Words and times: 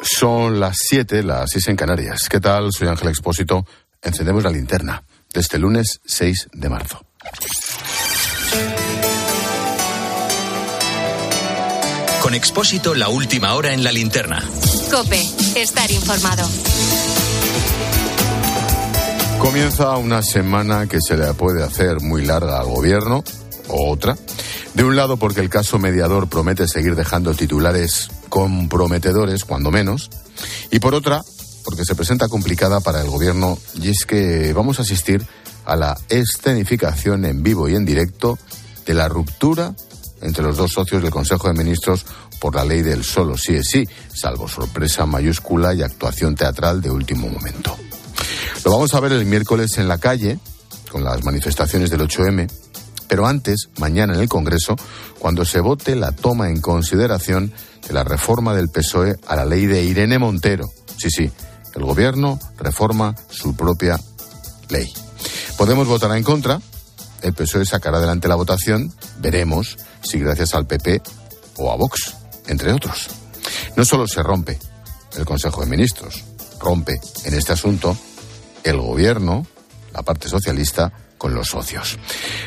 Son 0.00 0.60
las 0.60 0.76
7, 0.78 1.22
las 1.22 1.50
6 1.50 1.68
en 1.68 1.76
Canarias. 1.76 2.28
¿Qué 2.30 2.40
tal? 2.40 2.72
Soy 2.72 2.88
Ángel 2.88 3.08
Expósito. 3.08 3.66
Encendemos 4.00 4.44
la 4.44 4.50
linterna 4.50 5.02
de 5.32 5.40
este 5.40 5.58
lunes 5.58 6.00
6 6.04 6.48
de 6.52 6.68
marzo. 6.68 7.04
Con 12.22 12.34
Expósito, 12.34 12.94
la 12.94 13.08
última 13.08 13.54
hora 13.54 13.72
en 13.72 13.82
la 13.82 13.90
linterna. 13.90 14.42
Cope, 14.90 15.20
estar 15.56 15.90
informado. 15.90 16.48
Comienza 19.38 19.96
una 19.96 20.22
semana 20.22 20.86
que 20.86 20.98
se 21.00 21.16
le 21.16 21.32
puede 21.34 21.62
hacer 21.64 22.00
muy 22.00 22.24
larga 22.24 22.60
al 22.60 22.66
gobierno, 22.66 23.24
o 23.68 23.90
otra. 23.90 24.16
De 24.78 24.84
un 24.84 24.94
lado 24.94 25.16
porque 25.16 25.40
el 25.40 25.50
caso 25.50 25.80
mediador 25.80 26.28
promete 26.28 26.68
seguir 26.68 26.94
dejando 26.94 27.34
titulares 27.34 28.10
comprometedores, 28.28 29.44
cuando 29.44 29.72
menos, 29.72 30.08
y 30.70 30.78
por 30.78 30.94
otra, 30.94 31.20
porque 31.64 31.84
se 31.84 31.96
presenta 31.96 32.28
complicada 32.28 32.78
para 32.78 33.00
el 33.00 33.10
gobierno, 33.10 33.58
y 33.74 33.88
es 33.88 34.06
que 34.06 34.52
vamos 34.52 34.78
a 34.78 34.82
asistir 34.82 35.26
a 35.64 35.74
la 35.74 35.98
escenificación 36.08 37.24
en 37.24 37.42
vivo 37.42 37.68
y 37.68 37.74
en 37.74 37.84
directo 37.84 38.38
de 38.86 38.94
la 38.94 39.08
ruptura 39.08 39.74
entre 40.20 40.44
los 40.44 40.56
dos 40.56 40.74
socios 40.74 41.02
del 41.02 41.10
Consejo 41.10 41.48
de 41.48 41.54
Ministros 41.54 42.06
por 42.38 42.54
la 42.54 42.64
ley 42.64 42.82
del 42.82 43.02
solo 43.02 43.36
sí 43.36 43.56
es 43.56 43.66
sí, 43.68 43.84
salvo 44.14 44.46
sorpresa 44.46 45.06
mayúscula 45.06 45.74
y 45.74 45.82
actuación 45.82 46.36
teatral 46.36 46.80
de 46.80 46.92
último 46.92 47.28
momento. 47.28 47.76
Lo 48.64 48.70
vamos 48.70 48.94
a 48.94 49.00
ver 49.00 49.10
el 49.10 49.26
miércoles 49.26 49.76
en 49.78 49.88
la 49.88 49.98
calle, 49.98 50.38
con 50.92 51.02
las 51.02 51.24
manifestaciones 51.24 51.90
del 51.90 52.02
8M, 52.02 52.48
pero 53.08 53.26
antes, 53.26 53.70
mañana 53.78 54.14
en 54.14 54.20
el 54.20 54.28
Congreso, 54.28 54.76
cuando 55.18 55.44
se 55.44 55.60
vote 55.60 55.96
la 55.96 56.12
toma 56.12 56.50
en 56.50 56.60
consideración 56.60 57.52
de 57.86 57.94
la 57.94 58.04
reforma 58.04 58.54
del 58.54 58.68
PSOE 58.68 59.16
a 59.26 59.34
la 59.34 59.46
ley 59.46 59.66
de 59.66 59.82
Irene 59.82 60.18
Montero. 60.18 60.70
Sí, 60.98 61.10
sí, 61.10 61.30
el 61.74 61.84
Gobierno 61.84 62.38
reforma 62.58 63.14
su 63.30 63.56
propia 63.56 63.98
ley. 64.68 64.92
Podemos 65.56 65.88
votar 65.88 66.14
en 66.16 66.22
contra, 66.22 66.60
el 67.22 67.32
PSOE 67.32 67.64
sacará 67.64 67.96
adelante 67.96 68.28
la 68.28 68.34
votación, 68.36 68.92
veremos 69.18 69.78
si 70.02 70.18
gracias 70.18 70.54
al 70.54 70.66
PP 70.66 71.02
o 71.56 71.72
a 71.72 71.76
Vox, 71.76 72.14
entre 72.46 72.72
otros. 72.72 73.08
No 73.76 73.84
solo 73.84 74.06
se 74.06 74.22
rompe 74.22 74.58
el 75.16 75.24
Consejo 75.24 75.62
de 75.62 75.66
Ministros, 75.66 76.24
rompe 76.60 77.00
en 77.24 77.34
este 77.34 77.52
asunto 77.52 77.96
el 78.64 78.78
Gobierno, 78.78 79.46
la 79.92 80.02
parte 80.02 80.28
socialista, 80.28 80.92
con 81.18 81.34
los 81.34 81.48
socios. 81.48 81.98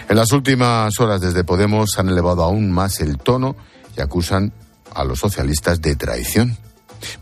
En 0.09 0.15
las 0.15 0.31
últimas 0.31 0.99
horas 0.99 1.21
desde 1.21 1.43
Podemos 1.43 1.91
han 1.97 2.09
elevado 2.09 2.43
aún 2.43 2.71
más 2.71 2.99
el 3.01 3.17
tono 3.17 3.55
y 3.95 4.01
acusan 4.01 4.53
a 4.93 5.03
los 5.03 5.19
socialistas 5.19 5.81
de 5.81 5.95
traición. 5.95 6.57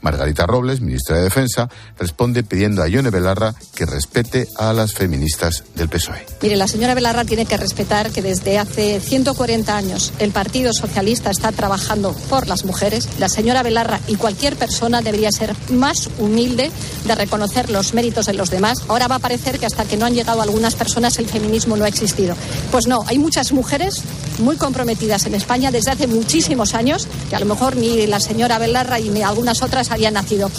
Margarita 0.02 0.46
Robles, 0.46 0.82
ministra 0.82 1.18
de 1.18 1.24
Defensa, 1.24 1.70
responde 1.98 2.44
pidiendo 2.44 2.82
a 2.82 2.88
Ione 2.88 3.10
Belarra 3.10 3.54
que 3.76 3.86
respete 3.86 4.48
a 4.58 4.74
las 4.74 4.94
feministas 4.94 5.64
del 5.76 5.90
PSOE. 5.90 6.26
Mire, 6.42 6.56
la 6.56 6.68
señora 6.68 6.94
Belarra 6.94 7.26
tiene 7.26 7.46
que 7.46 7.58
respetar 7.58 8.12
que 8.12 8.22
desde 8.22 8.58
hace 8.58 9.00
140 9.00 9.76
años 9.76 10.14
el 10.20 10.32
Partido 10.32 10.74
Socialista 10.74 11.32
está 11.32 11.52
trabajando 11.52 12.14
por 12.30 12.48
las 12.48 12.66
mujeres. 12.66 13.08
La 13.20 13.30
señora 13.30 13.64
Belarra 13.64 14.00
y 14.08 14.16
cualquier 14.16 14.56
persona 14.56 15.02
debería 15.02 15.32
ser 15.32 15.56
más 15.72 16.10
humilde 16.18 16.72
de 17.06 17.16
reconocer 17.16 17.70
los 17.70 17.94
méritos 17.94 18.26
de 18.26 18.34
los 18.34 18.50
demás. 18.50 18.84
Ahora 18.88 19.08
va 19.08 19.16
a 19.16 19.20
parecer 19.20 19.60
que 19.60 19.66
hasta 19.66 19.86
que 19.86 19.98
no 19.98 20.06
han 20.06 20.14
llegado 20.14 20.42
algunas 20.42 20.76
personas 20.76 21.18
el 21.20 21.28
feminismo 21.28 21.78
no 21.78 21.86
ha 21.86 21.88
existido. 21.88 22.36
Pues 22.72 22.88
no, 22.88 23.04
hay 23.08 23.20
muchas 23.20 23.52
mujeres 23.52 24.04
muy 24.40 24.56
comprometidas 24.56 25.26
en 25.26 25.36
España 25.36 25.72
desde 25.72 25.92
hace 25.92 26.08
muchísimos 26.08 26.74
años 26.74 27.08
que 27.30 27.36
a 27.36 27.40
lo 27.40 27.46
mejor 27.46 27.76
ni 27.76 28.08
la 28.08 28.20
señora 28.20 28.58
Belarra 28.58 29.00
y 29.00 29.10
ni 29.10 29.22
algunas 29.22 29.62
otras 29.62 29.69
otras 29.70 29.92
habían 29.92 30.16
nacido. 30.16 30.50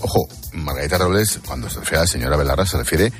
Ojo, 0.00 0.28
Margarita 0.52 0.98
Robles, 0.98 1.38
cuando 1.46 1.70
se 1.70 1.78
refiere 1.78 1.98
a 1.98 2.00
la 2.00 2.06
señora 2.08 2.36
Belarra, 2.36 2.66
se 2.66 2.76
refiere 2.76 3.12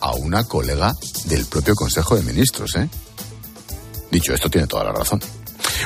a 0.00 0.14
una 0.14 0.44
colega 0.44 0.94
del 1.26 1.44
propio 1.44 1.74
Consejo 1.74 2.16
de 2.16 2.22
Ministros, 2.22 2.74
¿eh? 2.76 2.88
Dicho 4.10 4.32
esto, 4.32 4.48
tiene 4.48 4.66
toda 4.66 4.84
la 4.84 4.92
razón. 4.92 5.20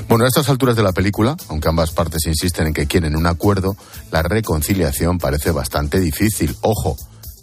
Bueno, 0.08 0.24
a 0.24 0.28
estas 0.28 0.48
alturas 0.48 0.76
de 0.76 0.84
la 0.84 0.92
película, 0.92 1.36
aunque 1.48 1.68
ambas 1.68 1.90
partes 1.90 2.26
insisten 2.26 2.68
en 2.68 2.72
que 2.72 2.86
quieren 2.86 3.16
un 3.16 3.26
acuerdo, 3.26 3.76
la 4.12 4.22
reconciliación 4.22 5.18
parece 5.18 5.50
bastante 5.50 5.98
difícil. 5.98 6.56
Ojo, 6.60 6.96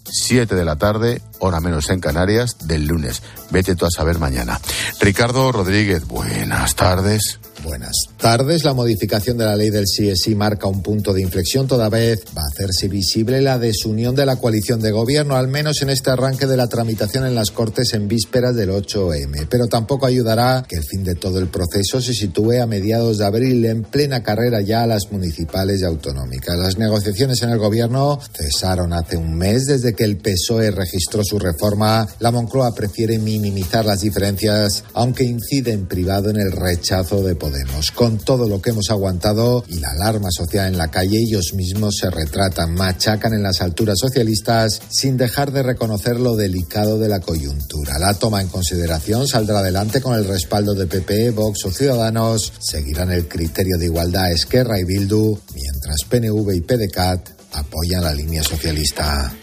7 0.10 0.56
de 0.56 0.64
la 0.64 0.78
tarde, 0.78 1.22
hora 1.40 1.60
menos 1.60 1.90
en 1.90 2.00
Canarias, 2.00 2.56
del 2.68 2.86
lunes. 2.86 3.22
Vete 3.52 3.76
tú 3.76 3.86
a 3.86 3.92
saber 3.92 4.18
mañana. 4.18 4.62
Ricardo 5.02 5.52
Rodríguez, 5.52 6.08
buenas 6.08 6.76
tardes. 6.76 7.40
Buenas 7.68 8.06
tardes. 8.16 8.64
La 8.64 8.74
modificación 8.74 9.38
de 9.38 9.44
la 9.44 9.58
ley 9.58 9.70
del 9.70 9.84
CSI 9.84 10.36
marca 10.36 10.68
un 10.68 10.82
punto 10.82 11.14
de 11.14 11.22
inflexión. 11.22 11.68
Toda 11.68 11.90
vez 11.90 12.24
va 12.36 12.42
a 12.42 12.48
hacerse 12.48 12.88
visible 12.88 13.42
la 13.42 13.60
desunión 13.60 14.16
de 14.16 14.26
la 14.26 14.38
coalición 14.38 14.80
de 14.80 14.92
gobierno, 14.92 15.36
al 15.36 15.50
menos 15.50 15.82
en 15.82 15.90
este 15.90 16.10
arranque 16.10 16.48
de 16.48 16.56
la 16.56 16.68
tramitación 16.68 17.26
en 17.26 17.36
las 17.36 17.52
Cortes 17.52 17.94
en 17.94 18.08
vísperas 18.08 18.56
del 18.56 18.70
8M. 18.70 19.48
Pero 19.50 19.68
tampoco 19.68 20.06
ayudará 20.06 20.64
que 20.66 20.78
el 20.78 20.86
fin 20.86 21.04
de 21.04 21.16
todo 21.16 21.40
el 21.40 21.50
proceso 21.50 22.00
se 22.00 22.14
sitúe 22.14 22.62
a 22.62 22.68
mediados 22.68 23.18
de 23.18 23.26
abril, 23.26 23.66
en 23.66 23.84
plena 23.84 24.24
carrera 24.24 24.62
ya 24.62 24.84
a 24.84 24.88
las 24.88 25.12
municipales 25.12 25.82
y 25.82 25.84
autonómicas. 25.84 26.58
Las 26.58 26.78
negociaciones 26.78 27.42
en 27.42 27.50
el 27.50 27.58
gobierno 27.58 28.18
cesaron 28.34 28.94
hace 28.94 29.18
un 29.18 29.38
mes 29.38 29.66
desde 29.66 29.94
que 29.94 30.06
el 30.06 30.16
PSOE 30.16 30.72
registró 30.72 31.22
su 31.22 31.38
reforma. 31.38 32.08
La 32.20 32.32
Moncloa 32.32 32.74
prefiere 32.74 33.20
minimizar 33.20 33.86
las 33.86 34.00
diferencias, 34.00 34.86
aunque 34.94 35.26
incide 35.26 35.74
en 35.74 35.86
privado 35.86 36.30
en 36.30 36.38
el 36.38 36.54
rechazo 36.54 37.22
de 37.22 37.36
poder 37.36 37.57
con 37.94 38.18
todo 38.18 38.48
lo 38.48 38.62
que 38.62 38.72
hemos 38.72 38.90
aguantado 38.90 39.64
y 39.68 39.80
la 39.80 39.90
alarma 39.90 40.30
social 40.32 40.68
en 40.68 40.78
la 40.78 40.90
calle, 40.90 41.20
ellos 41.20 41.54
mismos 41.54 41.98
se 41.98 42.10
retratan, 42.10 42.74
machacan 42.74 43.34
en 43.34 43.44
las 43.44 43.62
alturas 43.62 43.96
socialistas 44.00 44.82
sin 44.90 45.18
dejar 45.18 45.52
de 45.52 45.64
reconocer 45.64 46.20
lo 46.20 46.36
delicado 46.36 47.00
de 47.00 47.10
la 47.10 47.20
coyuntura. 47.20 48.00
La 48.00 48.14
toma 48.14 48.42
en 48.42 48.48
consideración 48.48 49.28
saldrá 49.28 49.60
adelante 49.60 50.02
con 50.02 50.16
el 50.16 50.28
respaldo 50.28 50.74
de 50.74 50.88
PP, 50.88 51.32
Vox 51.32 51.66
o 51.66 51.72
Ciudadanos. 51.72 52.54
Seguirán 52.60 53.12
el 53.12 53.28
criterio 53.28 53.78
de 53.78 53.86
igualdad 53.86 54.32
Esquerra 54.32 54.80
y 54.80 54.84
Bildu, 54.84 55.40
mientras 55.54 55.98
PNV 56.10 56.56
y 56.56 56.62
PDCAT 56.62 57.30
apoyan 57.54 58.04
la 58.04 58.14
línea 58.14 58.44
socialista. 58.44 59.34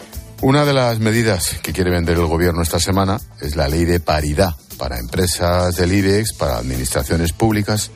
Una 0.41 0.65
de 0.65 0.73
las 0.73 0.99
medidas 0.99 1.55
que 1.63 1.73
quiere 1.73 1.91
vender 1.91 2.17
el 2.17 2.27
gobierno 2.27 2.61
esta 2.61 2.79
semana 2.79 3.19
es 3.41 3.55
la 3.55 3.67
ley 3.67 3.85
de 3.85 3.99
paridad 3.99 4.55
para 4.77 4.99
empresas 4.99 5.75
del 5.75 5.93
IBEX, 5.93 6.33
para 6.33 6.57
administraciones 6.57 7.33
públicas. 7.33 7.91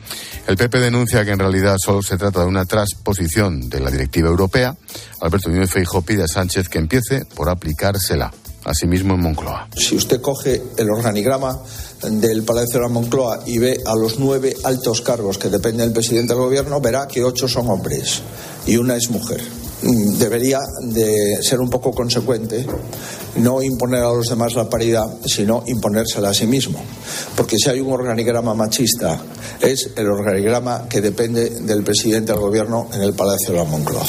El 0.46 0.56
PP 0.56 0.78
denuncia 0.80 1.24
que 1.24 1.32
en 1.32 1.38
realidad 1.38 1.76
solo 1.78 2.02
se 2.02 2.16
trata 2.16 2.40
de 2.40 2.46
una 2.46 2.64
transposición 2.64 3.68
de 3.68 3.80
la 3.80 3.90
directiva 3.90 4.28
europea. 4.28 4.76
Alberto 5.20 5.48
Núñez 5.48 5.70
Feijóo 5.70 6.02
pide 6.02 6.24
a 6.24 6.28
Sánchez 6.28 6.68
que 6.68 6.78
empiece 6.78 7.24
por 7.24 7.48
aplicársela. 7.48 8.32
Asimismo 8.64 9.14
en 9.14 9.20
Moncloa. 9.20 9.68
Si 9.74 9.96
usted 9.96 10.20
coge 10.20 10.62
el 10.76 10.90
organigrama 10.90 11.58
del 12.02 12.42
Palacio 12.42 12.74
de 12.74 12.86
la 12.86 12.92
Moncloa 12.92 13.40
y 13.46 13.58
ve 13.58 13.80
a 13.86 13.94
los 13.94 14.18
nueve 14.18 14.54
altos 14.64 15.00
cargos 15.00 15.38
que 15.38 15.48
dependen 15.48 15.86
del 15.86 15.92
presidente 15.92 16.34
del 16.34 16.42
gobierno, 16.42 16.78
verá 16.80 17.08
que 17.08 17.24
ocho 17.24 17.48
son 17.48 17.68
hombres 17.68 18.20
y 18.66 18.76
una 18.76 18.96
es 18.96 19.08
mujer. 19.08 19.40
Debería 19.82 20.58
de 20.82 21.38
ser 21.42 21.60
un 21.60 21.70
poco 21.70 21.92
consecuente, 21.92 22.66
no 23.36 23.62
imponer 23.62 24.02
a 24.02 24.12
los 24.12 24.26
demás 24.26 24.54
la 24.54 24.68
paridad, 24.68 25.06
sino 25.24 25.64
imponérsela 25.66 26.30
a 26.30 26.34
sí 26.34 26.46
mismo. 26.46 26.82
Porque 27.36 27.56
si 27.56 27.70
hay 27.70 27.80
un 27.80 27.92
organigrama 27.92 28.54
machista, 28.54 29.18
es 29.60 29.90
el 29.96 30.08
organigrama 30.08 30.86
que 30.88 31.00
depende 31.00 31.48
del 31.60 31.82
presidente 31.82 32.32
del 32.32 32.40
gobierno 32.40 32.88
en 32.92 33.02
el 33.02 33.14
Palacio 33.14 33.52
de 33.52 33.58
la 33.58 33.64
Moncloa. 33.64 34.04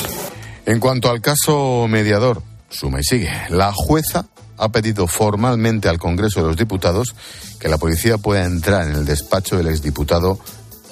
En 0.65 0.79
cuanto 0.79 1.09
al 1.09 1.21
caso 1.21 1.87
mediador, 1.87 2.41
suma 2.69 2.99
y 2.99 3.03
sigue. 3.03 3.31
La 3.49 3.71
jueza 3.73 4.27
ha 4.57 4.69
pedido 4.69 5.07
formalmente 5.07 5.89
al 5.89 5.97
Congreso 5.97 6.41
de 6.41 6.47
los 6.47 6.57
Diputados 6.57 7.15
que 7.59 7.67
la 7.67 7.77
policía 7.77 8.17
pueda 8.17 8.45
entrar 8.45 8.87
en 8.87 8.95
el 8.95 9.05
despacho 9.05 9.57
del 9.57 9.67
exdiputado 9.67 10.39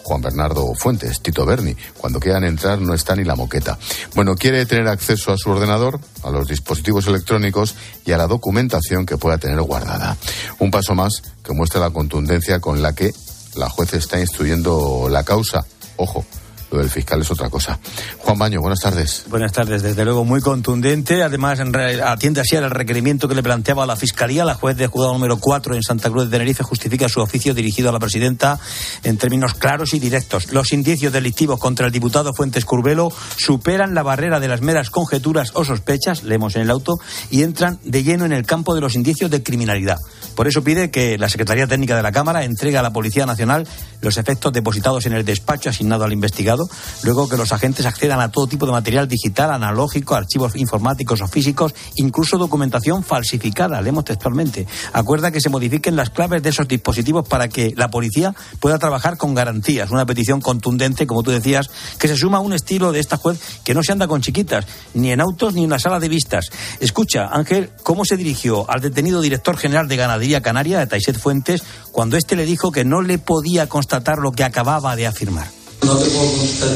Juan 0.03 0.21
Bernardo 0.21 0.73
Fuentes, 0.75 1.21
Tito 1.21 1.45
Berni. 1.45 1.75
Cuando 1.97 2.19
quieran 2.19 2.43
entrar 2.43 2.79
no 2.79 2.93
está 2.93 3.15
ni 3.15 3.23
la 3.23 3.35
moqueta. 3.35 3.77
Bueno, 4.15 4.35
quiere 4.35 4.65
tener 4.65 4.87
acceso 4.87 5.31
a 5.31 5.37
su 5.37 5.49
ordenador, 5.49 5.99
a 6.23 6.31
los 6.31 6.47
dispositivos 6.47 7.07
electrónicos 7.07 7.75
y 8.05 8.11
a 8.11 8.17
la 8.17 8.27
documentación 8.27 9.05
que 9.05 9.17
pueda 9.17 9.37
tener 9.37 9.61
guardada. 9.61 10.17
Un 10.59 10.71
paso 10.71 10.95
más 10.95 11.21
que 11.43 11.53
muestra 11.53 11.81
la 11.81 11.91
contundencia 11.91 12.59
con 12.59 12.81
la 12.81 12.93
que 12.93 13.13
la 13.55 13.69
juez 13.69 13.93
está 13.93 14.19
instruyendo 14.19 15.07
la 15.09 15.23
causa. 15.23 15.65
Ojo, 15.97 16.25
lo 16.71 16.79
del 16.79 16.89
fiscal 16.89 17.21
es 17.21 17.31
otra 17.31 17.49
cosa. 17.49 17.79
Juan 18.19 18.37
Baño, 18.37 18.61
buenas 18.61 18.79
tardes. 18.79 19.25
Buenas 19.29 19.51
tardes, 19.51 19.81
desde 19.81 20.05
luego 20.05 20.23
muy 20.23 20.41
contundente. 20.41 21.23
Además, 21.23 21.59
atiende 21.59 22.41
así 22.41 22.55
al 22.55 22.69
requerimiento 22.69 23.27
que 23.27 23.35
le 23.35 23.43
planteaba 23.43 23.85
la 23.85 23.95
Fiscalía. 23.95 24.45
La 24.45 24.53
juez 24.53 24.77
de 24.77 24.87
juzgado 24.87 25.13
número 25.13 25.37
4 25.37 25.75
en 25.75 25.83
Santa 25.83 26.09
Cruz 26.09 26.25
de 26.25 26.31
Tenerife 26.31 26.63
justifica 26.63 27.09
su 27.09 27.21
oficio 27.21 27.53
dirigido 27.53 27.89
a 27.89 27.91
la 27.91 27.99
presidenta 27.99 28.59
en 29.03 29.17
términos 29.17 29.55
claros 29.55 29.93
y 29.93 29.99
directos. 29.99 30.51
Los 30.51 30.71
indicios 30.73 31.11
delictivos 31.11 31.59
contra 31.59 31.87
el 31.87 31.91
diputado 31.91 32.33
Fuentes 32.33 32.65
Curbelo 32.65 33.11
superan 33.37 33.93
la 33.93 34.03
barrera 34.03 34.39
de 34.39 34.47
las 34.47 34.61
meras 34.61 34.89
conjeturas 34.89 35.51
o 35.55 35.65
sospechas, 35.65 36.23
leemos 36.23 36.55
en 36.55 36.63
el 36.63 36.69
auto, 36.69 36.99
y 37.31 37.43
entran 37.43 37.79
de 37.83 38.03
lleno 38.03 38.25
en 38.25 38.33
el 38.33 38.45
campo 38.45 38.75
de 38.75 38.81
los 38.81 38.95
indicios 38.95 39.31
de 39.31 39.43
criminalidad. 39.43 39.97
Por 40.35 40.47
eso 40.47 40.63
pide 40.63 40.91
que 40.91 41.17
la 41.17 41.29
Secretaría 41.29 41.67
Técnica 41.67 41.95
de 41.95 42.03
la 42.03 42.11
Cámara 42.11 42.43
entregue 42.43 42.77
a 42.77 42.81
la 42.81 42.93
Policía 42.93 43.25
Nacional 43.25 43.67
los 44.01 44.17
efectos 44.17 44.53
depositados 44.53 45.05
en 45.05 45.13
el 45.13 45.25
despacho 45.25 45.69
asignado 45.69 46.03
al 46.03 46.13
investigado 46.13 46.69
luego 47.03 47.27
que 47.27 47.37
los 47.37 47.51
agentes 47.51 47.85
accedan 47.85 48.19
a 48.19 48.31
todo 48.31 48.47
tipo 48.47 48.65
de 48.65 48.71
material 48.71 49.07
digital, 49.07 49.51
analógico, 49.51 50.15
archivos 50.15 50.55
informáticos 50.55 51.21
o 51.21 51.27
físicos, 51.27 51.73
incluso 51.95 52.37
documentación 52.37 53.03
falsificada, 53.03 53.81
leemos 53.81 54.05
textualmente. 54.05 54.67
Acuerda 54.93 55.31
que 55.31 55.41
se 55.41 55.49
modifiquen 55.49 55.95
las 55.95 56.09
claves 56.09 56.43
de 56.43 56.49
esos 56.49 56.67
dispositivos 56.67 57.27
para 57.27 57.47
que 57.47 57.73
la 57.75 57.89
policía 57.89 58.33
pueda 58.59 58.79
trabajar 58.79 59.17
con 59.17 59.33
garantías. 59.33 59.91
Una 59.91 60.05
petición 60.05 60.41
contundente, 60.41 61.07
como 61.07 61.23
tú 61.23 61.31
decías, 61.31 61.69
que 61.97 62.07
se 62.07 62.15
suma 62.15 62.37
a 62.37 62.41
un 62.41 62.53
estilo 62.53 62.91
de 62.91 62.99
esta 62.99 63.17
juez 63.17 63.39
que 63.63 63.73
no 63.73 63.83
se 63.83 63.91
anda 63.91 64.07
con 64.07 64.21
chiquitas, 64.21 64.65
ni 64.93 65.11
en 65.11 65.21
autos 65.21 65.53
ni 65.53 65.63
en 65.63 65.69
la 65.69 65.79
sala 65.79 65.99
de 65.99 66.09
vistas. 66.09 66.49
Escucha, 66.79 67.27
Ángel, 67.31 67.71
cómo 67.83 68.05
se 68.05 68.17
dirigió 68.17 68.69
al 68.69 68.81
detenido 68.81 69.21
director 69.21 69.57
general 69.57 69.87
de 69.87 69.97
Ganadería 69.97 70.41
Canaria, 70.41 70.79
de 70.79 70.87
Taiset 70.87 71.17
Fuentes, 71.17 71.63
cuando 71.91 72.17
éste 72.17 72.35
le 72.35 72.45
dijo 72.45 72.71
que 72.71 72.85
no 72.85 73.01
le 73.01 73.17
podía 73.17 73.67
constatar 73.67 73.88
lo 74.17 74.31
que 74.31 74.43
acababa 74.43 74.95
de 74.95 75.07
afirmar. 75.07 75.47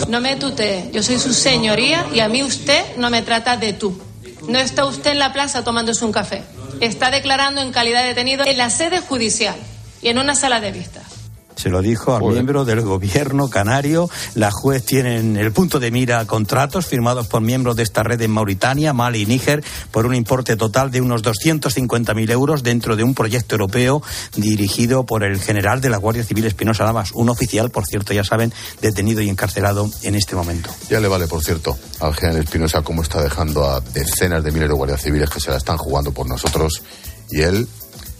No 0.07 0.21
me 0.21 0.36
tutee, 0.36 0.89
yo 0.92 1.04
soy 1.04 1.19
su 1.19 1.33
señoría 1.33 2.07
y 2.13 2.19
a 2.19 2.30
mí 2.30 2.44
usted 2.44 2.98
no 2.98 3.10
me 3.10 3.21
trata 3.21 3.57
de 3.57 3.74
tú. 3.74 4.00
No 4.48 4.60
está 4.60 4.86
usted 4.86 5.12
en 5.12 5.19
la 5.19 5.33
plaza 5.33 5.63
tomándose 5.63 6.04
un 6.06 6.12
café. 6.12 6.44
Está 6.80 7.12
declarando 7.12 7.62
en 7.62 7.71
calidad 7.71 8.01
de 8.01 8.10
detenido 8.10 8.45
en 8.45 8.57
la 8.57 8.69
sede 8.69 9.00
judicial 9.00 9.56
y 10.01 10.10
en 10.10 10.18
una 10.18 10.36
sala 10.36 10.60
de 10.60 10.71
vistas. 10.71 11.12
Se 11.56 11.70
lo 11.70 11.82
dijo 11.82 12.16
al 12.16 12.24
miembro 12.24 12.66
del 12.66 12.82
gobierno 12.82 13.50
canario. 13.50 14.10
La 14.36 14.52
juez 14.52 14.84
tiene 14.84 15.20
en 15.20 15.38
el 15.38 15.52
punto 15.52 15.80
de 15.80 15.92
mira 15.92 16.26
contratos 16.26 16.86
firmados 16.86 17.28
por 17.28 17.42
miembros 17.42 17.76
de 17.76 17.84
esta 17.84 18.04
red 18.04 18.22
en 18.22 18.32
Mauritania, 18.32 18.94
Mali 18.94 19.22
y 19.22 19.26
Níger 19.26 19.64
por 19.92 20.06
un 20.06 20.16
importe 20.16 20.56
total 20.56 20.92
de 20.92 21.02
unos 21.02 21.24
250.000 21.24 22.32
euros 22.32 22.64
dentro 22.64 22.96
de 22.96 23.04
un 23.04 23.14
proyecto 23.14 23.56
europeo 23.56 24.02
dirigido 24.36 25.06
por 25.06 25.24
el 25.24 25.40
general 25.40 25.82
de 25.82 25.90
la 25.90 25.98
Guardia 25.98 26.24
Civil 26.24 26.46
Espinosa 26.46 26.84
Lamas, 26.84 27.12
un 27.14 27.30
oficial, 27.30 27.70
por 27.70 27.86
cierto, 27.86 28.14
ya 28.14 28.24
saben, 28.24 28.54
detenido 28.82 29.22
y 29.22 29.30
encarcelado 29.30 29.90
en 30.02 30.16
este 30.16 30.36
momento. 30.36 30.70
Ya 30.90 31.00
le 31.00 31.08
vale, 31.08 31.28
por 31.28 31.44
cierto, 31.44 31.78
al 32.00 32.16
general 32.16 32.44
Espinosa 32.44 32.82
cómo 32.82 33.02
está 33.02 33.22
dejando 33.22 33.70
a 33.70 33.80
decenas 33.80 34.44
de 34.44 34.52
miles 34.52 34.70
de 34.70 34.76
guardias 34.76 35.02
civiles 35.02 35.30
que 35.30 35.40
se 35.40 35.52
la 35.52 35.58
están 35.58 35.78
jugando 35.78 36.12
por 36.12 36.28
nosotros 36.28 36.82
y 37.30 37.42
él, 37.42 37.68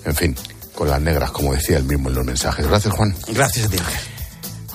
en 0.06 0.16
fin, 0.16 0.36
con 0.76 0.90
las 0.90 1.02
negras, 1.02 1.32
como 1.32 1.54
decía 1.54 1.78
él 1.78 1.84
mismo 1.84 2.10
en 2.10 2.16
los 2.16 2.26
mensajes. 2.26 2.68
Gracias, 2.68 2.94
Juan. 2.94 3.16
Gracias 3.28 3.68
a 3.68 3.70
ti. 3.70 3.78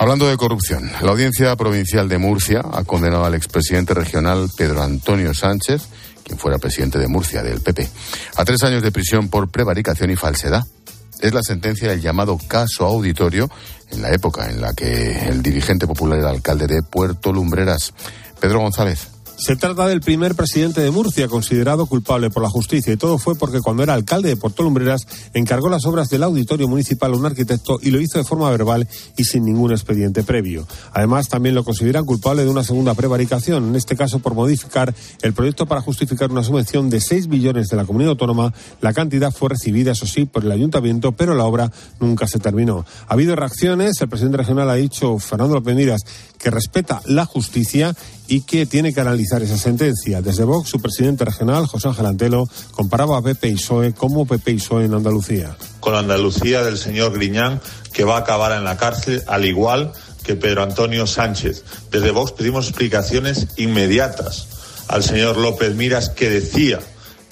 Hablando 0.00 0.28
de 0.28 0.36
corrupción, 0.36 0.88
la 1.02 1.10
Audiencia 1.10 1.56
Provincial 1.56 2.08
de 2.08 2.18
Murcia 2.18 2.62
ha 2.72 2.84
condenado 2.84 3.24
al 3.24 3.34
expresidente 3.34 3.94
regional 3.94 4.48
Pedro 4.56 4.82
Antonio 4.82 5.34
Sánchez, 5.34 5.82
quien 6.22 6.38
fuera 6.38 6.58
presidente 6.58 7.00
de 7.00 7.08
Murcia 7.08 7.42
del 7.42 7.60
PP, 7.60 7.88
a 8.36 8.44
tres 8.44 8.62
años 8.62 8.82
de 8.82 8.92
prisión 8.92 9.28
por 9.28 9.50
prevaricación 9.50 10.10
y 10.10 10.16
falsedad. 10.16 10.64
Es 11.20 11.34
la 11.34 11.42
sentencia 11.42 11.88
del 11.88 12.00
llamado 12.00 12.38
caso 12.46 12.86
auditorio 12.86 13.50
en 13.90 14.02
la 14.02 14.12
época 14.12 14.48
en 14.48 14.60
la 14.60 14.72
que 14.72 15.28
el 15.28 15.42
dirigente 15.42 15.88
popular 15.88 16.20
era 16.20 16.30
alcalde 16.30 16.68
de 16.68 16.82
Puerto 16.82 17.32
Lumbreras. 17.32 17.92
Pedro 18.40 18.60
González. 18.60 19.08
Se 19.38 19.54
trata 19.54 19.86
del 19.86 20.00
primer 20.00 20.34
presidente 20.34 20.80
de 20.80 20.90
Murcia 20.90 21.28
considerado 21.28 21.86
culpable 21.86 22.28
por 22.28 22.42
la 22.42 22.50
justicia 22.50 22.92
y 22.92 22.96
todo 22.96 23.18
fue 23.18 23.36
porque 23.36 23.60
cuando 23.60 23.84
era 23.84 23.94
alcalde 23.94 24.30
de 24.30 24.36
Puerto 24.36 24.64
Lumbreras 24.64 25.06
encargó 25.32 25.68
las 25.68 25.86
obras 25.86 26.10
del 26.10 26.24
auditorio 26.24 26.66
municipal 26.66 27.12
a 27.12 27.16
un 27.16 27.24
arquitecto 27.24 27.78
y 27.80 27.92
lo 27.92 28.00
hizo 28.00 28.18
de 28.18 28.24
forma 28.24 28.50
verbal 28.50 28.88
y 29.16 29.22
sin 29.22 29.44
ningún 29.44 29.70
expediente 29.70 30.24
previo. 30.24 30.66
Además, 30.92 31.28
también 31.28 31.54
lo 31.54 31.62
consideran 31.62 32.04
culpable 32.04 32.42
de 32.42 32.50
una 32.50 32.64
segunda 32.64 32.94
prevaricación, 32.94 33.68
en 33.68 33.76
este 33.76 33.94
caso 33.94 34.18
por 34.18 34.34
modificar 34.34 34.92
el 35.22 35.32
proyecto 35.32 35.66
para 35.66 35.82
justificar 35.82 36.32
una 36.32 36.42
subvención 36.42 36.90
de 36.90 37.00
6 37.00 37.28
millones 37.28 37.68
de 37.68 37.76
la 37.76 37.84
comunidad 37.84 38.10
autónoma. 38.10 38.52
La 38.80 38.92
cantidad 38.92 39.30
fue 39.30 39.50
recibida, 39.50 39.92
eso 39.92 40.06
sí, 40.06 40.24
por 40.24 40.44
el 40.44 40.50
ayuntamiento, 40.50 41.12
pero 41.12 41.34
la 41.34 41.44
obra 41.44 41.70
nunca 42.00 42.26
se 42.26 42.40
terminó. 42.40 42.84
Ha 43.06 43.14
habido 43.14 43.36
reacciones, 43.36 44.00
el 44.00 44.08
presidente 44.08 44.38
regional 44.38 44.68
ha 44.68 44.74
dicho, 44.74 45.16
Fernando 45.20 45.54
López 45.54 45.76
Miras, 45.76 46.02
que 46.38 46.50
respeta 46.50 47.02
la 47.06 47.24
justicia 47.24 47.94
y 48.28 48.42
que 48.42 48.66
tiene 48.66 48.92
que 48.92 49.00
analizar 49.00 49.42
esa 49.42 49.56
sentencia. 49.56 50.20
Desde 50.20 50.44
Vox, 50.44 50.68
su 50.68 50.80
presidente 50.80 51.24
regional, 51.24 51.66
José 51.66 51.88
Ángel 51.88 52.06
Antelo, 52.06 52.48
comparaba 52.72 53.16
a 53.16 53.22
Pepe 53.22 53.48
y 53.48 53.54
PSOE 53.54 53.94
como 53.94 54.26
Pepe 54.26 54.52
y 54.52 54.56
PSOE 54.56 54.84
en 54.84 54.94
Andalucía. 54.94 55.56
Con 55.80 55.94
la 55.94 56.00
Andalucía 56.00 56.62
del 56.62 56.76
señor 56.76 57.14
Griñán, 57.14 57.60
que 57.92 58.04
va 58.04 58.16
a 58.16 58.20
acabar 58.20 58.52
en 58.52 58.64
la 58.64 58.76
cárcel, 58.76 59.22
al 59.26 59.46
igual 59.46 59.92
que 60.22 60.36
Pedro 60.36 60.62
Antonio 60.62 61.06
Sánchez. 61.06 61.64
Desde 61.90 62.10
Vox 62.10 62.32
pedimos 62.32 62.68
explicaciones 62.68 63.48
inmediatas 63.56 64.46
al 64.88 65.02
señor 65.02 65.38
López 65.38 65.74
Miras, 65.74 66.10
que 66.10 66.28
decía 66.28 66.80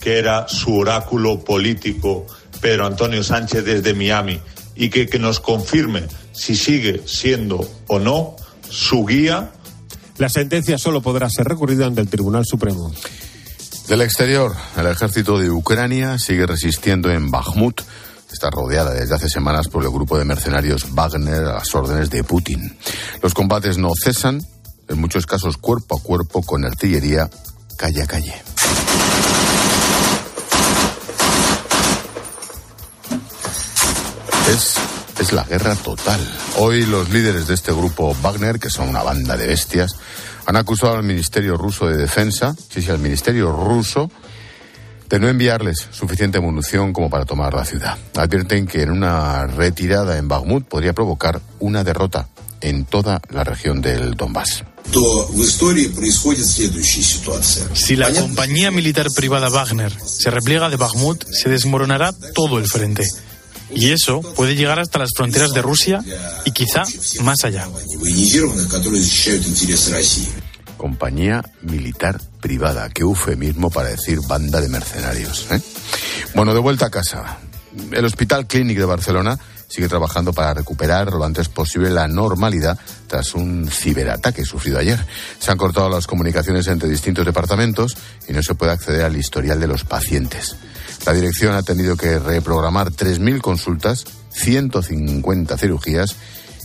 que 0.00 0.18
era 0.18 0.48
su 0.48 0.74
oráculo 0.74 1.44
político 1.44 2.26
Pedro 2.62 2.86
Antonio 2.86 3.22
Sánchez 3.22 3.64
desde 3.66 3.92
Miami 3.92 4.40
y 4.74 4.88
que, 4.88 5.06
que 5.06 5.18
nos 5.18 5.40
confirme 5.40 6.04
si 6.32 6.56
sigue 6.56 7.02
siendo 7.06 7.68
o 7.86 7.98
no 7.98 8.36
su 8.70 9.04
guía 9.04 9.52
la 10.18 10.28
sentencia 10.28 10.78
solo 10.78 11.02
podrá 11.02 11.28
ser 11.30 11.46
recurrida 11.46 11.86
ante 11.86 12.00
el 12.00 12.08
Tribunal 12.08 12.44
Supremo. 12.46 12.92
Del 13.88 14.02
exterior, 14.02 14.54
el 14.76 14.86
ejército 14.86 15.38
de 15.38 15.50
Ucrania 15.50 16.18
sigue 16.18 16.46
resistiendo 16.46 17.10
en 17.10 17.30
Bakhmut. 17.30 17.82
Está 18.32 18.50
rodeada 18.50 18.92
desde 18.92 19.14
hace 19.14 19.28
semanas 19.28 19.68
por 19.68 19.84
el 19.84 19.90
grupo 19.90 20.18
de 20.18 20.24
mercenarios 20.24 20.92
Wagner 20.92 21.44
a 21.44 21.54
las 21.54 21.74
órdenes 21.74 22.10
de 22.10 22.24
Putin. 22.24 22.76
Los 23.22 23.34
combates 23.34 23.78
no 23.78 23.90
cesan, 24.02 24.44
en 24.88 25.00
muchos 25.00 25.26
casos 25.26 25.56
cuerpo 25.56 25.96
a 25.96 26.02
cuerpo 26.02 26.42
con 26.42 26.64
artillería 26.64 27.30
calle 27.76 28.02
a 28.02 28.06
calle. 28.06 28.34
Es 34.48 34.85
es 35.18 35.32
la 35.32 35.44
guerra 35.44 35.74
total. 35.74 36.20
Hoy 36.58 36.84
los 36.86 37.10
líderes 37.10 37.46
de 37.46 37.54
este 37.54 37.72
grupo 37.72 38.14
Wagner, 38.22 38.58
que 38.58 38.70
son 38.70 38.88
una 38.88 39.02
banda 39.02 39.36
de 39.36 39.46
bestias, 39.46 39.96
han 40.46 40.56
acusado 40.56 40.94
al 40.94 41.02
Ministerio 41.02 41.56
Ruso 41.56 41.86
de 41.86 41.96
Defensa, 41.96 42.54
sí, 42.68 42.82
sí, 42.82 42.90
al 42.90 42.98
Ministerio 42.98 43.50
Ruso, 43.50 44.10
de 45.08 45.18
no 45.18 45.28
enviarles 45.28 45.88
suficiente 45.90 46.40
munición 46.40 46.92
como 46.92 47.08
para 47.10 47.24
tomar 47.24 47.54
la 47.54 47.64
ciudad. 47.64 47.96
Advierten 48.16 48.66
que 48.66 48.82
en 48.82 48.90
una 48.90 49.46
retirada 49.46 50.18
en 50.18 50.28
Bakhmut 50.28 50.66
podría 50.66 50.92
provocar 50.92 51.40
una 51.60 51.84
derrota 51.84 52.28
en 52.60 52.84
toda 52.84 53.20
la 53.30 53.44
región 53.44 53.80
del 53.80 54.14
Donbass. 54.14 54.64
Si 57.74 57.96
la 57.96 58.12
compañía 58.12 58.70
militar 58.70 59.08
privada 59.14 59.48
Wagner 59.48 59.92
se 60.04 60.30
repliega 60.30 60.68
de 60.68 60.76
Bakhmut, 60.76 61.24
se 61.24 61.48
desmoronará 61.48 62.12
todo 62.34 62.58
el 62.58 62.66
frente. 62.66 63.06
Y 63.70 63.90
eso 63.90 64.20
puede 64.20 64.54
llegar 64.54 64.78
hasta 64.78 64.98
las 64.98 65.10
fronteras 65.14 65.52
de 65.52 65.62
Rusia 65.62 66.02
y 66.44 66.52
quizá 66.52 66.84
más 67.22 67.44
allá. 67.44 67.66
Compañía 70.76 71.42
militar 71.62 72.20
privada, 72.40 72.88
qué 72.90 73.02
eufemismo 73.02 73.70
para 73.70 73.88
decir 73.88 74.20
banda 74.28 74.60
de 74.60 74.68
mercenarios. 74.68 75.46
¿eh? 75.50 75.60
Bueno, 76.34 76.54
de 76.54 76.60
vuelta 76.60 76.86
a 76.86 76.90
casa. 76.90 77.38
El 77.92 78.04
Hospital 78.04 78.46
Clínic 78.46 78.78
de 78.78 78.84
Barcelona 78.84 79.38
sigue 79.68 79.88
trabajando 79.88 80.32
para 80.32 80.54
recuperar 80.54 81.12
lo 81.12 81.24
antes 81.24 81.48
posible 81.48 81.90
la 81.90 82.08
normalidad 82.08 82.78
tras 83.06 83.34
un 83.34 83.68
ciberataque 83.70 84.44
sufrido 84.44 84.78
ayer. 84.78 85.04
Se 85.38 85.50
han 85.50 85.58
cortado 85.58 85.88
las 85.88 86.06
comunicaciones 86.06 86.66
entre 86.68 86.88
distintos 86.88 87.26
departamentos 87.26 87.96
y 88.28 88.32
no 88.32 88.42
se 88.42 88.54
puede 88.54 88.72
acceder 88.72 89.04
al 89.04 89.16
historial 89.16 89.60
de 89.60 89.66
los 89.66 89.84
pacientes. 89.84 90.56
La 91.06 91.12
dirección 91.12 91.54
ha 91.54 91.62
tenido 91.62 91.96
que 91.96 92.18
reprogramar 92.18 92.90
3.000 92.90 93.40
consultas, 93.40 94.04
150 94.30 95.56
cirugías 95.56 96.16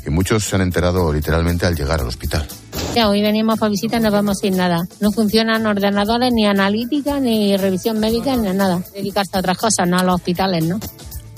y 0.06 0.10
muchos 0.10 0.46
se 0.46 0.56
han 0.56 0.64
enterado 0.64 1.14
literalmente 1.14 1.68
al 1.68 1.76
llegar 1.76 2.02
al 2.02 2.08
hospital. 2.08 2.48
Ya, 2.96 3.08
hoy 3.08 3.22
venimos 3.22 3.60
para 3.60 3.70
visita 3.70 3.98
y 3.98 4.00
no 4.00 4.10
vamos 4.10 4.40
sin 4.40 4.58
nada. 4.58 4.88
No 5.00 5.12
funcionan 5.12 5.66
ordenadores, 5.68 6.34
ni 6.34 6.48
analítica, 6.48 7.20
ni 7.20 7.56
revisión 7.56 8.00
médica, 8.00 8.36
ni 8.36 8.52
nada. 8.52 8.84
Dedicarse 8.96 9.38
a 9.38 9.40
otras 9.42 9.60
cosas, 9.60 9.88
no 9.88 10.00
a 10.00 10.04
los 10.04 10.16
hospitales, 10.16 10.64
¿no? 10.66 10.80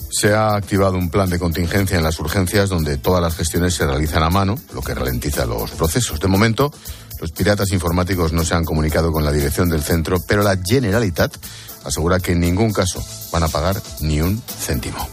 Se 0.10 0.33
ha 0.33 0.55
activado 0.55 0.98
un 0.98 1.10
plan 1.10 1.29
de 1.29 1.39
contingencia 1.39 1.98
en 1.98 2.03
las 2.03 2.19
urgencias 2.19 2.69
donde 2.69 2.98
todas 2.98 3.22
las 3.22 3.36
gestiones 3.36 3.74
se 3.74 3.86
realizan 3.86 4.24
a 4.24 4.29
mano, 4.29 4.55
lo 4.74 4.81
que 4.81 4.93
ralentiza 4.93 5.45
los 5.45 5.72
procesos. 5.72 6.19
De 6.19 6.27
momento, 6.27 6.72
los 7.19 7.31
piratas 7.31 7.72
informáticos 7.72 8.31
no 8.31 8.45
se 8.45 8.53
han 8.53 8.63
comunicado 8.63 9.12
con 9.12 9.25
la 9.25 9.31
dirección 9.31 9.69
del 9.69 9.81
centro, 9.81 10.17
pero 10.27 10.43
la 10.43 10.57
Generalitat 10.63 11.36
asegura 11.84 12.20
que 12.20 12.34
en 12.34 12.40
ningún 12.40 12.72
caso 12.72 13.04
van 13.32 13.44
a 13.44 13.48
pagar 13.48 13.82
ni 14.02 14.22
un 14.22 14.42
céntimo. 14.42 15.08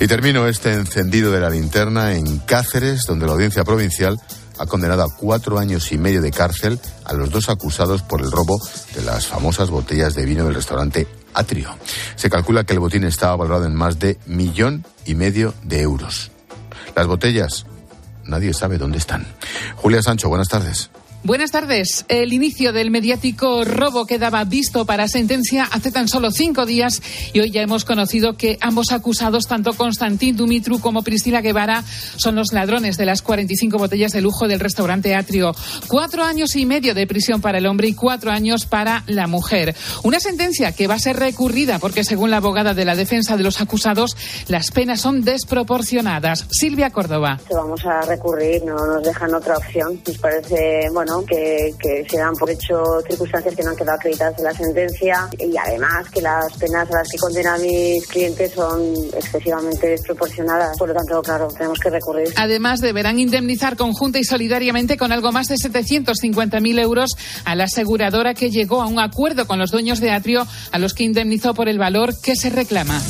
Y 0.00 0.06
termino 0.06 0.48
este 0.48 0.74
encendido 0.74 1.30
de 1.30 1.40
la 1.40 1.50
linterna 1.50 2.14
en 2.14 2.38
Cáceres, 2.38 3.04
donde 3.06 3.26
la 3.26 3.32
audiencia 3.32 3.64
provincial 3.64 4.20
ha 4.58 4.66
condenado 4.66 5.02
a 5.02 5.14
cuatro 5.14 5.58
años 5.58 5.92
y 5.92 5.98
medio 5.98 6.20
de 6.22 6.30
cárcel 6.30 6.78
a 7.04 7.12
los 7.12 7.30
dos 7.30 7.48
acusados 7.48 8.02
por 8.02 8.20
el 8.20 8.30
robo 8.30 8.60
de 8.94 9.02
las 9.02 9.26
famosas 9.26 9.70
botellas 9.70 10.14
de 10.14 10.24
vino 10.24 10.44
del 10.44 10.54
restaurante 10.54 11.06
Atrio. 11.32 11.76
Se 12.16 12.30
calcula 12.30 12.64
que 12.64 12.72
el 12.72 12.80
botín 12.80 13.04
estaba 13.04 13.36
valorado 13.36 13.66
en 13.66 13.74
más 13.74 13.98
de 13.98 14.18
millón 14.26 14.84
y 15.04 15.14
medio 15.14 15.54
de 15.62 15.80
euros. 15.80 16.30
Las 16.94 17.06
botellas, 17.06 17.66
nadie 18.24 18.54
sabe 18.54 18.78
dónde 18.78 18.98
están. 18.98 19.26
Julia 19.76 20.02
Sancho, 20.02 20.28
buenas 20.28 20.48
tardes. 20.48 20.90
Buenas 21.24 21.52
tardes. 21.52 22.04
El 22.08 22.34
inicio 22.34 22.74
del 22.74 22.90
mediático 22.90 23.64
robo 23.64 24.04
quedaba 24.04 24.44
visto 24.44 24.84
para 24.84 25.08
sentencia 25.08 25.66
hace 25.72 25.90
tan 25.90 26.06
solo 26.06 26.30
cinco 26.30 26.66
días 26.66 27.00
y 27.32 27.40
hoy 27.40 27.50
ya 27.50 27.62
hemos 27.62 27.86
conocido 27.86 28.34
que 28.34 28.58
ambos 28.60 28.92
acusados, 28.92 29.46
tanto 29.46 29.72
Constantín 29.72 30.36
Dumitru 30.36 30.80
como 30.80 31.02
Priscila 31.02 31.40
Guevara, 31.40 31.82
son 32.16 32.34
los 32.34 32.52
ladrones 32.52 32.98
de 32.98 33.06
las 33.06 33.22
45 33.22 33.78
botellas 33.78 34.12
de 34.12 34.20
lujo 34.20 34.48
del 34.48 34.60
restaurante 34.60 35.14
Atrio. 35.14 35.52
Cuatro 35.88 36.24
años 36.24 36.56
y 36.56 36.66
medio 36.66 36.94
de 36.94 37.06
prisión 37.06 37.40
para 37.40 37.56
el 37.56 37.64
hombre 37.64 37.88
y 37.88 37.94
cuatro 37.94 38.30
años 38.30 38.66
para 38.66 39.02
la 39.06 39.26
mujer. 39.26 39.74
Una 40.02 40.20
sentencia 40.20 40.72
que 40.72 40.88
va 40.88 40.96
a 40.96 40.98
ser 40.98 41.16
recurrida 41.16 41.78
porque, 41.78 42.04
según 42.04 42.30
la 42.30 42.36
abogada 42.36 42.74
de 42.74 42.84
la 42.84 42.96
defensa 42.96 43.38
de 43.38 43.44
los 43.44 43.62
acusados, 43.62 44.14
las 44.48 44.70
penas 44.70 45.00
son 45.00 45.22
desproporcionadas. 45.22 46.46
Silvia 46.50 46.90
Córdoba. 46.90 47.40
Vamos 47.50 47.80
a 47.86 48.02
recurrir, 48.02 48.62
no 48.66 48.76
nos 48.76 49.02
dejan 49.02 49.32
otra 49.32 49.56
opción. 49.56 49.98
Nos 50.06 50.18
parece, 50.18 50.90
bueno, 50.92 51.13
que, 51.22 51.74
se 52.08 52.18
dan 52.18 52.34
por 52.34 52.50
hecho 52.50 52.82
circunstancias 53.08 53.54
que 53.54 53.62
no 53.62 53.70
han 53.70 53.76
quedado 53.76 53.96
acreditadas 53.96 54.38
en 54.38 54.44
la 54.44 54.54
sentencia 54.54 55.28
y 55.38 55.56
además 55.56 56.08
que 56.10 56.20
las 56.20 56.52
penas 56.56 56.90
a 56.90 56.98
las 56.98 57.08
que 57.08 57.18
condenan 57.18 57.60
mis 57.62 58.06
clientes 58.06 58.52
son 58.52 58.82
excesivamente 59.16 59.88
desproporcionadas. 59.88 60.76
Por 60.78 60.88
lo 60.88 60.94
tanto, 60.94 61.22
claro, 61.22 61.48
tenemos 61.48 61.78
que 61.78 61.90
recurrir. 61.90 62.28
Además, 62.36 62.80
deberán 62.80 63.18
indemnizar 63.18 63.76
conjunta 63.76 64.18
y 64.18 64.24
solidariamente 64.24 64.96
con 64.96 65.12
algo 65.12 65.32
más 65.32 65.48
de 65.48 65.56
750.000 65.56 66.80
euros 66.80 67.16
a 67.44 67.54
la 67.54 67.64
aseguradora 67.64 68.34
que 68.34 68.50
llegó 68.50 68.82
a 68.82 68.86
un 68.86 68.98
acuerdo 68.98 69.46
con 69.46 69.58
los 69.58 69.70
dueños 69.70 70.00
de 70.00 70.10
Atrio 70.10 70.46
a 70.72 70.78
los 70.78 70.94
que 70.94 71.04
indemnizó 71.04 71.54
por 71.54 71.68
el 71.68 71.78
valor 71.78 72.14
que 72.20 72.36
se 72.36 72.50
reclama. 72.50 73.00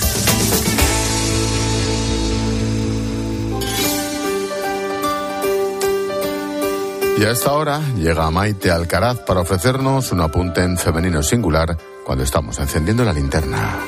Y 7.16 7.23
a 7.23 7.30
esta 7.30 7.52
hora 7.52 7.80
llega 7.94 8.28
Maite 8.30 8.73
Alcaraz 8.73 9.21
para 9.21 9.40
ofrecernos 9.40 10.11
un 10.11 10.21
apunte 10.21 10.62
en 10.62 10.76
femenino 10.76 11.23
singular 11.23 11.78
cuando 12.04 12.25
estamos 12.25 12.59
encendiendo 12.59 13.04
la 13.04 13.12
linterna. 13.12 13.78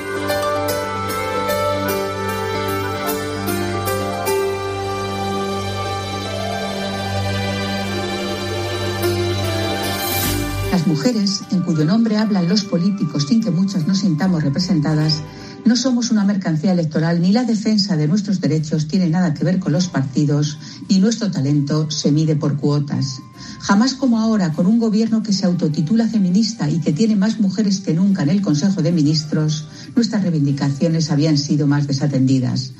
Las 10.71 10.87
mujeres, 10.87 11.43
en 11.51 11.63
cuyo 11.63 11.85
nombre 11.85 12.19
hablan 12.19 12.49
los 12.49 12.63
políticos 12.63 13.27
sin 13.27 13.43
que 13.43 13.51
muchas 13.51 13.89
nos 13.89 13.99
sintamos 13.99 14.45
representadas, 14.45 15.21
no 15.67 15.75
somos 15.75 16.13
una 16.13 16.25
mercancía 16.25 16.73
electoral, 16.73 17.21
ni 17.21 17.33
la 17.33 17.43
defensa 17.43 17.97
de 17.97 18.07
nuestros 18.07 18.41
derechos 18.41 18.87
tiene 18.87 19.09
nada 19.09 19.35
que 19.35 19.45
ver 19.45 19.59
con 19.59 19.73
los 19.73 19.89
partidos, 19.89 20.59
ni 20.89 21.01
nuestro 21.01 21.31
talento 21.31 21.91
se 21.91 22.13
mide 22.13 22.37
por 22.37 22.57
cuotas. 22.57 23.21
Jamás 23.61 23.95
como 23.95 24.21
ahora, 24.21 24.53
con 24.53 24.67
un 24.67 24.79
gobierno 24.79 25.25
que 25.25 25.33
se 25.33 25.45
autotitula 25.45 26.07
feminista 26.07 26.71
y 26.71 26.79
que 26.79 26.93
tiene 26.93 27.17
más 27.17 27.41
mujeres 27.41 27.81
que 27.81 27.95
nunca 27.95 28.23
en 28.23 28.31
el 28.31 28.43
Consejo 28.43 28.81
de 28.81 28.93
Ministros, 28.93 29.67
nuestras 29.97 30.23
reivindicaciones 30.23 31.11
habían 31.11 31.37
sido 31.37 31.67
más 31.67 31.89
desatendidas. 31.89 32.73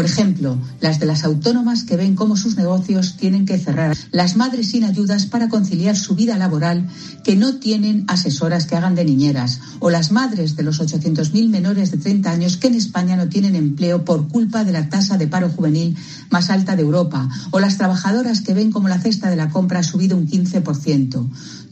Por 0.00 0.06
ejemplo, 0.06 0.56
las 0.80 0.98
de 0.98 1.04
las 1.04 1.24
autónomas 1.24 1.84
que 1.84 1.98
ven 1.98 2.14
cómo 2.14 2.34
sus 2.34 2.56
negocios 2.56 3.18
tienen 3.18 3.44
que 3.44 3.58
cerrar, 3.58 3.94
las 4.12 4.34
madres 4.34 4.70
sin 4.70 4.84
ayudas 4.84 5.26
para 5.26 5.50
conciliar 5.50 5.94
su 5.94 6.14
vida 6.14 6.38
laboral 6.38 6.88
que 7.22 7.36
no 7.36 7.56
tienen 7.56 8.06
asesoras 8.08 8.64
que 8.64 8.76
hagan 8.76 8.94
de 8.94 9.04
niñeras, 9.04 9.60
o 9.78 9.90
las 9.90 10.10
madres 10.10 10.56
de 10.56 10.62
los 10.62 10.80
800.000 10.80 11.50
menores 11.50 11.90
de 11.90 11.98
30 11.98 12.30
años 12.30 12.56
que 12.56 12.68
en 12.68 12.76
España 12.76 13.14
no 13.18 13.28
tienen 13.28 13.54
empleo 13.54 14.02
por 14.06 14.26
culpa 14.28 14.64
de 14.64 14.72
la 14.72 14.88
tasa 14.88 15.18
de 15.18 15.26
paro 15.26 15.50
juvenil 15.50 15.98
más 16.30 16.48
alta 16.48 16.76
de 16.76 16.82
Europa, 16.82 17.28
o 17.50 17.60
las 17.60 17.76
trabajadoras 17.76 18.40
que 18.40 18.54
ven 18.54 18.72
cómo 18.72 18.88
la 18.88 19.00
cesta 19.00 19.28
de 19.28 19.36
la 19.36 19.50
compra 19.50 19.80
ha 19.80 19.82
subido 19.82 20.16
un 20.16 20.26
15%. 20.26 21.28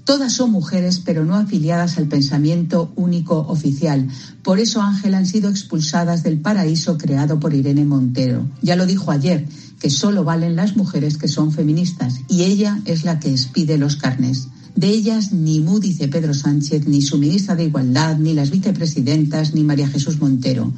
Todas 0.08 0.32
son 0.32 0.52
mujeres, 0.52 1.02
pero 1.04 1.26
no 1.26 1.34
afiliadas 1.34 1.98
al 1.98 2.08
pensamiento 2.08 2.90
único 2.96 3.40
oficial. 3.40 4.08
Por 4.42 4.58
eso, 4.58 4.80
Ángel, 4.80 5.12
han 5.12 5.26
sido 5.26 5.50
expulsadas 5.50 6.22
del 6.22 6.40
paraíso 6.40 6.96
creado 6.96 7.38
por 7.38 7.52
Irene 7.52 7.84
Montero. 7.84 8.48
Ya 8.62 8.74
lo 8.74 8.86
dijo 8.86 9.10
ayer, 9.10 9.46
que 9.78 9.90
solo 9.90 10.24
valen 10.24 10.56
las 10.56 10.78
mujeres 10.78 11.18
que 11.18 11.28
son 11.28 11.52
feministas, 11.52 12.20
y 12.26 12.44
ella 12.44 12.80
es 12.86 13.04
la 13.04 13.20
que 13.20 13.30
expide 13.30 13.76
los 13.76 13.96
carnes. 13.96 14.48
De 14.74 14.88
ellas 14.88 15.34
ni 15.34 15.60
Mu 15.60 15.78
dice 15.78 16.08
Pedro 16.08 16.32
Sánchez, 16.32 16.88
ni 16.88 17.02
su 17.02 17.18
ministra 17.18 17.54
de 17.54 17.64
Igualdad, 17.64 18.16
ni 18.16 18.32
las 18.32 18.48
vicepresidentas, 18.48 19.52
ni 19.52 19.62
María 19.62 19.88
Jesús 19.88 20.18
Montero. 20.22 20.72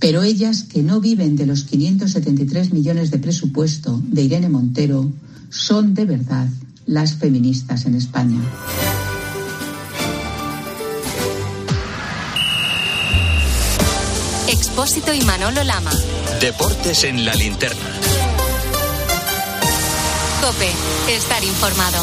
Pero 0.00 0.22
ellas, 0.22 0.64
que 0.64 0.82
no 0.82 1.00
viven 1.00 1.34
de 1.34 1.46
los 1.46 1.64
573 1.64 2.74
millones 2.74 3.10
de 3.10 3.20
presupuesto 3.20 4.02
de 4.06 4.24
Irene 4.24 4.50
Montero, 4.50 5.10
son 5.48 5.94
de 5.94 6.04
verdad 6.04 6.46
las 6.86 7.16
feministas 7.16 7.84
en 7.84 7.96
España. 7.96 8.38
Expósito 14.48 15.12
y 15.12 15.20
Manolo 15.22 15.64
Lama. 15.64 15.90
Deportes 16.40 17.04
en 17.04 17.24
la 17.24 17.34
linterna. 17.34 17.90
Cope, 20.40 20.70
estar 21.12 21.42
informado. 21.42 21.98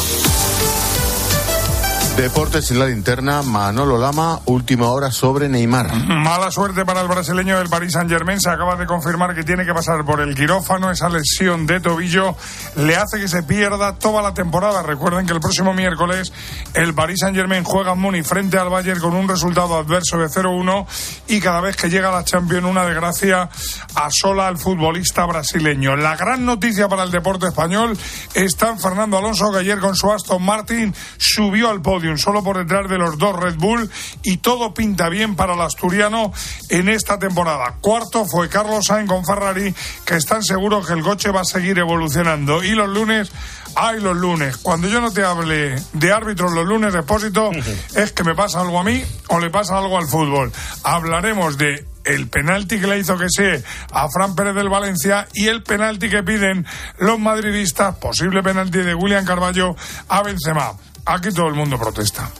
Deportes 2.16 2.70
en 2.70 2.78
la 2.78 2.86
linterna, 2.86 3.42
Manolo 3.42 3.98
Lama, 3.98 4.38
última 4.44 4.86
hora 4.86 5.10
sobre 5.10 5.48
Neymar. 5.48 5.92
Mala 6.06 6.52
suerte 6.52 6.84
para 6.84 7.00
el 7.00 7.08
brasileño 7.08 7.58
del 7.58 7.68
Paris 7.68 7.94
Saint 7.94 8.08
Germain. 8.08 8.40
Se 8.40 8.48
acaba 8.50 8.76
de 8.76 8.86
confirmar 8.86 9.34
que 9.34 9.42
tiene 9.42 9.66
que 9.66 9.74
pasar 9.74 10.04
por 10.04 10.20
el 10.20 10.32
quirófano. 10.36 10.92
Esa 10.92 11.08
lesión 11.08 11.66
de 11.66 11.80
tobillo 11.80 12.36
le 12.76 12.94
hace 12.94 13.18
que 13.18 13.26
se 13.26 13.42
pierda 13.42 13.98
toda 13.98 14.22
la 14.22 14.32
temporada. 14.32 14.84
Recuerden 14.84 15.26
que 15.26 15.32
el 15.32 15.40
próximo 15.40 15.74
miércoles 15.74 16.32
el 16.74 16.94
Paris 16.94 17.18
Saint 17.18 17.36
Germain 17.36 17.64
juega 17.64 17.94
en 17.94 17.98
Múnich 17.98 18.24
frente 18.24 18.58
al 18.58 18.70
Bayern 18.70 19.00
con 19.00 19.14
un 19.14 19.28
resultado 19.28 19.76
adverso 19.76 20.16
de 20.16 20.26
0-1 20.26 20.86
y 21.26 21.40
cada 21.40 21.60
vez 21.60 21.76
que 21.76 21.90
llega 21.90 22.10
a 22.10 22.12
la 22.12 22.24
Champions 22.24 22.64
una 22.64 22.84
desgracia 22.84 23.48
asola 23.96 24.46
al 24.46 24.58
futbolista 24.58 25.26
brasileño. 25.26 25.96
La 25.96 26.14
gran 26.14 26.46
noticia 26.46 26.88
para 26.88 27.02
el 27.02 27.10
deporte 27.10 27.48
español 27.48 27.98
está 28.34 28.70
en 28.70 28.78
Fernando 28.78 29.18
Alonso 29.18 29.50
que 29.50 29.58
ayer 29.58 29.80
con 29.80 29.96
su 29.96 30.12
Aston 30.12 30.44
Martin 30.44 30.94
subió 31.18 31.70
al 31.70 31.82
podio 31.82 32.03
solo 32.16 32.42
por 32.42 32.58
detrás 32.58 32.88
de 32.88 32.98
los 32.98 33.18
dos 33.18 33.36
Red 33.36 33.56
Bull 33.56 33.90
y 34.22 34.38
todo 34.38 34.74
pinta 34.74 35.08
bien 35.08 35.36
para 35.36 35.54
el 35.54 35.60
asturiano 35.60 36.32
en 36.68 36.88
esta 36.88 37.18
temporada. 37.18 37.76
Cuarto 37.80 38.24
fue 38.26 38.48
Carlos 38.48 38.86
Sainz 38.86 39.08
con 39.08 39.24
Ferrari, 39.24 39.74
que 40.04 40.16
están 40.16 40.42
seguros 40.42 40.86
que 40.86 40.92
el 40.92 41.02
coche 41.02 41.30
va 41.30 41.40
a 41.40 41.44
seguir 41.44 41.78
evolucionando. 41.78 42.62
Y 42.62 42.70
los 42.70 42.88
lunes, 42.88 43.30
hay 43.76 44.00
los 44.00 44.16
lunes. 44.16 44.56
Cuando 44.58 44.88
yo 44.88 45.00
no 45.00 45.12
te 45.12 45.24
hable 45.24 45.76
de 45.92 46.12
árbitros 46.12 46.52
los 46.52 46.66
lunes, 46.66 46.92
depósito, 46.92 47.50
es 47.94 48.12
que 48.12 48.24
me 48.24 48.34
pasa 48.34 48.60
algo 48.60 48.78
a 48.78 48.84
mí 48.84 49.02
o 49.28 49.40
le 49.40 49.50
pasa 49.50 49.78
algo 49.78 49.98
al 49.98 50.06
fútbol. 50.06 50.52
Hablaremos 50.82 51.58
de 51.58 51.86
el 52.04 52.28
penalti 52.28 52.78
que 52.78 52.86
le 52.86 52.98
hizo 52.98 53.16
que 53.16 53.26
sé 53.28 53.64
a 53.92 54.08
Fran 54.08 54.34
Pérez 54.34 54.54
del 54.54 54.68
Valencia 54.68 55.26
y 55.32 55.46
el 55.46 55.62
penalti 55.62 56.10
que 56.10 56.22
piden 56.22 56.66
los 56.98 57.18
madridistas, 57.18 57.96
posible 57.96 58.42
penalti 58.42 58.78
de 58.78 58.94
William 58.94 59.24
Carballo 59.24 59.74
a 60.08 60.22
Benzema. 60.22 60.72
Aquí 61.06 61.30
todo 61.30 61.48
el 61.48 61.54
mundo 61.54 61.78
protesta. 61.78 62.30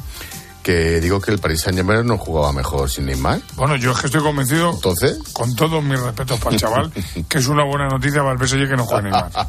Que 0.62 0.98
digo 0.98 1.20
que 1.20 1.30
el 1.30 1.38
Paris 1.38 1.60
Saint 1.60 1.76
Germain 1.76 2.06
no 2.06 2.16
jugaba 2.16 2.50
mejor 2.52 2.90
sin 2.90 3.04
Neymar. 3.04 3.38
Bueno, 3.54 3.76
yo 3.76 3.92
es 3.92 3.98
que 3.98 4.06
estoy 4.06 4.22
convencido. 4.22 4.70
Entonces. 4.70 5.18
Con 5.34 5.54
todos 5.54 5.84
mis 5.84 6.00
respetos 6.00 6.40
para 6.40 6.54
el 6.54 6.60
chaval, 6.60 6.92
que 7.28 7.38
es 7.38 7.46
una 7.48 7.64
buena 7.64 7.86
noticia 7.88 8.22
para 8.22 8.32
el 8.32 8.38
PSG 8.38 8.68
que 8.68 8.76
no 8.76 8.86
juega 8.86 9.02
Neymar. 9.02 9.30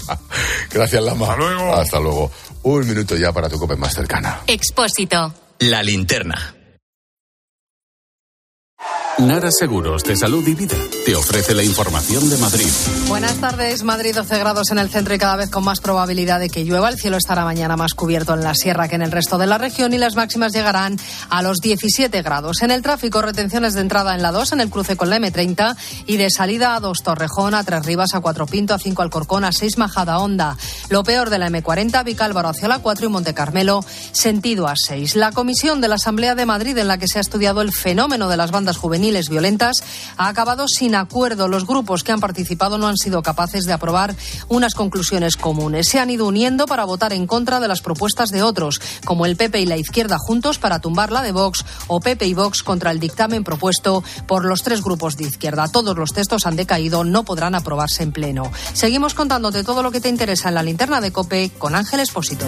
Gracias, 0.72 1.02
Lama. 1.02 1.28
Hasta 1.28 1.38
luego. 1.38 1.76
Hasta 1.76 2.00
luego. 2.02 2.32
Un 2.64 2.88
minuto 2.88 3.16
ya 3.16 3.32
para 3.32 3.48
tu 3.48 3.58
copa 3.58 3.78
más 3.78 3.94
cercana. 3.94 4.42
Expósito. 4.48 5.34
La 5.60 5.82
linterna. 5.82 6.54
Nara 9.18 9.50
Seguros 9.50 10.04
de 10.04 10.18
Salud 10.18 10.46
y 10.46 10.56
Vida 10.56 10.76
te 11.06 11.16
ofrece 11.16 11.54
la 11.54 11.64
información 11.64 12.30
de 12.30 12.38
Madrid. 12.38 12.68
Buenas 13.08 13.36
tardes. 13.36 13.82
Madrid 13.84 14.14
12 14.14 14.38
grados 14.38 14.72
en 14.72 14.78
el 14.78 14.90
centro 14.90 15.16
y 15.16 15.18
cada 15.18 15.38
vez 15.38 15.50
con 15.50 15.64
más 15.64 15.80
probabilidad 15.80 16.42
de 16.42 16.50
que 16.50 16.66
llueva. 16.66 16.90
El 16.90 17.00
cielo 17.00 17.16
estará 17.16 17.46
mañana 17.46 17.78
más 17.78 17.94
cubierto 17.94 18.34
en 18.34 18.44
la 18.44 18.54
sierra 18.54 18.90
que 18.90 18.96
en 18.96 19.02
el 19.02 19.14
resto 19.14 19.38
de 19.38 19.48
la 19.48 19.58
región 19.58 19.94
y 19.94 19.98
las 19.98 20.18
máximas 20.18 20.52
llegarán 20.52 20.98
a 21.30 21.42
los 21.42 21.60
17 21.60 22.22
grados. 22.24 22.62
En 22.62 22.72
el 22.72 22.82
tráfico, 22.82 23.22
retenciones 23.22 23.74
de 23.74 23.82
entrada 23.82 24.16
en 24.16 24.22
la 24.22 24.34
2 24.34 24.52
en 24.52 24.60
el 24.60 24.70
cruce 24.70 24.98
con 24.98 25.10
la 25.10 25.18
M30 25.18 25.78
y 26.08 26.18
de 26.18 26.30
salida 26.30 26.76
a 26.76 26.82
2 26.82 26.98
Torrejón, 27.02 27.56
a 27.56 27.64
3 27.64 27.86
Rivas, 27.86 28.16
a 28.16 28.20
4 28.20 28.46
Pinto, 28.48 28.74
a 28.74 28.80
5 28.80 29.02
Alcorcón, 29.02 29.46
a 29.46 29.54
6 29.54 29.78
Majada 29.78 30.20
Honda. 30.20 30.58
Lo 30.90 31.06
peor 31.06 31.30
de 31.30 31.40
la 31.40 31.50
M40, 31.50 32.04
Vicálvaro 32.04 32.50
hacia 32.50 32.68
la 32.68 32.80
4 32.80 33.06
y 33.06 33.10
Monte 33.10 33.34
Carmelo, 33.34 33.86
sentido 34.12 34.68
a 34.68 34.74
6. 34.76 35.16
La 35.16 35.32
comisión 35.32 35.80
de 35.80 35.88
la 35.88 35.96
Asamblea 35.96 36.36
de 36.36 36.46
Madrid 36.46 36.78
en 36.78 36.90
la 36.90 36.98
que 36.98 37.08
se 37.08 37.20
ha 37.20 37.22
estudiado 37.22 37.62
el 37.62 37.72
fenómeno 37.72 38.28
de 38.28 38.36
las 38.36 38.52
bandas 38.52 38.78
juveniles 39.06 39.30
violentas 39.30 39.84
ha 40.18 40.30
acabado 40.30 40.68
sin 40.68 40.96
acuerdo. 40.96 41.48
Los 41.48 41.68
grupos 41.68 42.04
que 42.04 42.12
han 42.12 42.20
participado 42.20 42.80
no 42.80 42.88
han 42.88 42.98
sido 42.98 43.22
capaces 43.22 43.66
de 43.66 43.74
aprobar 43.74 44.16
unas 44.48 44.74
conclusiones 44.74 45.38
comunes. 45.38 45.88
Se 45.90 46.00
han 46.00 46.10
ido 46.10 46.26
uniendo 46.26 46.66
para 46.66 46.86
votar 46.86 47.14
en 47.14 47.28
contra 47.28 47.60
de 47.60 47.68
las 47.68 47.82
propuestas 47.82 48.30
de 48.30 48.42
otros, 48.42 48.82
como 49.06 49.28
el 49.28 49.36
PP 49.36 49.60
y 49.60 49.66
la 49.68 49.78
izquierda 49.78 50.18
juntos 50.18 50.58
para 50.58 50.80
tumbar 50.80 51.12
la 51.12 51.22
de 51.22 51.34
Vox 51.34 51.64
o 51.86 52.00
PP 52.00 52.26
y 52.26 52.34
Vox 52.34 52.64
contra 52.64 52.90
el 52.90 53.00
dictamen 53.00 53.44
propuesto 53.44 54.04
por 54.26 54.44
los 54.44 54.64
tres 54.64 54.82
grupos 54.82 55.18
de 55.18 55.26
izquierda. 55.26 55.68
Todos 55.68 55.96
los 55.96 56.12
textos 56.12 56.48
han 56.48 56.56
decaído, 56.56 57.04
no 57.04 57.24
podrán 57.24 57.54
aprobarse 57.54 58.02
en 58.02 58.12
pleno. 58.12 58.52
Seguimos 58.74 59.14
contándote 59.14 59.64
todo 59.64 59.84
lo 59.84 59.92
que 59.92 60.02
te 60.02 60.10
interesa 60.10 60.50
en 60.50 60.56
la 60.56 60.64
linterna 60.64 61.00
de 61.00 61.12
COPE 61.12 61.52
con 61.60 61.76
Ángel 61.76 62.00
Espósito. 62.00 62.48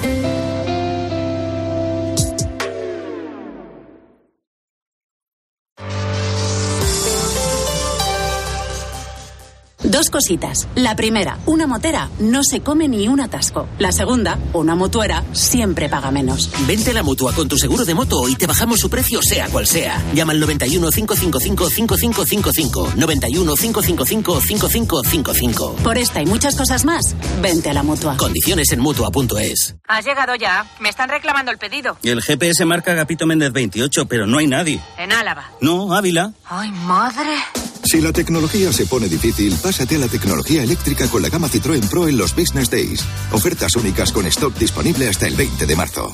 Dos 9.88 10.10
cositas. 10.10 10.68
La 10.76 10.98
primera, 10.98 11.38
una 11.46 11.66
motera 11.66 12.10
no 12.20 12.44
se 12.44 12.60
come 12.60 12.90
ni 12.90 13.08
un 13.08 13.22
atasco. 13.22 13.70
La 13.80 13.94
segunda, 13.94 14.38
una 14.52 14.76
motuera 14.76 15.24
siempre 15.32 15.88
paga 15.88 16.12
menos. 16.12 16.50
Vente 16.68 16.92
a 16.92 16.94
la 16.94 17.04
mutua 17.04 17.32
con 17.32 17.48
tu 17.48 17.58
seguro 17.58 17.86
de 17.86 17.94
moto 17.94 18.28
y 18.28 18.36
te 18.36 18.48
bajamos 18.48 18.82
su 18.82 18.90
precio 18.90 19.22
sea 19.22 19.48
cual 19.48 19.66
sea. 19.66 20.04
Llama 20.14 20.34
al 20.34 20.42
91 20.42 20.90
555 20.90 21.70
5555. 21.70 22.94
91 22.98 23.56
555 23.56 24.42
5555. 24.42 25.76
Por 25.82 25.98
esta 25.98 26.22
y 26.22 26.26
muchas 26.26 26.58
cosas 26.58 26.84
más, 26.84 27.16
vente 27.42 27.70
a 27.70 27.74
la 27.74 27.84
mutua. 27.84 28.18
Condiciones 28.18 28.70
en 28.74 28.82
mutua.es. 28.82 29.78
Has 29.88 30.06
llegado 30.06 30.36
ya. 30.36 30.70
Me 30.82 30.90
están 30.90 31.08
reclamando 31.08 31.50
el 31.50 31.60
pedido. 31.60 31.98
El 32.04 32.22
GPS 32.22 32.66
marca 32.66 32.92
Agapito 32.92 33.26
Méndez 33.26 33.54
28, 33.54 34.06
pero 34.10 34.28
no 34.28 34.40
hay 34.40 34.48
nadie. 34.48 34.82
En 34.98 35.14
Álava. 35.14 35.50
No, 35.62 35.94
Ávila. 35.94 36.34
Ay, 36.46 36.72
madre. 36.72 37.38
Si 37.88 38.02
la 38.02 38.12
tecnología 38.12 38.74
se 38.74 38.86
pone 38.86 39.08
difícil, 39.08 39.56
pásate 39.64 39.96
a 39.96 40.00
la 40.00 40.10
tecnología 40.10 40.62
eléctrica 40.62 41.08
con 41.08 41.22
la 41.22 41.30
gama 41.30 41.48
Citroën 41.48 41.88
Pro 41.88 42.10
en 42.10 42.18
los 42.18 42.36
Business 42.36 42.70
Days. 42.70 43.06
Ofertas 43.32 43.78
únicas 43.78 44.12
con 44.12 44.26
stock 44.26 44.54
disponible 44.58 45.08
hasta 45.08 45.26
el 45.26 45.38
20 45.38 45.66
de 45.66 45.76
marzo. 45.78 46.14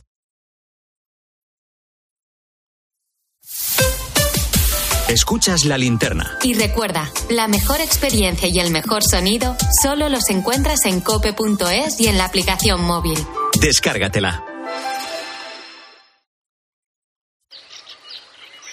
Escuchas 5.11 5.65
la 5.65 5.77
linterna. 5.77 6.37
Y 6.41 6.53
recuerda, 6.53 7.11
la 7.29 7.49
mejor 7.49 7.81
experiencia 7.81 8.47
y 8.47 8.57
el 8.59 8.71
mejor 8.71 9.03
sonido 9.03 9.57
solo 9.81 10.07
los 10.07 10.29
encuentras 10.29 10.85
en 10.85 11.01
cope.es 11.01 11.99
y 11.99 12.07
en 12.07 12.17
la 12.17 12.23
aplicación 12.23 12.81
móvil. 12.81 13.19
Descárgatela. 13.59 14.45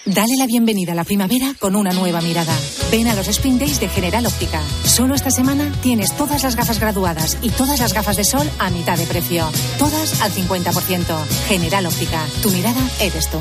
Dale 0.07 0.37
la 0.38 0.47
bienvenida 0.47 0.92
a 0.92 0.95
la 0.95 1.02
primavera 1.02 1.54
con 1.59 1.75
una 1.75 1.90
nueva 1.90 2.21
mirada. 2.21 2.57
Ven 2.92 3.09
a 3.09 3.16
los 3.16 3.26
Spring 3.26 3.59
Days 3.59 3.80
de 3.80 3.88
General 3.88 4.25
Óptica. 4.25 4.62
Solo 4.85 5.16
esta 5.16 5.33
semana 5.33 5.73
tienes 5.83 6.16
todas 6.16 6.45
las 6.45 6.54
gafas 6.54 6.78
graduadas 6.78 7.37
y 7.42 7.50
todas 7.50 7.80
las 7.80 7.92
gafas 7.92 8.16
de 8.16 8.23
sol 8.23 8.49
a 8.61 8.71
mitad 8.71 8.97
de 8.97 9.07
precio. 9.07 9.50
Todas 9.76 10.23
al 10.23 10.30
50%. 10.30 11.26
General 11.49 11.85
Óptica. 11.87 12.25
Tu 12.42 12.50
mirada 12.52 12.80
eres 13.00 13.28
tú. 13.28 13.40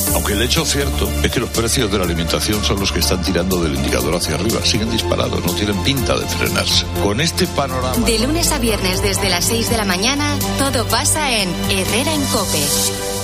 Aunque 0.13 0.33
el 0.33 0.41
hecho 0.41 0.65
cierto 0.65 1.09
es 1.23 1.31
que 1.31 1.39
los 1.39 1.49
precios 1.49 1.91
de 1.91 1.97
la 1.97 2.03
alimentación 2.03 2.63
son 2.63 2.79
los 2.79 2.91
que 2.91 2.99
están 2.99 3.21
tirando 3.21 3.63
del 3.63 3.75
indicador 3.75 4.15
hacia 4.15 4.35
arriba. 4.35 4.59
Siguen 4.63 4.89
disparados, 4.91 5.43
no 5.45 5.53
tienen 5.53 5.81
pinta 5.83 6.17
de 6.17 6.25
frenarse. 6.27 6.85
Con 7.03 7.21
este 7.21 7.47
panorama. 7.47 8.05
De 8.05 8.19
lunes 8.19 8.51
a 8.51 8.59
viernes 8.59 9.01
desde 9.01 9.29
las 9.29 9.45
6 9.45 9.69
de 9.69 9.77
la 9.77 9.85
mañana, 9.85 10.37
todo 10.57 10.87
pasa 10.87 11.31
en 11.31 11.49
Herrera 11.69 12.13
en 12.13 12.23
Cope. 12.25 13.20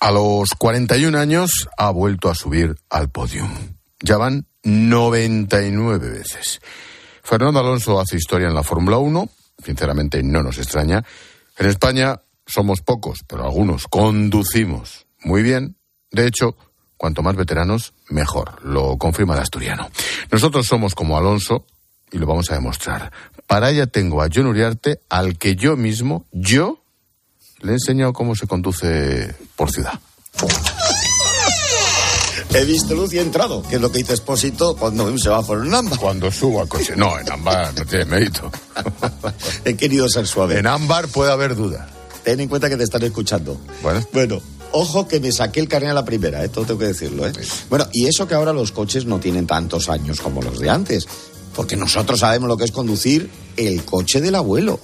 A 0.00 0.12
los 0.12 0.50
41 0.56 1.18
años 1.18 1.68
ha 1.76 1.90
vuelto 1.90 2.30
a 2.30 2.34
subir 2.34 2.76
al 2.88 3.10
podium. 3.10 3.50
Ya 4.00 4.16
van 4.16 4.46
99 4.62 6.10
veces. 6.10 6.60
Fernando 7.24 7.58
Alonso 7.58 7.98
hace 8.00 8.16
historia 8.16 8.46
en 8.46 8.54
la 8.54 8.62
Fórmula 8.62 8.98
1, 8.98 9.28
sinceramente 9.64 10.22
no 10.22 10.44
nos 10.44 10.58
extraña. 10.58 11.04
En 11.58 11.66
España 11.66 12.20
somos 12.46 12.80
pocos, 12.80 13.18
pero 13.26 13.44
algunos 13.44 13.88
conducimos 13.88 15.06
muy 15.24 15.42
bien. 15.42 15.76
De 16.12 16.28
hecho, 16.28 16.56
cuanto 16.96 17.22
más 17.22 17.34
veteranos, 17.34 17.92
mejor. 18.08 18.64
Lo 18.64 18.98
confirma 18.98 19.34
el 19.34 19.40
asturiano. 19.40 19.90
Nosotros 20.30 20.66
somos 20.66 20.94
como 20.94 21.18
Alonso 21.18 21.66
y 22.12 22.18
lo 22.18 22.26
vamos 22.26 22.50
a 22.52 22.54
demostrar. 22.54 23.10
Para 23.48 23.70
ello 23.70 23.88
tengo 23.88 24.22
a 24.22 24.28
John 24.32 24.46
Uriarte, 24.46 25.00
al 25.08 25.38
que 25.38 25.56
yo 25.56 25.76
mismo, 25.76 26.24
yo, 26.30 26.84
le 27.60 27.70
he 27.70 27.74
enseñado 27.74 28.12
cómo 28.12 28.34
se 28.34 28.46
conduce 28.46 29.34
por 29.56 29.70
ciudad. 29.70 29.98
He 32.54 32.64
visto 32.64 32.94
luz 32.94 33.12
y 33.12 33.18
he 33.18 33.20
entrado, 33.20 33.62
que 33.62 33.76
es 33.76 33.80
lo 33.80 33.92
que 33.92 33.98
dice 33.98 34.14
Expósito 34.14 34.74
cuando 34.74 35.04
un 35.04 35.18
semáforo 35.18 35.64
en 35.64 35.74
ámbar. 35.74 35.98
Cuando 35.98 36.30
subo 36.30 36.62
al 36.62 36.68
coche. 36.68 36.94
No, 36.96 37.18
en 37.18 37.30
ámbar 37.30 37.74
no 37.74 37.84
tiene 37.84 38.06
mérito. 38.06 38.50
he 39.64 39.74
querido 39.74 40.08
ser 40.08 40.26
suave. 40.26 40.58
En 40.58 40.66
ámbar 40.66 41.08
puede 41.08 41.30
haber 41.30 41.54
duda. 41.54 41.88
Ten 42.24 42.40
en 42.40 42.48
cuenta 42.48 42.68
que 42.68 42.76
te 42.76 42.84
están 42.84 43.02
escuchando. 43.02 43.60
Bueno. 43.82 44.04
Bueno, 44.12 44.40
ojo 44.72 45.06
que 45.06 45.20
me 45.20 45.30
saqué 45.30 45.60
el 45.60 45.68
carnet 45.68 45.90
a 45.90 45.94
la 45.94 46.04
primera, 46.04 46.42
¿eh? 46.42 46.48
todo 46.48 46.64
tengo 46.64 46.80
que 46.80 46.86
decirlo. 46.86 47.26
¿eh? 47.26 47.32
Bueno, 47.68 47.86
y 47.92 48.06
eso 48.06 48.26
que 48.26 48.34
ahora 48.34 48.52
los 48.52 48.72
coches 48.72 49.04
no 49.04 49.20
tienen 49.20 49.46
tantos 49.46 49.88
años 49.88 50.20
como 50.20 50.40
los 50.40 50.58
de 50.58 50.70
antes, 50.70 51.06
porque 51.54 51.76
nosotros 51.76 52.20
sabemos 52.20 52.48
lo 52.48 52.56
que 52.56 52.64
es 52.64 52.72
conducir 52.72 53.30
el 53.56 53.84
coche 53.84 54.20
del 54.20 54.34
abuelo 54.34 54.80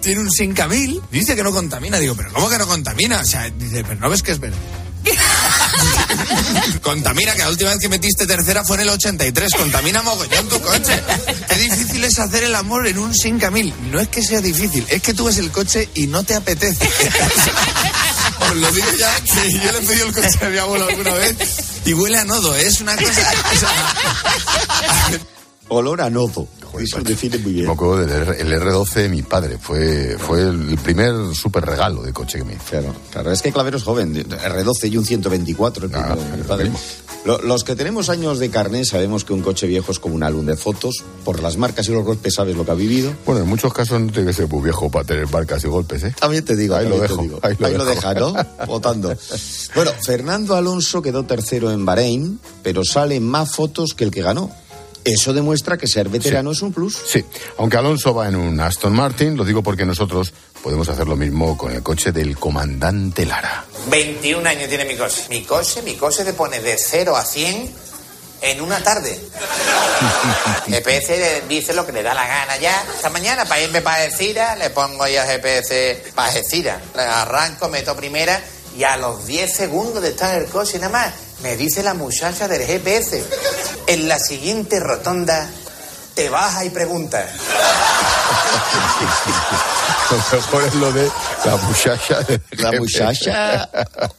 tiene 0.00 0.20
un 0.20 0.30
5000, 0.30 1.02
dice 1.10 1.36
que 1.36 1.42
no 1.42 1.52
contamina. 1.52 1.98
Digo, 1.98 2.14
pero 2.14 2.32
¿cómo 2.32 2.48
que 2.48 2.58
no 2.58 2.66
contamina? 2.66 3.20
O 3.20 3.24
sea, 3.24 3.48
dice, 3.50 3.84
pero 3.84 4.00
no 4.00 4.10
ves 4.10 4.22
que 4.22 4.32
es 4.32 4.40
verdad. 4.40 4.58
contamina, 6.82 7.32
que 7.32 7.38
la 7.40 7.48
última 7.48 7.70
vez 7.70 7.78
que 7.80 7.88
metiste 7.88 8.26
tercera 8.26 8.64
fue 8.64 8.76
en 8.76 8.82
el 8.82 8.88
83. 8.90 9.52
Contamina 9.54 10.02
mogollón 10.02 10.48
tu 10.48 10.60
coche. 10.60 11.02
Qué 11.48 11.54
difícil 11.56 12.04
es 12.04 12.18
hacer 12.18 12.44
el 12.44 12.54
amor 12.54 12.86
en 12.86 12.98
un 12.98 13.14
5000. 13.14 13.74
No 13.90 14.00
es 14.00 14.08
que 14.08 14.22
sea 14.22 14.40
difícil, 14.40 14.86
es 14.88 15.02
que 15.02 15.14
tú 15.14 15.24
ves 15.26 15.38
el 15.38 15.50
coche 15.50 15.88
y 15.94 16.06
no 16.06 16.24
te 16.24 16.34
apetece. 16.34 16.88
Os 18.40 18.56
lo 18.56 18.72
digo 18.72 18.86
ya, 18.98 19.14
que 19.20 19.52
yo 19.52 19.72
le 19.72 19.78
he 19.78 19.82
pedido 19.82 20.06
el 20.06 20.14
coche 20.14 20.38
a 20.42 20.48
mi 20.48 20.58
abuelo 20.58 20.88
alguna 20.88 21.14
vez 21.14 21.36
y 21.84 21.92
huele 21.94 22.18
a 22.18 22.24
nodo. 22.24 22.54
Es 22.56 22.80
una 22.80 22.96
cosa. 22.96 23.32
Olor 25.68 26.00
a 26.00 26.10
nodo. 26.10 26.48
Eso 26.78 27.00
define 27.00 27.38
muy 27.38 27.52
bien. 27.52 27.66
Me 27.66 27.72
acuerdo 27.72 28.04
del 28.06 28.12
el 28.52 28.60
R12 28.62 28.94
de 28.94 29.08
mi 29.08 29.22
padre. 29.22 29.58
Fue, 29.58 30.16
fue 30.18 30.40
el 30.42 30.76
primer 30.82 31.14
super 31.34 31.64
regalo 31.64 32.02
de 32.02 32.12
coche 32.12 32.38
que 32.38 32.44
me 32.44 32.54
hizo. 32.54 32.64
Claro, 32.70 32.94
claro. 33.10 33.32
Es 33.32 33.42
que 33.42 33.52
Clavero 33.52 33.76
es 33.76 33.82
joven. 33.82 34.14
R12 34.14 34.90
y 34.92 34.96
un 34.96 35.04
124. 35.04 35.86
El 35.86 35.94
Ah, 35.94 36.16
de 36.16 36.36
mi 36.36 36.42
padre. 36.44 36.70
Lo- 37.24 37.38
Los 37.42 37.64
que 37.64 37.74
tenemos 37.76 38.08
años 38.10 38.38
de 38.38 38.48
carné 38.50 38.84
sabemos 38.84 39.24
que 39.24 39.32
un 39.32 39.42
coche 39.42 39.66
viejo 39.66 39.90
es 39.92 39.98
como 39.98 40.14
un 40.14 40.22
álbum 40.22 40.46
de 40.46 40.56
fotos. 40.56 41.02
Por 41.24 41.42
las 41.42 41.56
marcas 41.56 41.88
y 41.88 41.92
los 41.92 42.04
golpes 42.04 42.34
sabes 42.34 42.56
lo 42.56 42.64
que 42.64 42.70
ha 42.70 42.74
vivido. 42.74 43.12
Bueno, 43.26 43.42
en 43.42 43.48
muchos 43.48 43.72
casos 43.72 44.00
no 44.00 44.10
tiene 44.12 44.28
que 44.28 44.32
ser 44.32 44.48
muy 44.48 44.62
viejo 44.62 44.90
para 44.90 45.04
tener 45.04 45.28
marcas 45.30 45.62
y 45.64 45.68
golpes, 45.68 46.04
¿eh? 46.04 46.14
También 46.18 46.44
te 46.44 46.56
digo, 46.56 46.74
Ahí 46.76 46.88
lo 46.88 46.98
dejo, 47.00 47.22
digo. 47.22 47.40
ahí 47.42 47.56
lo 47.58 47.68
dejo. 47.68 47.84
deja, 47.84 48.14
¿no? 48.14 48.34
Votando. 48.66 49.14
Bueno, 49.74 49.90
Fernando 50.04 50.54
Alonso 50.54 51.02
quedó 51.02 51.24
tercero 51.24 51.70
en 51.70 51.84
Bahrein, 51.84 52.38
pero 52.62 52.84
sale 52.84 53.20
más 53.20 53.50
fotos 53.50 53.94
que 53.94 54.04
el 54.04 54.10
que 54.10 54.22
ganó. 54.22 54.50
Eso 55.12 55.32
demuestra 55.32 55.76
que 55.76 55.86
ser 55.86 56.08
veterano 56.08 56.52
es 56.52 56.62
un 56.62 56.72
plus. 56.72 56.98
Sí, 57.06 57.24
aunque 57.58 57.76
Alonso 57.76 58.14
va 58.14 58.28
en 58.28 58.36
un 58.36 58.60
Aston 58.60 58.92
Martin, 58.92 59.36
lo 59.36 59.44
digo 59.44 59.62
porque 59.62 59.86
nosotros 59.86 60.32
podemos 60.62 60.88
hacer 60.88 61.06
lo 61.06 61.16
mismo 61.16 61.56
con 61.56 61.72
el 61.72 61.82
coche 61.82 62.12
del 62.12 62.36
comandante 62.36 63.24
Lara. 63.24 63.64
21 63.88 64.46
años 64.48 64.68
tiene 64.68 64.84
mi 64.84 64.96
coche. 64.96 65.22
Mi 65.30 65.42
coche, 65.44 65.82
mi 65.82 65.94
coche 65.94 66.24
te 66.24 66.32
pone 66.34 66.60
de 66.60 66.76
0 66.76 67.16
a 67.16 67.24
100 67.24 67.70
en 68.42 68.60
una 68.60 68.82
tarde. 68.82 69.18
GPS 70.66 71.42
dice 71.48 71.72
lo 71.72 71.86
que 71.86 71.92
le 71.92 72.02
da 72.02 72.14
la 72.14 72.26
gana 72.26 72.56
ya. 72.58 72.84
Esta 72.94 73.10
mañana 73.10 73.44
para 73.44 73.62
irme 73.62 73.80
para 73.80 74.04
Algeciras 74.04 74.58
le 74.58 74.70
pongo 74.70 75.06
ya 75.06 75.24
GPS 75.24 76.12
para 76.14 76.28
Algeciras. 76.28 76.80
Le 76.94 77.02
Arranco, 77.02 77.68
meto 77.68 77.96
primera 77.96 78.40
y 78.76 78.84
a 78.84 78.96
los 78.96 79.26
10 79.26 79.56
segundos 79.56 80.02
de 80.02 80.10
estar 80.10 80.34
en 80.34 80.42
el 80.42 80.50
coche 80.50 80.78
nada 80.78 80.92
más 80.92 81.27
me 81.42 81.56
dice 81.56 81.82
la 81.82 81.94
muchacha 81.94 82.48
del 82.48 82.62
GPS. 82.62 83.24
En 83.86 84.08
la 84.08 84.18
siguiente 84.18 84.80
rotonda 84.80 85.48
te 86.14 86.28
baja 86.30 86.64
y 86.64 86.70
pregunta. 86.70 87.26
Lo 90.10 90.16
mejor 90.38 90.64
es 90.64 90.74
lo 90.74 90.92
de 90.92 91.10
la 91.44 91.56
muchacha. 91.56 92.20
de- 92.22 92.40
La 92.56 92.72
muchacha. 92.72 93.68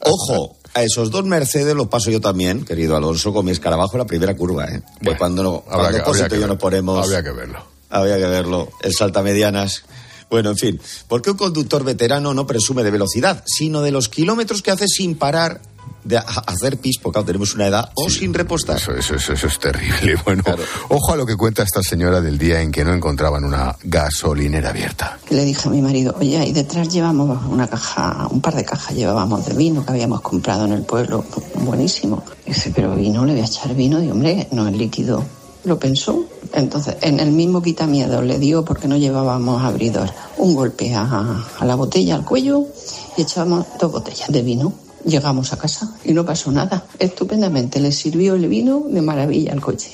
Ojo, 0.01 0.55
a 0.73 0.84
esos 0.84 1.10
dos 1.10 1.25
Mercedes 1.25 1.73
los 1.75 1.88
paso 1.88 2.12
yo 2.12 2.21
también, 2.21 2.63
querido 2.63 2.95
Alonso, 2.95 3.34
con 3.34 3.45
mi 3.45 3.51
escarabajo 3.51 3.93
en 3.93 3.99
la 3.99 4.05
primera 4.05 4.36
curva, 4.36 4.65
¿eh? 4.65 4.82
Que 5.01 5.17
cuando, 5.17 5.41
no, 5.43 5.63
habrá 5.67 5.89
cuando 5.89 5.97
que- 5.97 6.03
Cosito 6.03 6.36
yo 6.36 6.41
nos 6.41 6.49
ver- 6.51 6.58
ponemos. 6.60 7.03
habría 7.03 7.23
que 7.23 7.32
verlo. 7.32 7.65
Había 7.89 8.17
que 8.17 8.25
verlo. 8.27 8.69
El 8.82 8.93
saltamedianas. 8.93 9.84
Bueno, 10.29 10.51
en 10.51 10.58
fin. 10.58 10.79
¿Por 11.08 11.23
qué 11.23 11.32
un 11.32 11.38
conductor 11.38 11.84
veterano 11.84 12.36
no 12.36 12.45
presume 12.45 12.84
de 12.84 12.91
velocidad, 12.91 13.43
sino 13.47 13.82
de 13.82 13.89
los 13.91 14.10
kilómetros 14.10 14.62
que 14.62 14.69
hace 14.69 14.88
sin 14.88 15.17
parar 15.17 15.60
de 16.09 16.17
hacer 16.17 16.77
pis, 16.77 16.97
porque 16.97 17.13
claro, 17.13 17.25
tenemos 17.27 17.53
una 17.53 17.67
edad, 17.67 17.91
o 17.93 18.09
sin 18.09 18.33
repostar? 18.33 18.77
Eso, 18.77 18.93
eso, 18.93 19.15
eso, 19.15 19.33
eso 19.33 19.47
es 19.47 19.59
terrible. 19.59 20.17
Bueno, 20.25 20.43
ojo 20.89 21.13
a 21.13 21.15
lo 21.15 21.25
que 21.25 21.35
cuenta 21.35 21.63
esta 21.63 21.81
señora 21.81 22.21
del 22.21 22.37
día 22.37 22.61
en 22.61 22.71
que 22.71 22.83
no 22.83 22.93
encontraban 22.93 23.43
una 23.43 23.75
gasolinera 23.83 24.69
abierta. 24.69 25.17
Le 25.29 25.43
dije 25.45 25.67
a 25.67 25.71
mi 25.71 25.81
marido, 25.81 26.15
oye, 26.19 26.37
ahí 26.37 26.51
detrás 26.51 26.89
llevamos 26.89 27.39
una 27.47 27.67
caja, 27.67 28.27
un 28.29 28.41
par 28.41 28.55
de 28.55 28.65
cajas 28.65 28.95
llevábamos 28.95 29.45
de 29.45 29.53
vino 29.53 29.85
que 29.85 29.91
habíamos 29.91 30.21
comprado 30.21 30.65
en 30.65 30.73
el 30.73 30.83
pueblo, 30.83 31.23
buenísimo. 31.63 32.23
Dice, 32.45 32.71
pero 32.75 32.95
vino, 32.95 33.25
le 33.25 33.33
voy 33.33 33.41
a 33.41 33.45
echar 33.45 33.73
vino, 33.75 34.03
y 34.03 34.09
hombre, 34.09 34.47
no 34.51 34.67
es 34.67 34.75
líquido. 34.75 35.23
Lo 35.63 35.77
pensó. 35.77 36.25
Entonces, 36.53 36.97
en 37.01 37.19
el 37.19 37.31
mismo 37.31 37.61
quitamiedo 37.61 38.21
le 38.21 38.39
dio, 38.39 38.65
porque 38.65 38.87
no 38.87 38.97
llevábamos 38.97 39.61
abridor, 39.63 40.09
un 40.37 40.55
golpe 40.55 40.93
a, 40.95 41.45
a 41.59 41.65
la 41.65 41.75
botella, 41.75 42.15
al 42.15 42.25
cuello, 42.25 42.65
y 43.17 43.21
echábamos 43.21 43.65
dos 43.79 43.91
botellas 43.91 44.31
de 44.31 44.41
vino. 44.41 44.73
Llegamos 45.09 45.51
a 45.53 45.57
casa 45.57 45.89
y 46.05 46.13
no 46.13 46.23
pasó 46.23 46.51
nada. 46.51 46.85
Estupendamente. 46.99 47.79
Le 47.79 47.91
sirvió 47.91 48.35
el 48.35 48.47
vino 48.47 48.83
de 48.87 49.01
maravilla 49.01 49.53
al 49.53 49.61
coche. 49.61 49.91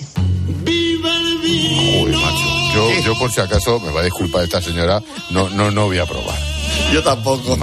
Uy, 0.67 2.11
macho. 2.11 2.55
Yo, 2.75 2.89
yo 3.05 3.17
por 3.17 3.31
si 3.31 3.39
acaso, 3.39 3.79
me 3.79 3.91
va 3.91 4.01
a 4.01 4.03
disculpar 4.03 4.43
esta 4.43 4.61
señora, 4.61 5.01
no, 5.31 5.49
no, 5.49 5.71
no 5.71 5.85
voy 5.85 5.99
a 5.99 6.05
probar. 6.05 6.37
Yo 6.91 7.01
tampoco. 7.01 7.57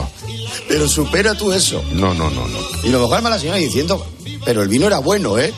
Pero 0.68 0.88
supera 0.88 1.34
tú 1.34 1.52
eso. 1.52 1.84
No, 1.92 2.14
no, 2.14 2.30
no, 2.30 2.48
no. 2.48 2.58
Y 2.82 2.88
lo 2.88 3.00
mejor 3.00 3.18
es 3.18 3.24
la 3.24 3.38
señora 3.38 3.58
diciendo, 3.58 4.06
pero 4.44 4.62
el 4.62 4.68
vino 4.68 4.86
era 4.86 5.00
bueno, 5.00 5.38
¿eh? 5.38 5.52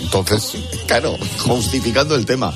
Entonces. 0.00 0.56
claro, 0.86 1.16
justificando 1.46 2.14
el 2.14 2.26
tema. 2.26 2.54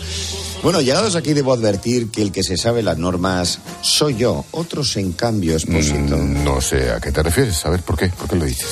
Bueno, 0.62 0.81
llegados 0.81 1.14
aquí 1.14 1.33
debo 1.33 1.53
advertir 1.53 2.11
que 2.11 2.23
el 2.23 2.33
que 2.33 2.42
se 2.42 2.57
sabe 2.57 2.83
las 2.83 2.99
normas 2.99 3.61
soy 3.83 4.16
yo. 4.16 4.45
Otros, 4.51 4.97
en 4.97 5.12
cambio, 5.12 5.55
Expósito. 5.55 6.16
Mm, 6.16 6.45
No 6.45 6.61
sé 6.61 6.90
a 6.90 7.01
qué 7.01 7.12
te 7.12 7.23
refieres. 7.23 7.64
A 7.66 7.71
ver, 7.71 7.83
¿por 7.83 7.97
qué? 7.97 8.09
¿Por 8.09 8.29
qué 8.29 8.37
lo 8.37 8.45
dices? 8.45 8.66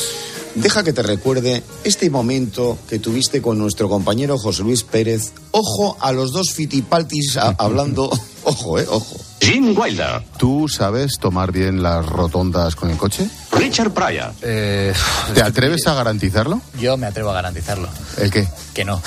Deja 0.57 0.83
que 0.83 0.93
te 0.93 1.03
recuerde 1.03 1.63
este 1.85 2.11
momento 2.11 2.79
que 2.89 2.99
tuviste 2.99 3.41
con 3.43 3.59
nuestro 3.59 3.89
compañero 3.89 4.39
José 4.39 4.63
Luis 4.63 4.83
Pérez. 4.83 5.33
Ojo 5.53 5.97
a 6.01 6.13
los 6.13 6.33
dos 6.33 6.51
fitipaltis 6.53 7.37
a- 7.37 7.55
hablando. 7.59 8.11
Ojo, 8.45 8.79
eh, 8.79 8.87
ojo. 8.89 9.17
Jim 9.41 9.77
Wilder. 9.79 10.23
¿Tú 10.39 10.69
sabes 10.69 11.19
tomar 11.19 11.53
bien 11.53 11.83
las 11.83 12.07
rotondas 12.07 12.77
con 12.77 12.91
el 12.91 12.97
coche? 12.97 13.29
Richard 13.53 13.91
Pryor. 13.91 14.33
¿Te 14.41 15.43
atreves 15.43 15.87
a 15.87 15.95
garantizarlo? 15.95 16.61
Yo 16.79 16.97
me 16.97 17.07
atrevo 17.07 17.31
a 17.31 17.35
garantizarlo. 17.35 17.89
¿El 18.17 18.31
qué? 18.31 18.49
Que 18.73 18.85
no. 18.85 19.03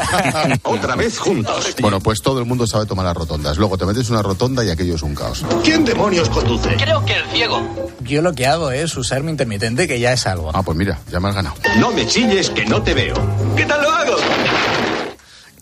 Otra 0.64 0.96
vez 0.96 1.18
juntos. 1.18 1.74
Bueno, 1.80 2.00
pues 2.00 2.20
todo 2.20 2.40
el 2.40 2.44
mundo 2.44 2.66
sabe 2.66 2.86
tomar 2.86 3.04
las 3.04 3.16
rotondas. 3.16 3.56
Luego 3.56 3.78
te 3.78 3.86
metes 3.86 4.06
en 4.08 4.14
una 4.14 4.22
rotonda 4.22 4.64
y 4.64 4.70
aquello 4.70 4.96
es 4.96 5.02
un 5.02 5.14
caos. 5.14 5.44
¿Quién 5.62 5.84
demonios 5.84 6.28
conduce? 6.28 6.76
Creo 6.76 7.04
que 7.04 7.14
el 7.14 7.24
ciego. 7.32 7.60
Yo 8.00 8.22
lo 8.22 8.34
que 8.34 8.46
hago 8.46 8.70
es 8.70 8.96
usar 8.96 9.22
mi 9.22 9.30
intermitente, 9.30 9.86
que 9.86 10.00
ya 10.00 10.12
es 10.12 10.26
algo. 10.26 10.50
Ah, 10.54 10.62
pues 10.62 10.76
mira, 10.76 10.98
ya 11.10 11.20
me 11.20 11.28
has 11.28 11.34
ganado. 11.34 11.56
No 11.78 11.90
me 11.92 12.06
chilles 12.06 12.50
que 12.50 12.64
no 12.66 12.82
te 12.82 12.94
veo. 12.94 13.14
¿Qué 13.56 13.64
tal 13.64 13.82
lo 13.82 13.90
hago? 13.90 14.16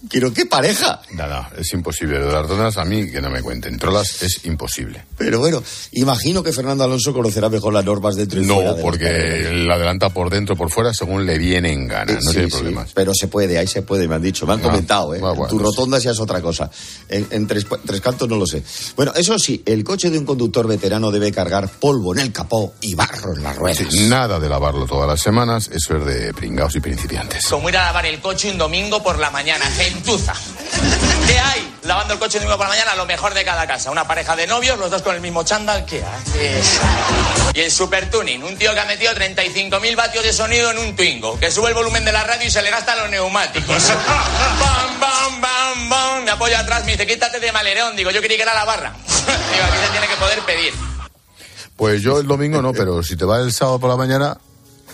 Quiero 0.08 0.32
qué 0.32 0.46
pareja. 0.46 1.00
Nada, 1.12 1.50
es 1.58 1.72
imposible. 1.72 2.18
Lo 2.18 2.26
de 2.26 2.32
las 2.32 2.42
rotondas 2.42 2.76
a 2.76 2.84
mí 2.84 3.10
que 3.10 3.20
no 3.20 3.30
me 3.30 3.42
cuenten. 3.42 3.78
Trolas 3.78 4.22
es 4.22 4.44
imposible. 4.44 5.04
Pero 5.16 5.38
bueno, 5.38 5.62
imagino 5.92 6.42
que 6.42 6.52
Fernando 6.52 6.84
Alonso 6.84 7.12
conocerá 7.12 7.48
mejor 7.48 7.72
las 7.72 7.84
normas 7.84 8.14
dentro 8.16 8.40
y 8.40 8.44
fuera 8.44 8.70
No, 8.70 8.74
de 8.76 8.82
porque 8.82 9.50
la 9.66 9.74
adelanta 9.74 10.10
por 10.10 10.30
dentro 10.30 10.54
por 10.56 10.70
fuera 10.70 10.92
según 10.94 11.26
le 11.26 11.38
viene 11.38 11.72
en 11.72 11.88
gana. 11.88 12.12
No 12.14 12.20
Sí, 12.20 12.30
tiene 12.32 12.46
sí, 12.50 12.52
problemas. 12.56 12.90
pero 12.94 13.12
se 13.14 13.28
puede, 13.28 13.58
ahí 13.58 13.66
se 13.66 13.82
puede, 13.82 14.06
me 14.08 14.14
han 14.14 14.22
dicho, 14.22 14.46
me 14.46 14.52
han 14.54 14.60
Ah, 14.60 14.62
comentado, 14.62 15.14
¿eh? 15.14 15.20
ah, 15.22 15.30
bueno, 15.32 15.46
tu 15.48 15.58
rotonda 15.58 15.98
ya 15.98 16.10
es 16.12 16.20
otra 16.20 16.40
cosa. 16.40 16.70
En, 17.08 17.26
en 17.30 17.46
tres, 17.46 17.66
tres 17.84 18.00
cantos 18.00 18.28
no 18.28 18.36
lo 18.36 18.46
sé. 18.46 18.62
Bueno, 18.96 19.12
eso 19.16 19.38
sí, 19.38 19.62
el 19.66 19.82
coche 19.84 20.10
de 20.10 20.18
un 20.18 20.24
conductor 20.26 20.66
veterano 20.66 21.10
debe 21.10 21.32
cargar 21.32 21.68
polvo 21.68 22.14
en 22.14 22.20
el 22.20 22.32
capó 22.32 22.74
y 22.80 22.94
barro 22.94 23.34
en 23.36 23.42
las 23.42 23.56
ruedas. 23.56 23.78
Sí, 23.90 24.08
nada 24.08 24.38
de 24.38 24.48
lavarlo 24.48 24.86
todas 24.86 25.08
las 25.08 25.20
semanas, 25.20 25.68
eso 25.72 25.96
es 25.96 26.04
de 26.06 26.32
pringaos 26.34 26.74
y 26.76 26.80
principiantes. 26.80 27.46
Como 27.46 27.68
ir 27.68 27.76
a 27.76 27.86
lavar 27.86 28.06
el 28.06 28.20
coche 28.20 28.50
un 28.50 28.58
domingo 28.58 29.02
por 29.02 29.18
la 29.18 29.30
mañana, 29.30 29.64
gentuza. 29.96 30.34
¿Qué 31.26 31.38
hay? 31.38 31.74
Lavando 31.82 32.14
el 32.14 32.20
coche 32.20 32.38
domingo 32.38 32.56
por 32.56 32.66
la 32.66 32.70
mañana, 32.70 32.94
lo 32.94 33.06
mejor 33.06 33.32
de 33.34 33.44
cada 33.44 33.66
casa. 33.66 33.90
Una 33.90 34.06
pareja 34.06 34.36
de 34.36 34.46
novios, 34.46 34.78
los 34.78 34.90
dos 34.90 35.02
con 35.02 35.14
el 35.14 35.20
mismo 35.20 35.42
chándal, 35.44 35.84
¿qué 35.86 36.04
haces? 36.04 36.80
Y 37.54 37.60
el 37.60 37.70
super 37.70 38.10
tuning, 38.10 38.42
un 38.42 38.56
tío 38.56 38.74
que 38.74 38.80
ha 38.80 38.84
metido 38.84 39.12
35.000 39.12 39.96
vatios 39.96 40.24
de 40.24 40.32
sonido 40.32 40.70
en 40.70 40.78
un 40.78 40.96
Twingo, 40.96 41.38
que 41.38 41.50
sube 41.50 41.68
el 41.68 41.74
volumen 41.74 42.04
de 42.04 42.12
la 42.12 42.24
radio 42.24 42.46
y 42.46 42.50
se 42.50 42.62
le 42.62 42.70
gastan 42.70 42.98
los 42.98 43.10
neumáticos. 43.10 43.88
¡Bam, 43.88 45.00
bam, 45.00 45.40
bam, 45.40 45.88
bam! 45.88 46.24
Me 46.24 46.30
apoya 46.32 46.60
atrás, 46.60 46.84
me 46.84 46.92
dice, 46.92 47.06
quítate 47.06 47.40
de 47.40 47.52
malerón. 47.52 47.96
Digo, 47.96 48.10
yo 48.10 48.20
creí 48.20 48.36
que 48.36 48.42
era 48.42 48.54
la 48.54 48.64
barra. 48.64 48.94
Digo, 49.06 49.64
aquí 49.64 49.78
se 49.84 49.90
tiene 49.92 50.08
que 50.08 50.16
poder 50.16 50.40
pedir. 50.40 50.74
Pues 51.76 52.02
yo 52.02 52.18
el 52.18 52.26
domingo 52.26 52.60
no, 52.62 52.72
pero 52.72 53.02
si 53.02 53.16
te 53.16 53.24
va 53.24 53.38
el 53.38 53.52
sábado 53.52 53.78
por 53.78 53.90
la 53.90 53.96
mañana, 53.96 54.38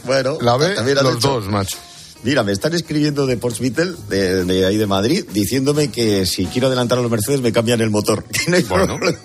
bueno, 0.05 0.39
la 0.41 0.57
ve 0.57 0.95
los 0.95 1.21
dos, 1.21 1.45
macho. 1.47 1.79
Mira, 2.25 2.45
me 2.45 2.53
están 2.53 2.73
escribiendo 2.75 3.27
de 3.27 3.37
Porsche 3.37 3.63
Beetle, 3.63 3.95
de, 4.09 4.45
de 4.45 4.65
ahí 4.67 4.77
de 4.77 4.87
Madrid, 4.87 5.25
diciéndome 5.33 5.91
que 5.91 6.25
si 6.25 6.47
quiero 6.47 6.69
adelantar 6.69 6.99
a 6.99 7.03
los 7.03 7.11
Mercedes 7.11 7.41
me 7.41 7.53
cambian 7.53 7.81
el 7.81 7.91
motor. 7.91 8.25
No 8.49 8.57
hay 8.57 8.63
Bueno, 8.63 8.97
problema. 8.99 9.19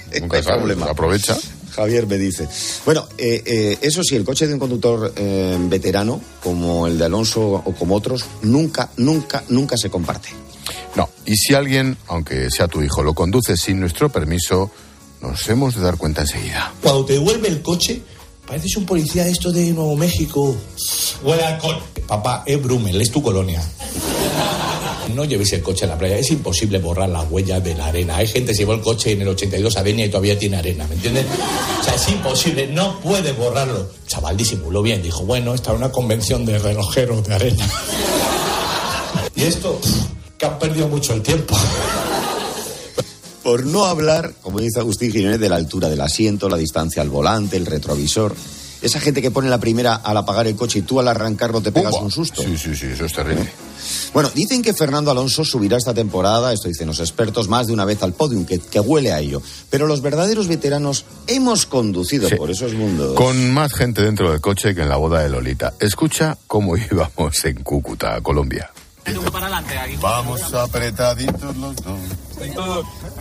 Nunca 0.20 0.42
sabes, 0.42 0.78
aprovecha. 0.82 1.36
Javier 1.74 2.06
me 2.06 2.16
dice. 2.18 2.46
Bueno, 2.84 3.08
eh, 3.18 3.42
eh, 3.44 3.78
eso 3.80 4.04
sí, 4.04 4.14
el 4.14 4.24
coche 4.24 4.46
de 4.46 4.54
un 4.54 4.60
conductor 4.60 5.12
eh, 5.16 5.56
veterano, 5.62 6.20
como 6.42 6.86
el 6.86 6.96
de 6.98 7.06
Alonso 7.06 7.40
o 7.64 7.74
como 7.74 7.96
otros, 7.96 8.24
nunca, 8.42 8.90
nunca, 8.98 9.42
nunca 9.48 9.76
se 9.76 9.90
comparte. 9.90 10.28
No, 10.94 11.08
y 11.26 11.34
si 11.34 11.54
alguien, 11.54 11.96
aunque 12.06 12.48
sea 12.50 12.68
tu 12.68 12.80
hijo, 12.82 13.02
lo 13.02 13.14
conduce 13.14 13.56
sin 13.56 13.80
nuestro 13.80 14.10
permiso, 14.10 14.70
nos 15.20 15.48
hemos 15.48 15.74
de 15.74 15.80
dar 15.82 15.96
cuenta 15.96 16.20
enseguida. 16.20 16.72
Cuando 16.80 17.04
te 17.04 17.14
devuelve 17.14 17.48
el 17.48 17.60
coche, 17.62 18.02
pareces 18.46 18.76
un 18.76 18.86
policía 18.86 19.24
de 19.24 19.30
esto 19.30 19.52
de 19.52 19.72
Nuevo 19.72 19.96
México. 19.96 20.54
Huele 21.22 21.44
alcohol. 21.44 21.82
Papá, 22.06 22.42
es 22.46 22.62
Brummel, 22.62 23.00
es 23.00 23.10
tu 23.10 23.22
colonia. 23.22 23.62
No 25.14 25.24
llevéis 25.24 25.52
el 25.52 25.62
coche 25.62 25.84
a 25.84 25.88
la 25.88 25.98
playa, 25.98 26.18
es 26.18 26.30
imposible 26.30 26.78
borrar 26.78 27.08
las 27.08 27.30
huellas 27.30 27.62
de 27.62 27.74
la 27.74 27.86
arena. 27.86 28.16
Hay 28.16 28.26
gente 28.26 28.52
que 28.52 28.58
llevó 28.58 28.74
el 28.74 28.80
coche 28.80 29.12
en 29.12 29.22
el 29.22 29.28
82 29.28 29.76
a 29.76 29.82
Denia 29.82 30.06
y 30.06 30.08
todavía 30.08 30.38
tiene 30.38 30.56
arena, 30.56 30.86
¿me 30.86 30.94
entiendes? 30.94 31.26
O 31.80 31.84
sea, 31.84 31.94
es 31.94 32.08
imposible, 32.08 32.66
no 32.68 33.00
puede 33.00 33.32
borrarlo. 33.32 33.90
El 34.02 34.08
chaval 34.08 34.36
disimuló 34.36 34.82
bien, 34.82 35.02
dijo, 35.02 35.24
bueno, 35.24 35.54
está 35.54 35.72
una 35.72 35.92
convención 35.92 36.44
de 36.46 36.58
relojeros 36.58 37.26
de 37.26 37.34
arena. 37.34 37.70
Y 39.36 39.42
esto, 39.42 39.80
que 40.38 40.46
han 40.46 40.58
perdido 40.58 40.88
mucho 40.88 41.12
el 41.12 41.22
tiempo. 41.22 41.54
Por 43.44 43.64
no 43.66 43.84
hablar, 43.84 44.32
como 44.42 44.58
dice 44.58 44.80
Agustín 44.80 45.12
Jiménez, 45.12 45.38
de 45.38 45.48
la 45.50 45.56
altura 45.56 45.88
del 45.88 46.00
asiento, 46.00 46.48
la 46.48 46.56
distancia 46.56 47.02
al 47.02 47.10
volante, 47.10 47.56
el 47.56 47.66
retrovisor. 47.66 48.34
Esa 48.80 49.00
gente 49.00 49.22
que 49.22 49.30
pone 49.30 49.48
la 49.48 49.58
primera 49.60 49.94
al 49.94 50.16
apagar 50.16 50.46
el 50.46 50.56
coche 50.56 50.80
y 50.80 50.82
tú 50.82 51.00
al 51.00 51.08
arrancarlo 51.08 51.60
te 51.62 51.72
pegas 51.72 51.94
un 51.94 52.10
susto. 52.10 52.42
Sí, 52.42 52.56
sí, 52.58 52.74
sí, 52.76 52.86
eso 52.86 53.04
es 53.06 53.12
terrible. 53.14 53.48
Bueno, 54.12 54.30
dicen 54.34 54.60
que 54.62 54.74
Fernando 54.74 55.10
Alonso 55.10 55.42
subirá 55.44 55.76
esta 55.78 55.94
temporada, 55.94 56.52
esto 56.52 56.68
dicen 56.68 56.86
los 56.86 57.00
expertos, 57.00 57.48
más 57.48 57.66
de 57.66 57.72
una 57.72 57.84
vez 57.86 58.02
al 58.02 58.12
podium, 58.12 58.44
que, 58.44 58.58
que 58.58 58.80
huele 58.80 59.12
a 59.12 59.20
ello. 59.20 59.40
Pero 59.70 59.86
los 59.86 60.02
verdaderos 60.02 60.48
veteranos 60.48 61.04
hemos 61.26 61.64
conducido 61.66 62.28
Sí. 62.28 62.36
por 62.36 62.50
esos 62.50 62.74
mundos. 62.74 63.14
Con 63.14 63.52
más 63.52 63.72
gente 63.74 64.02
dentro 64.02 64.30
del 64.30 64.40
coche 64.42 64.74
que 64.74 64.82
en 64.82 64.88
la 64.90 64.96
boda 64.96 65.20
de 65.22 65.30
Lolita. 65.30 65.74
Escucha 65.80 66.36
cómo 66.46 66.76
íbamos 66.90 67.42
en 67.44 67.62
Cúcuta, 67.62 68.20
Colombia. 68.22 68.70
Vamos 70.00 70.54
apretaditos 70.54 71.56
los 71.56 71.76
dos. 71.76 71.98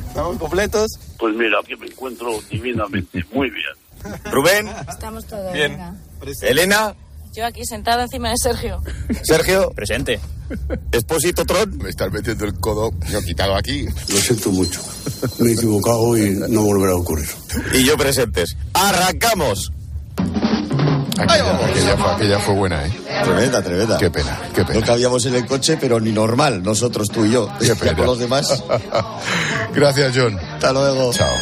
¿Estamos 0.08 0.38
completos? 0.38 0.92
Pues 1.18 1.36
mira, 1.36 1.58
que 1.68 1.76
me 1.78 1.88
encuentro 1.88 2.40
divinamente 2.50 3.24
muy 3.34 3.50
bien. 3.50 4.14
Rubén, 4.32 4.68
Estamos 4.90 5.26
todos. 5.26 5.54
Bien. 5.54 5.72
venga. 5.72 5.96
Elena, 6.42 6.96
Yo 7.34 7.46
aquí 7.46 7.64
sentada 7.66 8.04
encima 8.04 8.30
de 8.30 8.38
Sergio. 8.38 8.82
Sergio. 9.24 9.72
Presente. 9.72 10.20
Expósito 10.92 11.46
Tron. 11.46 11.78
Me 11.78 11.90
estás 11.90 12.12
metiendo 12.12 12.46
el 12.46 12.54
codo, 12.60 12.92
yo 13.10 13.22
quitado 13.22 13.56
aquí. 13.56 13.86
Lo 13.86 14.18
siento 14.18 14.52
mucho. 14.52 14.82
Me 15.40 15.52
he 15.52 15.54
equivocado 15.54 16.18
y 16.18 16.32
no 16.50 16.62
volverá 16.64 16.94
a 16.94 16.98
ocurrir. 16.98 17.28
Y 17.74 17.86
yo 17.86 17.98
presentes. 17.98 18.56
¡Arrancamos! 18.74 19.72
Aquella, 21.18 21.56
aquella 21.56 21.98
fue, 21.98 22.12
aquella 22.12 22.40
fue 22.40 22.56
buena, 22.56 22.86
¿eh? 22.86 22.92
Tremenda, 23.24 23.62
tremenda. 23.62 23.98
Qué 23.98 24.10
pena, 24.10 24.40
qué 24.54 24.66
pena. 24.66 24.80
No 24.80 24.86
cabíamos 24.86 25.26
en 25.26 25.36
el 25.36 25.46
coche, 25.46 25.78
pero 25.80 26.00
ni 26.00 26.12
normal, 26.12 26.64
nosotros 26.64 27.10
tú 27.10 27.26
y 27.26 27.32
yo. 27.32 27.50
Qué 27.60 27.76
pena. 27.76 27.96
con 27.98 28.06
los 28.06 28.20
demás. 28.20 28.64
Gracias, 29.74 30.14
John. 30.16 30.40
Hasta 30.40 30.74
luego. 30.74 31.14
Chao. 31.14 31.34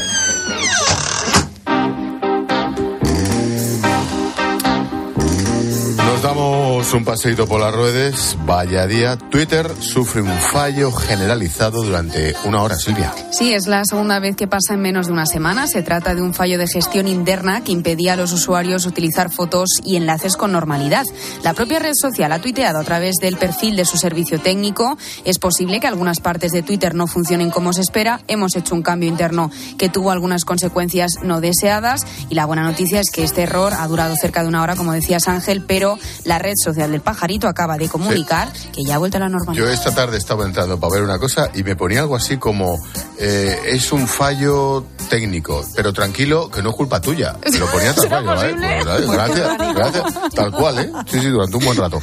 Nos 6.21 6.35
damos 6.35 6.93
un 6.93 7.03
paseíto 7.03 7.47
por 7.47 7.59
las 7.59 7.73
redes. 7.73 8.37
Vaya 8.45 8.85
día. 8.85 9.17
Twitter 9.17 9.67
sufre 9.79 10.21
un 10.21 10.29
fallo 10.29 10.91
generalizado 10.91 11.81
durante 11.81 12.35
una 12.45 12.61
hora, 12.61 12.75
Silvia. 12.75 13.11
Sí, 13.31 13.51
es 13.53 13.65
la 13.65 13.83
segunda 13.85 14.19
vez 14.19 14.35
que 14.35 14.45
pasa 14.45 14.75
en 14.75 14.81
menos 14.81 15.07
de 15.07 15.13
una 15.13 15.25
semana. 15.25 15.65
Se 15.65 15.81
trata 15.81 16.13
de 16.13 16.21
un 16.21 16.35
fallo 16.35 16.59
de 16.59 16.67
gestión 16.67 17.07
interna 17.07 17.63
que 17.63 17.71
impedía 17.71 18.13
a 18.13 18.17
los 18.17 18.33
usuarios 18.33 18.85
utilizar 18.85 19.31
fotos 19.31 19.69
y 19.83 19.95
enlaces 19.95 20.37
con 20.37 20.51
normalidad. 20.51 21.05
La 21.41 21.55
propia 21.55 21.79
red 21.79 21.95
social 21.95 22.31
ha 22.31 22.39
tuiteado 22.39 22.77
a 22.77 22.83
través 22.83 23.15
del 23.15 23.37
perfil 23.37 23.75
de 23.75 23.85
su 23.85 23.97
servicio 23.97 24.39
técnico. 24.39 24.99
Es 25.25 25.39
posible 25.39 25.79
que 25.79 25.87
algunas 25.87 26.19
partes 26.19 26.51
de 26.51 26.61
Twitter 26.61 26.93
no 26.93 27.07
funcionen 27.07 27.49
como 27.49 27.73
se 27.73 27.81
espera. 27.81 28.21
Hemos 28.27 28.55
hecho 28.55 28.75
un 28.75 28.83
cambio 28.83 29.09
interno 29.09 29.49
que 29.79 29.89
tuvo 29.89 30.11
algunas 30.11 30.45
consecuencias 30.45 31.13
no 31.23 31.41
deseadas. 31.41 32.05
Y 32.29 32.35
la 32.35 32.45
buena 32.45 32.61
noticia 32.61 32.99
es 32.99 33.09
que 33.09 33.23
este 33.23 33.41
error 33.41 33.73
ha 33.73 33.87
durado 33.87 34.15
cerca 34.15 34.43
de 34.43 34.49
una 34.49 34.61
hora, 34.61 34.75
como 34.75 34.93
decías 34.93 35.27
Ángel, 35.27 35.63
pero 35.65 35.97
la 36.25 36.39
red 36.39 36.53
social 36.61 36.91
del 36.91 37.01
pajarito 37.01 37.47
acaba 37.47 37.77
de 37.77 37.89
comunicar 37.89 38.51
que 38.73 38.83
ya 38.83 38.95
ha 38.95 38.97
vuelto 38.97 39.17
a 39.17 39.21
la 39.21 39.29
normalidad. 39.29 39.65
Yo 39.65 39.71
esta 39.71 39.93
tarde 39.93 40.17
estaba 40.17 40.45
entrando 40.45 40.79
para 40.79 40.93
ver 40.93 41.03
una 41.03 41.19
cosa 41.19 41.49
y 41.53 41.63
me 41.63 41.75
ponía 41.75 42.01
algo 42.01 42.15
así 42.15 42.37
como 42.37 42.79
eh, 43.17 43.59
es 43.65 43.91
un 43.91 44.07
fallo 44.07 44.85
técnico, 45.09 45.63
pero 45.75 45.93
tranquilo 45.93 46.49
que 46.49 46.61
no 46.61 46.69
es 46.69 46.75
culpa 46.75 47.01
tuya. 47.01 47.35
Lo 47.59 47.67
ponía 47.67 47.93
tal 47.95 48.03
¿Será 48.03 48.23
cual, 48.23 48.49
¿eh? 48.49 48.81
Pues, 48.83 49.11
gracias, 49.11 49.57
gracias. 49.75 50.03
Tal 50.33 50.51
cual, 50.51 50.79
¿eh? 50.79 50.91
Sí, 51.09 51.19
sí, 51.19 51.27
durante 51.27 51.57
un 51.57 51.65
buen 51.65 51.77
rato. 51.77 51.99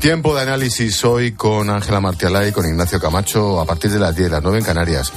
Tiempo 0.00 0.34
de 0.34 0.42
análisis 0.42 1.04
hoy 1.04 1.32
con 1.32 1.70
Ángela 1.70 2.00
Martialay 2.00 2.48
y 2.48 2.52
con 2.52 2.66
Ignacio 2.66 3.00
Camacho 3.00 3.60
a 3.60 3.64
partir 3.64 3.90
de 3.90 3.98
las 3.98 4.14
10, 4.14 4.30
las 4.30 4.42
9 4.42 4.58
en 4.58 4.64
Canarias. 4.64 5.12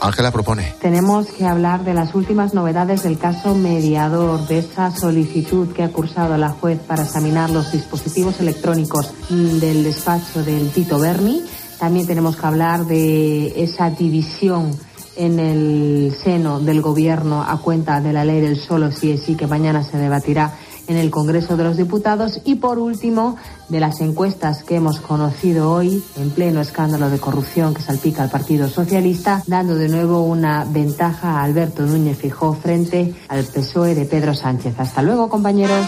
Ángela 0.00 0.30
propone. 0.30 0.74
Tenemos 0.80 1.26
que 1.26 1.44
hablar 1.44 1.84
de 1.84 1.94
las 1.94 2.14
últimas 2.14 2.54
novedades 2.54 3.02
del 3.02 3.18
caso 3.18 3.54
mediador, 3.54 4.46
de 4.46 4.58
esa 4.58 4.90
solicitud 4.90 5.72
que 5.72 5.82
ha 5.82 5.92
cursado 5.92 6.36
la 6.36 6.50
juez 6.50 6.80
para 6.80 7.04
examinar 7.04 7.50
los 7.50 7.72
dispositivos 7.72 8.40
electrónicos 8.40 9.12
del 9.28 9.84
despacho 9.84 10.42
del 10.42 10.70
Tito 10.70 10.98
Berni. 10.98 11.42
También 11.78 12.06
tenemos 12.06 12.36
que 12.36 12.46
hablar 12.46 12.86
de 12.86 13.62
esa 13.62 13.90
división 13.90 14.70
en 15.16 15.38
el 15.38 16.16
seno 16.22 16.60
del 16.60 16.80
gobierno 16.80 17.42
a 17.42 17.58
cuenta 17.58 18.00
de 18.00 18.12
la 18.12 18.24
ley 18.24 18.40
del 18.40 18.56
solo 18.56 18.90
sí 18.92 19.12
es 19.12 19.22
sí 19.22 19.34
que 19.34 19.46
mañana 19.46 19.82
se 19.82 19.98
debatirá 19.98 20.54
en 20.90 20.96
el 20.96 21.10
Congreso 21.10 21.56
de 21.56 21.62
los 21.62 21.76
Diputados 21.76 22.40
y 22.44 22.56
por 22.56 22.80
último 22.80 23.36
de 23.68 23.78
las 23.78 24.00
encuestas 24.00 24.64
que 24.64 24.74
hemos 24.74 24.98
conocido 24.98 25.72
hoy 25.72 26.02
en 26.16 26.30
pleno 26.30 26.60
escándalo 26.60 27.08
de 27.10 27.20
corrupción 27.20 27.74
que 27.74 27.80
salpica 27.80 28.24
al 28.24 28.30
Partido 28.30 28.68
Socialista, 28.68 29.44
dando 29.46 29.76
de 29.76 29.88
nuevo 29.88 30.24
una 30.24 30.64
ventaja 30.64 31.38
a 31.38 31.44
Alberto 31.44 31.86
Núñez 31.86 32.18
Fijó 32.18 32.54
frente 32.54 33.14
al 33.28 33.44
PSOE 33.44 33.94
de 33.94 34.04
Pedro 34.04 34.34
Sánchez. 34.34 34.74
Hasta 34.78 35.00
luego, 35.00 35.28
compañeros. 35.28 35.86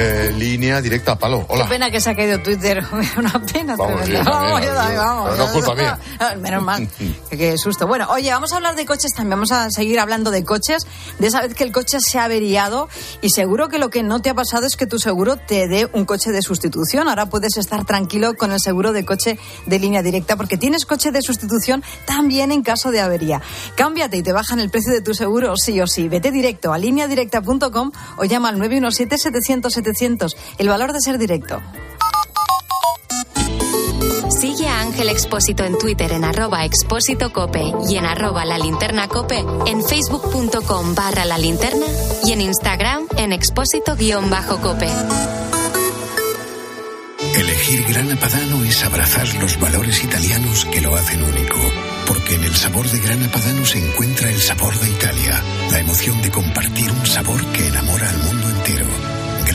Eh, 0.00 0.32
línea 0.36 0.80
directa 0.80 1.12
a 1.12 1.18
palo. 1.18 1.40
Qué 1.46 1.54
Hola. 1.54 1.68
pena 1.68 1.90
que 1.90 2.00
se 2.00 2.10
ha 2.10 2.14
caído 2.14 2.38
Twitter. 2.40 2.84
Una 3.16 3.32
pena 3.44 3.74
Vamos, 3.76 4.08
yo 4.08 4.22
Vamos, 4.24 5.30
yo 5.30 5.36
no 5.36 5.44
es 5.44 5.50
culpa 5.50 5.74
mía. 5.74 5.98
Menos 6.40 6.62
mal. 6.62 6.88
Qué- 7.30 7.36
Qué 7.36 7.58
susto. 7.58 7.86
Bueno, 7.86 8.06
oye, 8.10 8.30
vamos 8.30 8.52
a 8.52 8.56
hablar 8.56 8.76
de 8.76 8.84
coches 8.86 9.12
también. 9.14 9.30
Vamos 9.30 9.52
a 9.52 9.70
seguir 9.70 9.98
hablando 10.00 10.30
de 10.30 10.44
coches. 10.44 10.86
De 11.18 11.26
esa 11.26 11.40
vez 11.42 11.54
que 11.54 11.64
el 11.64 11.72
coche 11.72 11.98
se 12.00 12.18
ha 12.18 12.24
averiado 12.24 12.88
y 13.22 13.30
seguro 13.30 13.68
que 13.68 13.78
lo 13.78 13.90
que 13.90 14.02
no 14.02 14.20
te 14.20 14.30
ha 14.30 14.34
pasado 14.34 14.66
es 14.66 14.76
que 14.76 14.86
tu 14.86 14.98
seguro 14.98 15.36
te 15.36 15.66
dé 15.68 15.88
un 15.92 16.04
coche 16.04 16.30
de 16.30 16.42
sustitución. 16.42 17.08
Ahora 17.08 17.26
puedes 17.26 17.56
estar 17.56 17.84
tranquilo 17.84 18.34
con 18.34 18.52
el 18.52 18.60
seguro 18.60 18.92
de 18.92 19.04
coche 19.04 19.38
de 19.66 19.78
línea 19.78 20.02
directa 20.02 20.36
porque 20.36 20.56
tienes 20.56 20.84
coche 20.86 21.10
de 21.10 21.22
sustitución 21.22 21.82
también 22.06 22.52
en 22.52 22.62
caso 22.62 22.90
de 22.90 23.00
avería. 23.00 23.40
Cámbiate 23.76 24.16
y 24.16 24.22
te 24.22 24.32
bajan 24.32 24.60
el 24.60 24.70
precio 24.70 24.92
de 24.92 25.00
tu 25.00 25.14
seguro 25.14 25.54
sí 25.56 25.80
o 25.80 25.86
sí. 25.86 26.08
Vete 26.08 26.30
directo 26.30 26.72
a 26.72 26.78
lineadirecta.com 26.78 27.90
o 28.18 28.24
llama 28.24 28.48
al 28.48 28.56
917-700-700. 29.92 30.36
El 30.58 30.68
valor 30.68 30.92
de 30.92 31.00
ser 31.00 31.18
directo. 31.18 31.60
Sigue 34.40 34.68
a 34.68 34.80
Ángel 34.80 35.08
Expósito 35.08 35.64
en 35.64 35.78
Twitter 35.78 36.12
en 36.12 36.24
arroba 36.24 36.64
expósito 36.64 37.32
cope 37.32 37.72
y 37.88 37.96
en 37.96 38.04
arroba 38.04 38.44
la 38.44 38.58
linterna 38.58 39.08
cope, 39.08 39.44
en 39.66 39.82
facebook.com 39.82 40.94
barra 40.94 41.24
la 41.24 41.38
linterna 41.38 41.86
y 42.24 42.32
en 42.32 42.42
Instagram 42.42 43.06
en 43.16 43.32
expósito 43.32 43.96
guion 43.96 44.30
bajo 44.30 44.60
cope. 44.60 44.88
Elegir 47.34 47.84
Grana 47.84 48.16
Padano 48.16 48.64
es 48.64 48.84
abrazar 48.84 49.26
los 49.36 49.58
valores 49.60 50.02
italianos 50.02 50.64
que 50.66 50.80
lo 50.80 50.94
hacen 50.94 51.22
único. 51.22 51.58
Porque 52.06 52.34
en 52.34 52.44
el 52.44 52.54
sabor 52.54 52.88
de 52.88 52.98
Grana 52.98 53.30
Padano 53.30 53.64
se 53.64 53.78
encuentra 53.78 54.30
el 54.30 54.40
sabor 54.40 54.78
de 54.78 54.90
Italia, 54.90 55.42
la 55.70 55.80
emoción 55.80 56.20
de 56.22 56.30
compartir 56.30 56.90
un 56.90 57.06
sabor 57.06 57.44
que 57.52 57.66
enamora 57.68 58.10
al 58.10 58.18
mundo 58.18 58.50
entero. 58.50 58.86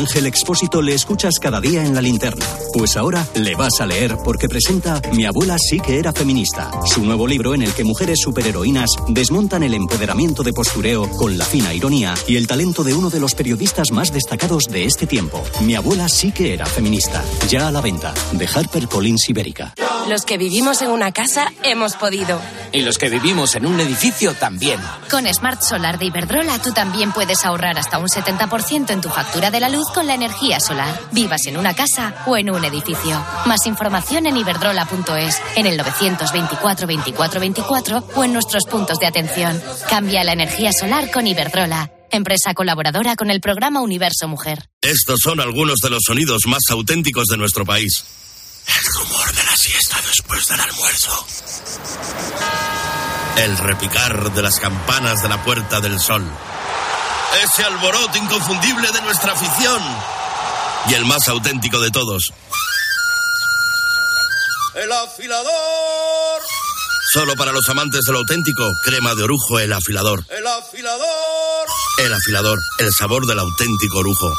Ángel 0.00 0.24
Expósito 0.24 0.80
le 0.80 0.94
escuchas 0.94 1.34
cada 1.38 1.60
día 1.60 1.84
en 1.84 1.94
la 1.94 2.00
linterna. 2.00 2.46
Pues 2.72 2.96
ahora 2.96 3.26
le 3.34 3.54
vas 3.54 3.82
a 3.82 3.86
leer 3.86 4.16
porque 4.24 4.48
presenta 4.48 5.02
Mi 5.12 5.26
abuela 5.26 5.58
sí 5.58 5.78
que 5.78 5.98
era 5.98 6.10
feminista, 6.10 6.70
su 6.86 7.04
nuevo 7.04 7.26
libro 7.26 7.54
en 7.54 7.60
el 7.60 7.74
que 7.74 7.84
mujeres 7.84 8.18
superheroínas 8.22 8.88
desmontan 9.08 9.62
el 9.62 9.74
empoderamiento 9.74 10.42
de 10.42 10.54
postureo 10.54 11.06
con 11.18 11.36
la 11.36 11.44
fina 11.44 11.74
ironía 11.74 12.14
y 12.26 12.36
el 12.36 12.46
talento 12.46 12.82
de 12.82 12.94
uno 12.94 13.10
de 13.10 13.20
los 13.20 13.34
periodistas 13.34 13.90
más 13.92 14.10
destacados 14.10 14.64
de 14.70 14.86
este 14.86 15.06
tiempo. 15.06 15.44
Mi 15.60 15.74
abuela 15.74 16.08
sí 16.08 16.32
que 16.32 16.54
era 16.54 16.64
feminista. 16.64 17.22
Ya 17.50 17.68
a 17.68 17.70
la 17.70 17.82
venta 17.82 18.14
de 18.32 18.46
HarperCollins 18.46 19.28
Ibérica. 19.28 19.74
Los 20.08 20.24
que 20.24 20.38
vivimos 20.38 20.80
en 20.80 20.90
una 20.90 21.12
casa 21.12 21.52
hemos 21.62 21.96
podido. 21.96 22.40
Y 22.72 22.80
los 22.80 22.96
que 22.96 23.10
vivimos 23.10 23.54
en 23.54 23.66
un 23.66 23.78
edificio 23.80 24.32
también. 24.32 24.80
Con 25.10 25.26
Smart 25.32 25.60
Solar 25.60 25.98
de 25.98 26.06
Iberdrola 26.06 26.58
tú 26.58 26.72
también 26.72 27.12
puedes 27.12 27.44
ahorrar 27.44 27.78
hasta 27.78 27.98
un 27.98 28.08
70% 28.08 28.90
en 28.90 29.00
tu 29.02 29.10
factura 29.10 29.50
de 29.50 29.60
la 29.60 29.68
luz 29.68 29.89
con 29.92 30.06
la 30.06 30.14
energía 30.14 30.60
solar. 30.60 31.00
Vivas 31.12 31.46
en 31.46 31.56
una 31.56 31.74
casa 31.74 32.24
o 32.26 32.36
en 32.36 32.50
un 32.50 32.64
edificio. 32.64 33.24
Más 33.46 33.66
información 33.66 34.26
en 34.26 34.36
iberdrola.es, 34.36 35.40
en 35.56 35.66
el 35.66 35.76
924 35.76 36.86
24 36.86 37.40
24 37.40 38.08
o 38.14 38.24
en 38.24 38.32
nuestros 38.32 38.64
puntos 38.64 38.98
de 38.98 39.06
atención. 39.06 39.60
Cambia 39.88 40.24
la 40.24 40.32
energía 40.32 40.72
solar 40.72 41.10
con 41.10 41.26
Iberdrola. 41.26 41.90
Empresa 42.10 42.54
colaboradora 42.54 43.14
con 43.14 43.30
el 43.30 43.40
programa 43.40 43.80
Universo 43.80 44.26
Mujer. 44.26 44.68
Estos 44.80 45.20
son 45.22 45.40
algunos 45.40 45.76
de 45.82 45.90
los 45.90 46.02
sonidos 46.04 46.42
más 46.46 46.62
auténticos 46.70 47.26
de 47.26 47.36
nuestro 47.36 47.64
país. 47.64 48.04
El 48.66 48.84
rumor 48.94 49.32
de 49.32 49.44
la 49.44 49.56
siesta 49.56 49.96
después 50.06 50.46
del 50.48 50.60
almuerzo. 50.60 51.26
El 53.36 53.56
repicar 53.58 54.32
de 54.32 54.42
las 54.42 54.58
campanas 54.58 55.22
de 55.22 55.28
la 55.28 55.42
Puerta 55.42 55.80
del 55.80 55.98
Sol. 56.00 56.24
Ese 57.38 57.62
alboroto 57.62 58.18
inconfundible 58.18 58.90
de 58.90 59.00
nuestra 59.02 59.32
afición. 59.32 59.80
Y 60.88 60.94
el 60.94 61.04
más 61.04 61.28
auténtico 61.28 61.78
de 61.80 61.90
todos. 61.90 62.32
El 64.74 64.90
afilador. 64.90 66.42
Solo 67.12 67.34
para 67.34 67.52
los 67.52 67.68
amantes 67.68 68.02
del 68.06 68.16
auténtico, 68.16 68.64
crema 68.84 69.14
de 69.14 69.24
orujo, 69.24 69.58
el 69.58 69.72
afilador. 69.72 70.24
El 70.28 70.46
afilador. 70.46 71.66
El 71.98 72.12
afilador, 72.12 72.58
el 72.78 72.90
sabor 72.92 73.26
del 73.26 73.38
auténtico 73.38 73.98
orujo. 73.98 74.32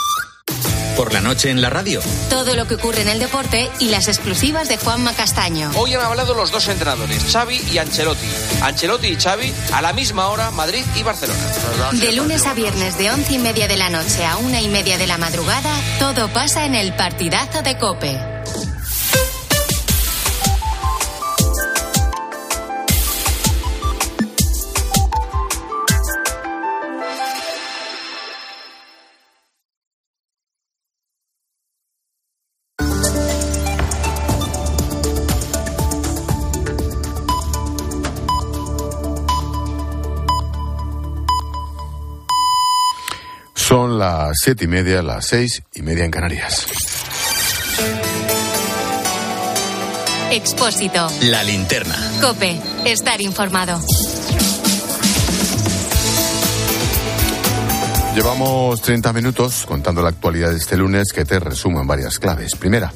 Por 0.96 1.14
la 1.14 1.22
noche 1.22 1.50
en 1.50 1.62
la 1.62 1.70
radio. 1.70 2.02
Todo 2.30 2.56
lo 2.56 2.68
que 2.68 2.76
ocurre 2.76 3.02
en 3.02 3.10
el 3.10 3.20
deporte 3.20 3.70
y 3.80 3.90
las 3.90 4.08
exclusivas 4.08 4.68
de 4.68 4.78
Juanma 4.78 5.14
Castaño. 5.14 5.72
Hoy 5.76 5.94
han 5.94 6.02
hablado 6.02 6.34
los 6.34 6.52
dos 6.52 6.68
entrenadores, 6.68 7.24
Xavi 7.32 7.62
y 7.72 7.78
Ancelotti. 7.78 8.28
Ancelotti 8.62 9.08
y 9.08 9.16
Xavi 9.16 9.54
a 9.74 9.82
la 9.82 9.94
misma 9.94 10.28
hora, 10.28 10.52
Madrid 10.52 10.84
y 10.96 11.04
Barcelona. 11.04 11.40
De 11.94 12.12
lunes 12.12 12.46
a 12.46 12.54
viernes 12.54 12.98
de 12.98 13.12
once 13.12 13.34
y 13.34 13.40
media 13.40 13.68
de 13.68 13.78
la 13.78 13.90
noche 13.90 14.26
a 14.26 14.38
una 14.38 14.62
y 14.62 14.70
media 14.70 14.98
de 14.98 15.08
la 15.08 15.18
madrugada, 15.18 15.74
todo 16.00 16.28
pasa 16.30 16.66
en 16.66 16.76
el 16.76 16.94
partidazo 16.94 17.62
de 17.62 17.78
Cope. 17.78 18.31
Son 43.72 43.98
las 43.98 44.34
siete 44.44 44.66
y 44.66 44.68
media, 44.68 45.02
las 45.02 45.28
seis 45.28 45.64
y 45.74 45.82
media 45.82 46.04
en 46.04 46.12
Canarias. 46.12 46.68
Expósito. 50.30 51.10
La 51.30 51.42
linterna. 51.42 51.96
Cope. 52.20 52.60
Estar 52.84 53.22
informado. 53.22 53.80
Llevamos 58.14 58.82
30 58.82 59.14
minutos 59.14 59.64
contando 59.66 60.02
la 60.02 60.10
actualidad 60.10 60.50
de 60.50 60.58
este 60.58 60.76
lunes 60.76 61.14
que 61.14 61.24
te 61.24 61.40
resumo 61.40 61.80
en 61.80 61.88
varias 61.88 62.20
claves. 62.20 62.58
Primera, 62.58 62.92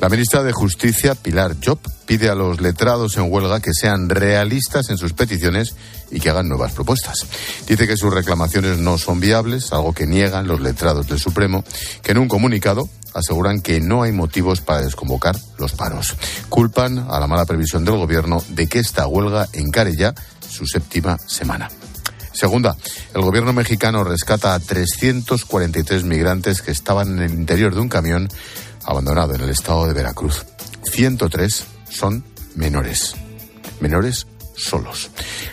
la 0.00 0.08
ministra 0.08 0.42
de 0.42 0.52
Justicia, 0.52 1.14
Pilar 1.14 1.56
Job, 1.64 1.78
pide 2.04 2.28
a 2.28 2.34
los 2.34 2.60
letrados 2.60 3.16
en 3.16 3.32
huelga 3.32 3.60
que 3.60 3.72
sean 3.72 4.08
realistas 4.08 4.90
en 4.90 4.98
sus 4.98 5.12
peticiones 5.12 5.74
y 6.10 6.20
que 6.20 6.30
hagan 6.30 6.48
nuevas 6.48 6.72
propuestas. 6.72 7.26
Dice 7.66 7.86
que 7.86 7.96
sus 7.96 8.12
reclamaciones 8.12 8.78
no 8.78 8.98
son 8.98 9.20
viables, 9.20 9.72
algo 9.72 9.92
que 9.92 10.06
niegan 10.06 10.46
los 10.46 10.60
letrados 10.60 11.06
del 11.08 11.18
Supremo, 11.18 11.64
que 12.02 12.12
en 12.12 12.18
un 12.18 12.28
comunicado 12.28 12.88
aseguran 13.14 13.62
que 13.62 13.80
no 13.80 14.02
hay 14.02 14.12
motivos 14.12 14.60
para 14.60 14.82
desconvocar 14.82 15.36
los 15.58 15.72
paros. 15.72 16.14
Culpan 16.48 17.06
a 17.10 17.18
la 17.18 17.26
mala 17.26 17.46
previsión 17.46 17.84
del 17.84 17.96
Gobierno 17.96 18.44
de 18.50 18.66
que 18.66 18.78
esta 18.78 19.06
huelga 19.06 19.48
encare 19.52 19.96
ya 19.96 20.14
su 20.48 20.66
séptima 20.66 21.18
semana. 21.26 21.68
Segunda, 22.36 22.76
el 23.14 23.22
gobierno 23.22 23.54
mexicano 23.54 24.04
rescata 24.04 24.52
a 24.52 24.60
343 24.60 26.04
migrantes 26.04 26.60
que 26.60 26.70
estaban 26.70 27.16
en 27.16 27.22
el 27.22 27.32
interior 27.32 27.74
de 27.74 27.80
un 27.80 27.88
camión 27.88 28.28
abandonado 28.86 29.34
en 29.34 29.42
el 29.42 29.50
estado 29.50 29.86
de 29.86 29.92
Veracruz. 29.92 30.46
103 30.84 31.64
son 31.90 32.24
menores. 32.54 33.14
Menores 33.80 34.26
solos. 34.56 35.10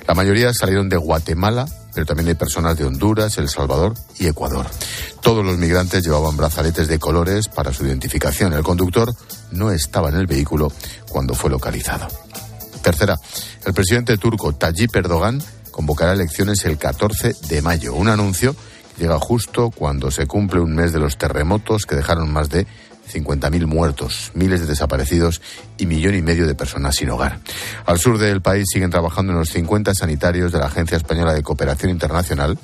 La 0.08 0.14
mayoría 0.14 0.54
salieron 0.54 0.88
de 0.88 0.98
Guatemala, 0.98 1.66
pero 1.94 2.06
también 2.06 2.30
hay 2.30 2.36
personas 2.36 2.78
de 2.78 2.86
Honduras, 2.86 3.38
El 3.38 3.50
Salvador 3.50 3.94
y 4.18 4.28
Ecuador. 4.28 4.68
Todos 5.22 5.46
los 5.46 5.58
migrantes 5.58 6.04
llevaban 6.04 6.38
brazaletes 6.38 6.88
de 6.88 7.00
colores 7.00 7.48
para 7.48 7.74
su 7.74 7.86
identificación. 7.86 8.54
El 8.54 8.64
conductor 8.64 9.14
no 9.52 9.72
estaba 9.72 10.10
en 10.10 10.16
el 10.16 10.28
vehículo 10.28 10.72
cuando 11.10 11.34
fue 11.34 11.50
localizado. 11.50 12.08
Tercera, 12.82 13.18
el 13.66 13.74
presidente 13.74 14.18
turco 14.18 14.54
Tayyip 14.54 14.96
Erdogan 14.96 15.42
convocará 15.72 16.14
elecciones 16.14 16.66
el 16.66 16.78
14 16.78 17.36
de 17.48 17.62
mayo. 17.62 17.94
Un 17.94 18.10
anuncio 18.10 18.56
que 18.96 19.04
llega 19.04 19.20
justo 19.20 19.72
cuando 19.72 20.12
se 20.12 20.28
cumple 20.28 20.60
un 20.60 20.76
mes 20.76 20.94
de 20.94 21.00
los 21.00 21.18
terremotos 21.18 21.86
que 21.86 21.96
dejaron 21.96 22.32
más 22.32 22.50
de 22.50 22.68
50.000 23.14 23.66
muertos, 23.66 24.32
miles 24.34 24.62
de 24.62 24.68
desaparecidos 24.68 25.42
y 25.78 25.86
millón 25.86 26.16
y 26.16 26.22
medio 26.22 26.48
de 26.48 26.56
personas 26.56 26.96
sin 26.96 27.10
hogar. 27.10 27.40
Al 27.86 28.00
sur 28.00 28.18
del 28.18 28.42
país 28.42 28.66
siguen 28.72 28.90
trabajando 28.90 29.34
unos 29.34 29.50
50 29.50 29.94
sanitarios 29.94 30.52
de 30.52 30.60
la 30.60 30.66
Agencia 30.66 30.98
Española 30.98 31.34
de 31.34 31.44
Cooperación 31.44 31.92
Internacional. 31.92 32.58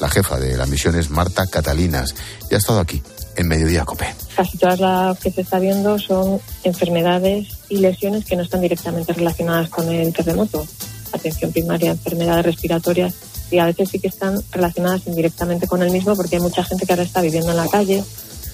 La 0.00 0.08
jefa 0.08 0.38
de 0.38 0.56
la 0.56 0.66
misión 0.66 0.96
es 0.96 1.10
Marta 1.10 1.46
Catalinas 1.46 2.14
y 2.50 2.54
ha 2.54 2.58
estado 2.58 2.80
aquí 2.80 3.02
en 3.36 3.48
Mediodía 3.48 3.84
Cope. 3.84 4.14
Casi 4.34 4.58
todas 4.58 4.80
las 4.80 5.18
que 5.18 5.30
se 5.30 5.42
está 5.42 5.58
viendo 5.58 5.98
son 5.98 6.40
enfermedades 6.64 7.48
y 7.68 7.78
lesiones 7.78 8.24
que 8.24 8.36
no 8.36 8.42
están 8.42 8.60
directamente 8.60 9.12
relacionadas 9.12 9.68
con 9.68 9.88
el 9.88 10.12
terremoto 10.12 10.66
atención 11.12 11.52
primaria, 11.52 11.92
enfermedades 11.92 12.44
respiratorias, 12.44 13.14
y 13.50 13.58
a 13.58 13.66
veces 13.66 13.90
sí 13.90 13.98
que 13.98 14.08
están 14.08 14.40
relacionadas 14.50 15.06
indirectamente 15.06 15.66
con 15.66 15.82
el 15.82 15.90
mismo 15.90 16.16
porque 16.16 16.36
hay 16.36 16.42
mucha 16.42 16.64
gente 16.64 16.84
que 16.84 16.92
ahora 16.92 17.04
está 17.04 17.20
viviendo 17.20 17.50
en 17.50 17.56
la 17.56 17.68
calle, 17.68 18.02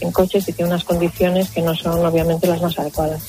en 0.02 0.12
coches 0.12 0.48
y 0.48 0.52
tiene 0.52 0.70
unas 0.70 0.84
condiciones 0.84 1.50
que 1.50 1.62
no 1.62 1.74
son 1.74 2.04
obviamente 2.04 2.46
las 2.46 2.60
más 2.60 2.78
adecuadas. 2.78 3.22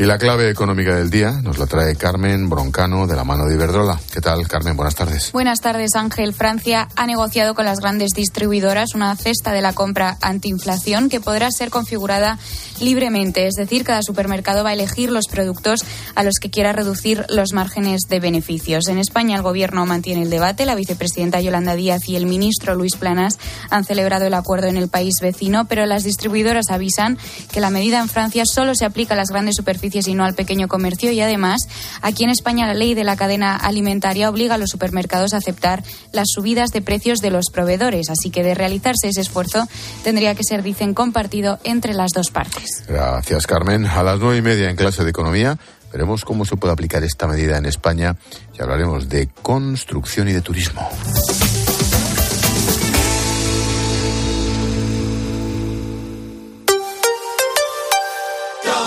Y 0.00 0.06
la 0.06 0.16
clave 0.16 0.48
económica 0.48 0.96
del 0.96 1.10
día 1.10 1.42
nos 1.42 1.58
la 1.58 1.66
trae 1.66 1.94
Carmen 1.94 2.48
Broncano 2.48 3.06
de 3.06 3.14
la 3.14 3.22
mano 3.22 3.44
de 3.44 3.54
Iberdrola. 3.54 4.00
¿Qué 4.10 4.22
tal, 4.22 4.48
Carmen? 4.48 4.74
Buenas 4.74 4.94
tardes. 4.94 5.30
Buenas 5.30 5.60
tardes, 5.60 5.94
Ángel. 5.94 6.32
Francia 6.32 6.88
ha 6.96 7.06
negociado 7.06 7.54
con 7.54 7.66
las 7.66 7.80
grandes 7.80 8.12
distribuidoras 8.12 8.94
una 8.94 9.14
cesta 9.16 9.52
de 9.52 9.60
la 9.60 9.74
compra 9.74 10.16
antiinflación 10.22 11.10
que 11.10 11.20
podrá 11.20 11.50
ser 11.50 11.68
configurada 11.68 12.38
libremente. 12.80 13.46
Es 13.46 13.56
decir, 13.56 13.84
cada 13.84 14.00
supermercado 14.00 14.64
va 14.64 14.70
a 14.70 14.72
elegir 14.72 15.10
los 15.10 15.26
productos 15.26 15.84
a 16.14 16.22
los 16.22 16.36
que 16.40 16.48
quiera 16.48 16.72
reducir 16.72 17.26
los 17.28 17.52
márgenes 17.52 18.00
de 18.08 18.20
beneficios. 18.20 18.88
En 18.88 18.96
España, 18.96 19.36
el 19.36 19.42
Gobierno 19.42 19.84
mantiene 19.84 20.22
el 20.22 20.30
debate. 20.30 20.64
La 20.64 20.76
vicepresidenta 20.76 21.42
Yolanda 21.42 21.74
Díaz 21.74 22.08
y 22.08 22.16
el 22.16 22.24
ministro 22.24 22.74
Luis 22.74 22.96
Planas 22.96 23.38
han 23.68 23.84
celebrado 23.84 24.24
el 24.24 24.32
acuerdo 24.32 24.68
en 24.68 24.78
el 24.78 24.88
país 24.88 25.16
vecino, 25.20 25.66
pero 25.66 25.84
las 25.84 26.04
distribuidoras 26.04 26.70
avisan 26.70 27.18
que 27.52 27.60
la 27.60 27.68
medida 27.68 28.00
en 28.00 28.08
Francia 28.08 28.44
solo 28.46 28.74
se 28.74 28.86
aplica 28.86 29.12
a 29.12 29.18
las 29.18 29.28
grandes 29.28 29.56
superficies 29.56 29.89
y 29.94 30.14
no 30.14 30.24
al 30.24 30.34
pequeño 30.34 30.68
comercio. 30.68 31.10
Y 31.12 31.20
además, 31.20 31.62
aquí 32.02 32.24
en 32.24 32.30
España 32.30 32.66
la 32.66 32.74
ley 32.74 32.94
de 32.94 33.04
la 33.04 33.16
cadena 33.16 33.56
alimentaria 33.56 34.30
obliga 34.30 34.54
a 34.54 34.58
los 34.58 34.70
supermercados 34.70 35.34
a 35.34 35.38
aceptar 35.38 35.82
las 36.12 36.28
subidas 36.32 36.70
de 36.70 36.82
precios 36.82 37.20
de 37.20 37.30
los 37.30 37.46
proveedores. 37.52 38.10
Así 38.10 38.30
que 38.30 38.42
de 38.42 38.54
realizarse 38.54 39.08
ese 39.08 39.20
esfuerzo 39.20 39.66
tendría 40.04 40.34
que 40.34 40.44
ser, 40.44 40.62
dicen, 40.62 40.94
compartido 40.94 41.58
entre 41.64 41.94
las 41.94 42.12
dos 42.12 42.30
partes. 42.30 42.84
Gracias, 42.88 43.46
Carmen. 43.46 43.86
A 43.86 44.02
las 44.02 44.18
nueve 44.18 44.38
y 44.38 44.42
media 44.42 44.70
en 44.70 44.76
clase 44.76 45.04
de 45.04 45.10
economía. 45.10 45.58
Veremos 45.92 46.24
cómo 46.24 46.44
se 46.44 46.56
puede 46.56 46.72
aplicar 46.72 47.02
esta 47.02 47.26
medida 47.26 47.58
en 47.58 47.66
España 47.66 48.16
y 48.56 48.62
hablaremos 48.62 49.08
de 49.08 49.28
construcción 49.42 50.28
y 50.28 50.32
de 50.32 50.40
turismo. 50.40 50.88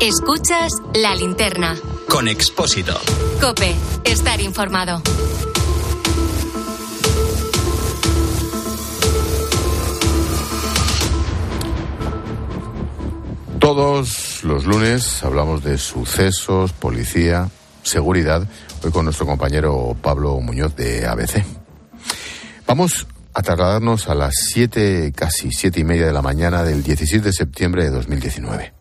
Escuchas 0.00 0.70
la 0.94 1.12
linterna. 1.16 1.74
Con 2.08 2.28
Expósito. 2.28 2.96
Cope. 3.40 3.74
Estar 4.04 4.40
informado. 4.40 5.02
Todos 13.58 14.44
los 14.44 14.66
lunes 14.66 15.24
hablamos 15.24 15.64
de 15.64 15.76
sucesos, 15.78 16.72
policía, 16.72 17.48
seguridad. 17.82 18.46
Hoy 18.84 18.92
con 18.92 19.04
nuestro 19.04 19.26
compañero 19.26 19.96
Pablo 20.00 20.38
Muñoz 20.40 20.76
de 20.76 21.08
ABC. 21.08 21.44
Vamos 22.68 23.08
a 23.34 23.42
trasladarnos 23.42 24.08
a 24.08 24.14
las 24.14 24.34
siete, 24.36 25.12
casi 25.12 25.50
siete 25.50 25.80
y 25.80 25.84
media 25.84 26.06
de 26.06 26.12
la 26.12 26.22
mañana 26.22 26.62
del 26.62 26.84
16 26.84 27.20
de 27.20 27.32
septiembre 27.32 27.82
de 27.82 27.90
2019. 27.90 28.77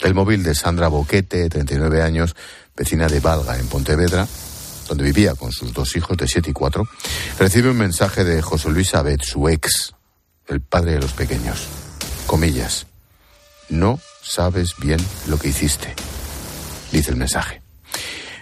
El 0.00 0.14
móvil 0.14 0.42
de 0.42 0.54
Sandra 0.54 0.88
Boquete, 0.88 1.38
de 1.38 1.48
39 1.48 2.02
años, 2.02 2.36
vecina 2.76 3.06
de 3.06 3.20
Valga, 3.20 3.58
en 3.58 3.68
Pontevedra, 3.68 4.26
donde 4.88 5.04
vivía 5.04 5.34
con 5.34 5.52
sus 5.52 5.72
dos 5.72 5.96
hijos 5.96 6.16
de 6.16 6.28
7 6.28 6.50
y 6.50 6.52
4, 6.52 6.86
recibe 7.38 7.70
un 7.70 7.78
mensaje 7.78 8.24
de 8.24 8.42
José 8.42 8.70
Luis 8.70 8.94
Abed, 8.94 9.20
su 9.22 9.48
ex, 9.48 9.94
el 10.46 10.60
padre 10.60 10.92
de 10.92 11.00
los 11.00 11.12
pequeños. 11.12 11.66
Comillas. 12.26 12.86
No 13.68 13.98
sabes 14.22 14.74
bien 14.78 15.00
lo 15.26 15.38
que 15.38 15.48
hiciste, 15.48 15.94
dice 16.92 17.10
el 17.10 17.16
mensaje. 17.16 17.62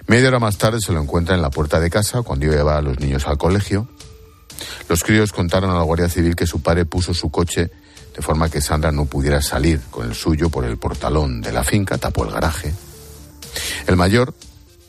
Media 0.07 0.29
hora 0.29 0.41
más 0.41 0.59
tarde 0.59 0.81
se 0.81 0.93
lo 0.93 1.01
encuentra 1.01 1.35
en 1.35 1.43
la 1.43 1.51
puerta 1.51 1.79
de 1.79 1.91
casa 1.91 2.23
cuando 2.23 2.47
iba 2.47 2.55
a 2.55 2.59
llevar 2.59 2.77
a 2.79 2.83
los 2.83 2.99
niños 2.99 3.27
al 3.27 3.39
colegio. 3.39 3.89
Los 4.89 5.05
críos 5.05 5.33
contaron 5.33 5.71
a 5.71 5.75
la 5.75 5.83
Guardia 5.83 6.09
Civil 6.09 6.35
que 6.35 6.47
su 6.47 6.61
padre 6.61 6.85
puso 6.85 7.15
su 7.15 7.31
coche 7.31 7.71
de 8.15 8.23
forma 8.23 8.51
que 8.51 8.61
Sandra 8.61 8.93
no 8.93 9.07
pudiera 9.07 9.41
salir 9.41 9.81
con 9.91 10.07
el 10.07 10.15
suyo 10.15 10.51
por 10.51 10.65
el 10.65 10.77
portalón 10.77 11.41
de 11.41 11.53
la 11.53 11.65
finca, 11.65 11.99
tapó 11.99 12.25
el 12.25 12.33
garaje. 12.33 12.73
El 13.87 13.97
mayor, 13.97 14.35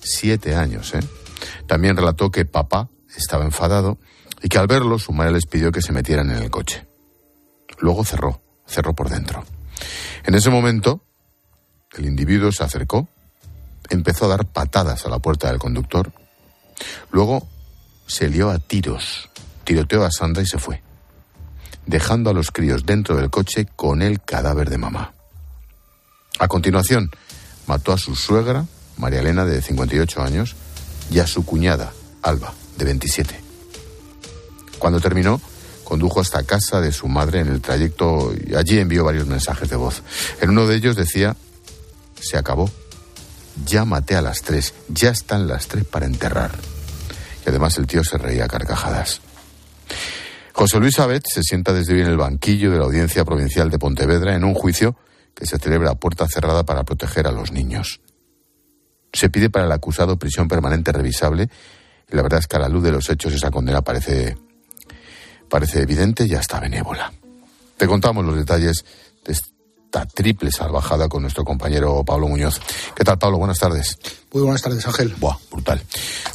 siete 0.01 0.55
años, 0.55 0.93
¿eh? 0.93 0.99
también 1.67 1.95
relató 1.95 2.32
que 2.32 2.45
papá 2.45 2.89
estaba 3.15 3.45
enfadado 3.45 3.97
y 4.41 4.49
que 4.49 4.57
al 4.57 4.67
verlo 4.67 4.99
su 4.99 5.13
madre 5.13 5.34
les 5.34 5.45
pidió 5.45 5.71
que 5.71 5.82
se 5.82 5.93
metieran 5.93 6.30
en 6.32 6.38
el 6.38 6.49
coche. 6.49 6.86
Luego 7.80 8.03
cerró, 8.03 8.41
cerró 8.65 8.93
por 8.93 9.09
dentro. 9.09 9.45
En 10.26 10.36
ese 10.36 10.49
momento, 10.49 11.01
el 11.93 12.05
individuo 12.05 12.51
se 12.51 12.63
acercó, 12.63 13.07
empezó 13.89 14.26
a 14.26 14.30
dar 14.30 14.45
patadas 14.45 15.05
a 15.05 15.09
la 15.09 15.19
puerta 15.19 15.47
del 15.47 15.59
conductor, 15.59 16.11
luego 17.11 17.47
se 18.05 18.30
lió 18.30 18.49
a 18.49 18.59
tiros, 18.59 19.30
tiroteó 19.63 20.03
a 20.03 20.11
Sandra 20.11 20.43
y 20.43 20.45
se 20.45 20.57
fue 20.57 20.82
dejando 21.86 22.29
a 22.29 22.34
los 22.34 22.51
críos 22.51 22.86
dentro 22.86 23.15
del 23.15 23.29
coche 23.29 23.67
con 23.75 24.01
el 24.01 24.21
cadáver 24.21 24.69
de 24.69 24.77
mamá. 24.77 25.13
A 26.39 26.47
continuación, 26.47 27.11
mató 27.67 27.93
a 27.93 27.97
su 27.97 28.15
suegra, 28.15 28.65
María 28.97 29.19
Elena, 29.19 29.45
de 29.45 29.61
58 29.61 30.21
años, 30.21 30.55
y 31.11 31.19
a 31.19 31.27
su 31.27 31.45
cuñada, 31.45 31.93
Alba, 32.21 32.53
de 32.77 32.86
27. 32.86 33.39
Cuando 34.79 34.99
terminó, 34.99 35.41
condujo 35.84 36.21
hasta 36.21 36.43
casa 36.43 36.81
de 36.81 36.91
su 36.91 37.07
madre 37.07 37.41
en 37.41 37.47
el 37.47 37.61
trayecto 37.61 38.34
allí 38.57 38.79
envió 38.79 39.03
varios 39.03 39.27
mensajes 39.27 39.69
de 39.69 39.75
voz. 39.75 40.01
En 40.41 40.49
uno 40.49 40.67
de 40.67 40.75
ellos 40.75 40.95
decía, 40.95 41.36
se 42.19 42.38
acabó, 42.38 42.71
ya 43.65 43.86
maté 43.86 44.15
a 44.15 44.21
las 44.21 44.41
tres, 44.41 44.73
ya 44.88 45.11
están 45.11 45.47
las 45.47 45.67
tres 45.67 45.86
para 45.86 46.05
enterrar. 46.05 46.51
Y 47.45 47.49
además 47.49 47.77
el 47.77 47.88
tío 47.88 48.03
se 48.03 48.17
reía 48.17 48.45
a 48.45 48.47
carcajadas. 48.47 49.21
José 50.54 50.80
Luis 50.80 50.99
Abet 50.99 51.24
se 51.28 51.41
sienta 51.41 51.74
desde 51.74 51.95
hoy 51.95 52.01
en 52.01 52.08
el 52.08 52.18
banquillo 52.18 52.70
de 52.70 52.78
la 52.78 52.86
Audiencia 52.86 53.26
Provincial 53.26 53.72
de 53.72 53.80
Pontevedra 53.80 54.36
en 54.36 54.43
un 54.43 54.54
juicio 54.54 54.95
que 55.34 55.47
se 55.47 55.58
celebra 55.58 55.89
a 55.91 55.95
puerta 55.95 56.28
cerrada 56.28 56.64
para 56.64 56.84
proteger 56.84 57.26
a 57.26 57.32
los 57.32 57.51
niños. 57.51 58.01
Se 59.12 59.32
pide 59.32 59.49
para 59.49 59.66
el 59.66 59.72
acusado 59.72 60.18
prisión 60.18 60.47
permanente 60.47 60.91
revisable 60.91 61.49
y 62.08 62.16
la 62.16 62.22
verdad 62.22 62.39
es 62.39 62.47
que 62.47 62.58
a 62.58 62.60
la 62.60 62.70
luz 62.70 62.84
de 62.84 62.91
los 62.91 63.10
hechos 63.10 63.34
esa 63.34 63.49
condena 63.49 63.82
parece, 63.82 64.38
parece 65.49 65.82
evidente 65.82 66.28
y 66.28 66.36
hasta 66.36 66.60
benévola. 66.60 67.12
Te 67.76 67.88
contamos 67.88 68.24
los 68.24 68.36
detalles 68.36 68.86
de 69.26 69.34
esta 69.34 70.06
triple 70.06 70.51
salvajada 70.51 71.10
con 71.10 71.24
nuestro 71.24 71.43
compañero 71.43 72.04
Pablo 72.04 72.28
Muñoz. 72.28 72.62
¿Qué 72.95 73.04
tal, 73.04 73.18
Pablo? 73.18 73.39
Buenas 73.39 73.58
tardes. 73.58 73.97
Muy 74.32 74.43
buenas 74.43 74.62
tardes, 74.62 74.86
Ángel. 74.86 75.16
Buah, 75.18 75.38
brutal. 75.51 75.82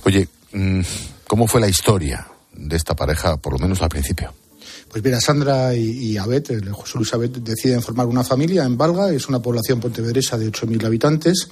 Oye, 0.04 0.28
mm, 0.52 0.80
¿cómo 1.28 1.46
fue 1.46 1.60
la 1.60 1.68
historia 1.68 2.26
de 2.58 2.76
esta 2.76 2.94
pareja, 2.94 3.36
por 3.38 3.52
lo 3.54 3.58
menos 3.60 3.80
al 3.82 3.88
principio? 3.88 4.32
Pues 4.90 5.04
mira, 5.04 5.20
Sandra 5.20 5.74
y, 5.74 5.82
y 6.12 6.16
Abet, 6.16 6.48
José 6.72 6.92
Luis 6.96 7.12
Abet, 7.12 7.32
deciden 7.38 7.82
formar 7.82 8.06
una 8.06 8.24
familia 8.24 8.64
en 8.64 8.76
Valga, 8.78 9.12
es 9.12 9.28
una 9.28 9.40
población 9.40 9.80
pontevedresa 9.80 10.38
de 10.38 10.50
8.000 10.50 10.84
habitantes. 10.86 11.48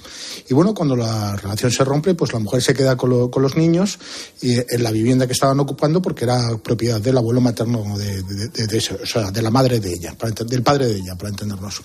Y 0.49 0.53
bueno, 0.55 0.73
cuando 0.73 0.95
la 0.95 1.35
relación 1.35 1.71
se 1.71 1.83
rompe, 1.83 2.15
pues 2.15 2.33
la 2.33 2.39
mujer 2.39 2.61
se 2.63 2.73
queda 2.73 2.97
con, 2.97 3.11
lo- 3.11 3.29
con 3.31 3.43
los 3.43 3.55
niños 3.55 3.99
y, 4.41 4.55
en 4.57 4.81
la 4.83 4.91
vivienda 4.91 5.27
que 5.27 5.33
estaban 5.33 5.59
ocupando 5.59 6.01
porque 6.01 6.25
era 6.25 6.57
propiedad 6.63 6.99
del 6.99 7.17
abuelo 7.17 7.39
materno 7.39 7.95
de, 7.97 8.23
de- 8.23 8.47
de- 8.49 8.67
de 8.67 8.77
o 9.03 9.05
sea, 9.05 9.29
de 9.31 9.41
la 9.43 9.51
madre 9.51 9.79
de 9.79 9.93
ella, 9.93 10.15
para 10.17 10.31
del 10.33 10.63
padre 10.63 10.87
de 10.87 10.95
ella, 10.97 11.15
para 11.15 11.29
entendernos. 11.29 11.81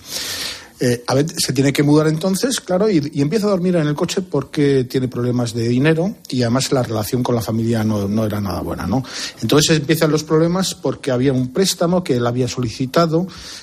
Eh, 0.85 1.01
Abed 1.07 1.31
se 1.37 1.53
tiene 1.53 1.71
que 1.71 1.81
mudar 1.81 2.07
entonces, 2.07 2.59
claro, 2.59 2.89
y, 2.89 3.09
y 3.13 3.21
empieza 3.21 3.47
a 3.47 3.51
dormir 3.51 3.77
en 3.77 3.87
el 3.87 3.95
coche 3.95 4.21
porque 4.21 4.83
tiene 4.83 5.07
problemas 5.07 5.53
de 5.53 5.65
dinero 5.69 6.15
y 6.27 6.41
además 6.41 6.73
la 6.73 6.83
relación 6.83 7.23
con 7.23 7.35
la 7.35 7.41
familia 7.41 7.85
no, 7.85 8.09
no 8.09 8.25
era 8.25 8.41
nada 8.41 8.59
buena, 8.59 8.85
¿no? 8.85 9.01
Entonces 9.41 9.77
empiezan 9.77 10.11
los 10.11 10.25
problemas 10.25 10.75
porque 10.75 11.11
había 11.11 11.31
un 11.31 11.53
préstamo 11.53 12.03
que 12.03 12.17
él 12.17 12.27
había 12.27 12.49
solicitado, 12.49 13.27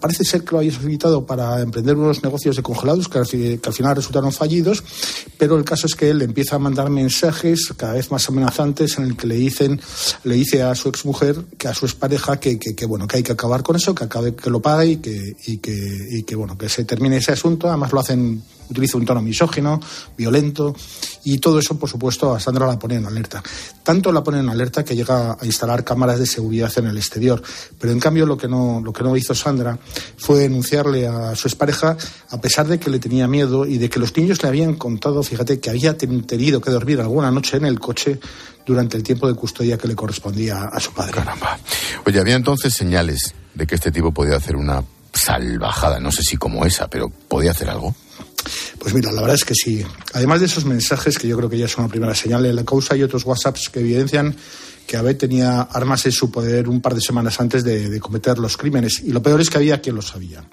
parece 0.00 0.24
ser 0.24 0.44
que 0.44 0.52
lo 0.52 0.58
había 0.58 0.72
solicitado 0.72 1.26
para 1.26 1.60
emprender 1.60 1.96
unos 1.96 2.22
negocios 2.22 2.54
de 2.56 2.62
congelados 2.62 3.08
que 3.08 3.18
al, 3.18 3.26
fi- 3.26 3.58
que 3.58 3.68
al 3.68 3.74
final 3.74 3.96
resultaron 3.96 4.32
fallidos, 4.32 4.82
pero 5.38 5.56
el 5.56 5.64
caso 5.64 5.86
es 5.86 5.94
que 5.94 6.10
él 6.10 6.22
empieza 6.22 6.56
a 6.56 6.58
mandar 6.58 6.88
mensajes 6.90 7.72
cada 7.76 7.94
vez 7.94 8.10
más 8.10 8.28
amenazantes 8.28 8.96
en 8.98 9.04
el 9.04 9.16
que 9.16 9.26
le 9.26 9.34
dicen, 9.34 9.80
le 10.22 10.34
dice 10.36 10.62
a 10.62 10.74
su 10.74 10.88
exmujer, 10.88 11.36
que 11.58 11.66
a 11.68 11.74
su 11.74 11.86
expareja, 11.86 12.38
que, 12.38 12.58
que, 12.58 12.74
que, 12.76 12.86
bueno, 12.86 13.08
que 13.08 13.16
hay 13.16 13.22
que 13.22 13.32
acabar 13.32 13.62
con 13.62 13.76
eso, 13.76 13.94
que 13.94 14.04
acabe, 14.04 14.34
que 14.34 14.50
lo 14.50 14.60
pague 14.62 14.86
y 14.92 14.96
que, 14.98 15.36
y 15.46 15.58
que, 15.58 16.08
y 16.10 16.22
que 16.22 16.36
bueno, 16.36 16.56
que 16.56 16.68
se 16.68 16.84
termine 16.84 17.16
ese 17.16 17.32
asunto. 17.32 17.68
Además 17.68 17.92
lo 17.92 18.00
hacen, 18.00 18.42
utiliza 18.70 18.98
un 18.98 19.04
tono 19.04 19.22
misógino, 19.22 19.80
violento, 20.16 20.74
y 21.24 21.38
todo 21.38 21.58
eso, 21.58 21.78
por 21.78 21.88
supuesto, 21.88 22.34
a 22.34 22.40
Sandra 22.40 22.66
la 22.66 22.78
pone 22.78 22.96
en 22.96 23.06
alerta. 23.06 23.42
Tanto 23.82 24.12
la 24.12 24.22
pone 24.22 24.40
en 24.40 24.48
alerta 24.48 24.84
que 24.84 24.94
llega 24.94 25.32
a 25.40 25.46
instalar 25.46 25.82
cámaras 25.84 26.18
de 26.18 26.26
seguridad 26.26 26.70
en 26.76 26.86
el 26.86 26.96
exterior. 26.98 27.42
Pero 27.80 27.92
en 27.92 28.00
cambio 28.00 28.26
lo 28.26 28.36
que 28.36 28.46
no, 28.48 28.80
lo 28.84 28.92
que 28.92 29.02
no 29.02 29.16
hizo 29.16 29.34
Sandra 29.34 29.78
fue 30.18 30.38
denunciarle 30.40 31.06
a 31.06 31.34
su 31.34 31.48
expareja, 31.48 31.96
a 32.30 32.40
pesar 32.40 32.66
de 32.66 32.78
que 32.78 32.90
le 32.90 32.98
tenía 32.98 33.26
miedo 33.26 33.64
y 33.66 33.78
de 33.78 33.88
que 33.88 33.98
los 33.98 34.14
niños 34.16 34.42
le 34.42 34.48
habían 34.48 34.74
contado, 34.74 35.22
fíjate, 35.22 35.60
que 35.60 35.70
había 35.70 35.96
ten- 35.96 36.24
tenido 36.26 36.60
que 36.60 36.70
dormir 36.70 37.00
alguna 37.00 37.30
noche 37.30 37.56
en 37.56 37.64
el 37.64 37.80
coche 37.80 38.20
durante 38.66 38.96
el 38.96 39.02
tiempo 39.02 39.26
de 39.28 39.34
custodia 39.34 39.76
que 39.78 39.88
le 39.88 39.94
correspondía 39.94 40.64
a 40.64 40.80
su 40.80 40.92
padre. 40.92 41.12
Caramba. 41.12 41.58
Oye, 42.06 42.18
había 42.20 42.34
entonces 42.36 42.72
señales 42.74 43.34
de 43.54 43.66
que 43.66 43.74
este 43.76 43.90
tipo 43.92 44.12
podía 44.12 44.36
hacer 44.36 44.56
una 44.56 44.82
salvajada, 45.12 46.00
no 46.00 46.10
sé 46.10 46.22
si 46.22 46.36
como 46.36 46.64
esa, 46.66 46.88
pero 46.88 47.08
podía 47.08 47.52
hacer 47.52 47.70
algo. 47.70 47.94
Pues 48.78 48.94
mira, 48.94 49.12
la 49.12 49.20
verdad 49.20 49.36
es 49.36 49.44
que 49.44 49.54
sí. 49.54 49.84
Además 50.12 50.40
de 50.40 50.46
esos 50.46 50.64
mensajes, 50.64 51.18
que 51.18 51.28
yo 51.28 51.36
creo 51.36 51.48
que 51.48 51.58
ya 51.58 51.68
son 51.68 51.84
una 51.84 51.90
primera 51.90 52.14
señal 52.14 52.42
de 52.42 52.52
la 52.52 52.64
causa, 52.64 52.94
hay 52.94 53.02
otros 53.02 53.24
WhatsApps 53.24 53.70
que 53.70 53.80
evidencian 53.80 54.36
que 54.86 54.96
Abed 54.96 55.16
tenía 55.16 55.62
armas 55.62 56.04
en 56.06 56.12
su 56.12 56.30
poder 56.30 56.68
un 56.68 56.80
par 56.80 56.94
de 56.94 57.00
semanas 57.00 57.40
antes 57.40 57.64
de, 57.64 57.98
cometer 58.00 58.38
los 58.38 58.56
crímenes. 58.56 59.02
Y 59.04 59.12
lo 59.12 59.22
peor 59.22 59.40
es 59.40 59.48
que 59.48 59.56
había 59.56 59.80
quien 59.80 59.96
lo 59.96 60.02
sabía. 60.02 60.44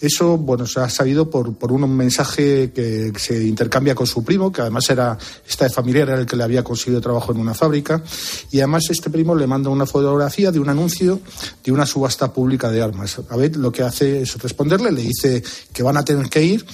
Eso, 0.00 0.38
bueno, 0.38 0.66
se 0.66 0.80
ha 0.80 0.88
sabido 0.88 1.28
por, 1.28 1.54
por 1.56 1.72
un 1.72 1.94
mensaje 1.94 2.72
que 2.72 3.12
se 3.18 3.44
intercambia 3.44 3.94
con 3.94 4.06
su 4.06 4.24
primo, 4.24 4.50
que 4.50 4.62
además 4.62 4.88
era, 4.88 5.18
esta 5.46 5.68
familiar 5.68 6.08
era 6.08 6.20
el 6.20 6.26
que 6.26 6.36
le 6.36 6.44
había 6.44 6.64
conseguido 6.64 7.00
trabajo 7.00 7.32
en 7.32 7.38
una 7.38 7.54
fábrica. 7.54 8.02
Y 8.50 8.58
además 8.58 8.84
este 8.88 9.10
primo 9.10 9.34
le 9.34 9.46
manda 9.46 9.68
una 9.68 9.86
fotografía 9.86 10.50
de 10.50 10.58
un 10.58 10.68
anuncio 10.68 11.20
de 11.62 11.72
una 11.72 11.86
subasta 11.86 12.32
pública 12.32 12.70
de 12.70 12.82
armas. 12.82 13.20
Abed 13.28 13.56
lo 13.56 13.72
que 13.72 13.82
hace 13.82 14.22
es 14.22 14.40
responderle, 14.40 14.90
le 14.90 15.02
dice 15.02 15.42
que 15.72 15.82
van 15.82 15.96
a 15.96 16.04
tener 16.04 16.28
que 16.28 16.42
ir 16.42 16.66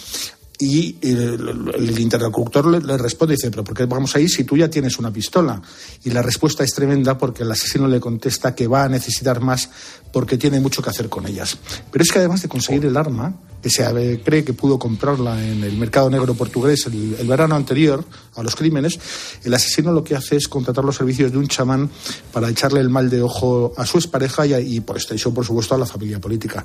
y 0.65 0.97
el, 1.03 1.73
el 1.75 1.99
interlocutor 1.99 2.67
le, 2.85 2.97
responde 2.97 3.35
y 3.35 3.37
dice, 3.37 3.51
pero 3.51 3.65
¿por 3.65 3.77
qué 3.77 3.85
vamos 3.87 4.15
a 4.15 4.21
ir 4.21 4.31
si 4.31 4.45
tú 4.45 4.57
ya 4.57 4.69
tienes 4.71 4.99
una 4.99 5.13
pistola? 5.13 5.61
Y 6.05 6.11
la 6.11 6.23
respuesta 6.23 6.63
es 6.63 6.73
tremenda 6.73 7.19
porque 7.19 7.43
el 7.43 7.51
asesino 7.51 7.89
le 7.89 7.99
contesta 7.99 8.55
que 8.55 8.69
va 8.69 8.85
a 8.85 8.89
necesitar 8.89 9.41
más 9.41 9.69
porque 10.13 10.39
tiene 10.39 10.61
mucho 10.61 10.83
que 10.83 10.91
hacer 10.91 11.09
con 11.09 11.27
ellas. 11.27 11.57
Pero 11.91 12.03
es 12.05 12.13
que 12.13 12.19
además 12.19 12.43
de 12.43 12.49
conseguir 12.49 12.85
el 12.85 12.97
arma, 12.97 13.35
que 13.63 13.71
se 13.71 13.83
eh, 13.85 14.21
cree 14.25 14.45
que 14.45 14.53
pudo 14.53 14.79
comprarla 14.79 15.43
en 15.45 15.63
el 15.65 15.77
mercado 15.77 16.11
negro 16.11 16.35
portugués 16.35 16.87
el, 16.87 17.15
el 17.19 17.27
verano 17.29 17.55
anterior 17.55 18.05
a 18.35 18.43
los 18.43 18.55
crímenes, 18.57 18.99
el 19.45 19.55
asesino 19.55 19.93
lo 19.93 20.03
que 20.05 20.17
hace 20.17 20.37
es 20.37 20.49
contratar 20.49 20.85
los 20.85 20.97
servicios 20.97 21.31
de 21.33 21.39
un 21.39 21.47
chamán 21.49 21.89
para 22.33 22.49
echarle 22.51 22.81
el 22.81 22.91
mal 22.91 23.09
de 23.09 23.23
ojo 23.23 23.73
a 23.77 23.87
su 23.87 23.99
expareja 23.99 24.47
y, 24.47 24.53
a- 24.53 24.61
y 24.61 24.81
por 24.81 24.97
extensión, 24.97 25.33
por 25.33 25.45
supuesto, 25.47 25.75
a 25.75 25.79
la 25.79 25.87
familia 25.87 26.21
política. 26.21 26.65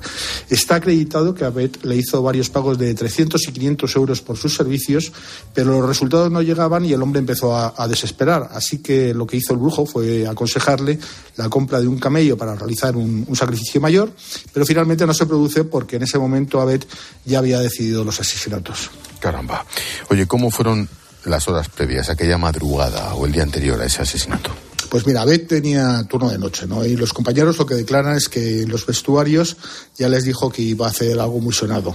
Está 0.50 0.76
acreditado 0.76 1.34
que 1.34 1.44
Abed 1.44 1.76
le 1.84 1.96
hizo 1.96 2.20
varios 2.22 2.50
pagos 2.50 2.76
de 2.78 2.92
300 2.94 3.46
y 3.48 3.52
500 3.52 3.87
euros 3.96 4.20
por 4.20 4.36
sus 4.36 4.54
servicios, 4.54 5.12
pero 5.54 5.72
los 5.72 5.88
resultados 5.88 6.30
no 6.30 6.42
llegaban 6.42 6.84
y 6.84 6.92
el 6.92 7.02
hombre 7.02 7.20
empezó 7.20 7.56
a, 7.56 7.88
desesperar. 7.88 8.50
Así 8.52 8.78
que 8.78 9.14
lo 9.14 9.26
que 9.26 9.38
hizo 9.38 9.52
el 9.52 9.58
brujo 9.58 9.86
fue 9.86 10.26
aconsejarle 10.26 10.98
la 11.36 11.48
compra 11.48 11.80
de 11.80 11.88
un 11.88 11.98
camello 11.98 12.36
para 12.36 12.54
realizar 12.54 12.96
un, 12.96 13.24
un 13.26 13.36
sacrificio 13.36 13.80
mayor, 13.80 14.12
pero 14.52 14.66
finalmente 14.66 15.06
no 15.06 15.14
se 15.14 15.26
produce 15.26 15.64
porque 15.64 15.96
en 15.96 16.02
ese 16.02 16.18
momento 16.18 16.60
Abed 16.60 16.84
ya 17.24 17.38
había 17.38 17.60
decidido 17.60 18.04
los 18.04 18.20
asesinatos. 18.20 18.90
Caramba. 19.20 19.64
Oye, 20.10 20.26
¿cómo 20.26 20.50
fueron 20.50 20.88
las 21.24 21.48
horas 21.48 21.68
previas, 21.68 22.10
aquella 22.10 22.38
madrugada 22.38 23.14
o 23.14 23.26
el 23.26 23.32
día 23.32 23.42
anterior 23.42 23.80
a 23.80 23.86
ese 23.86 24.02
asesinato? 24.02 24.67
Pues 24.88 25.06
mira, 25.06 25.20
Abed 25.20 25.46
tenía 25.46 26.02
turno 26.08 26.30
de 26.30 26.38
noche, 26.38 26.66
¿no? 26.66 26.82
Y 26.84 26.96
los 26.96 27.12
compañeros 27.12 27.58
lo 27.58 27.66
que 27.66 27.74
declaran 27.74 28.16
es 28.16 28.28
que 28.30 28.62
en 28.62 28.70
los 28.70 28.86
vestuarios 28.86 29.56
ya 29.98 30.08
les 30.08 30.24
dijo 30.24 30.50
que 30.50 30.62
iba 30.62 30.86
a 30.86 30.90
hacer 30.90 31.20
algo 31.20 31.40
muy 31.40 31.52
sonado. 31.52 31.94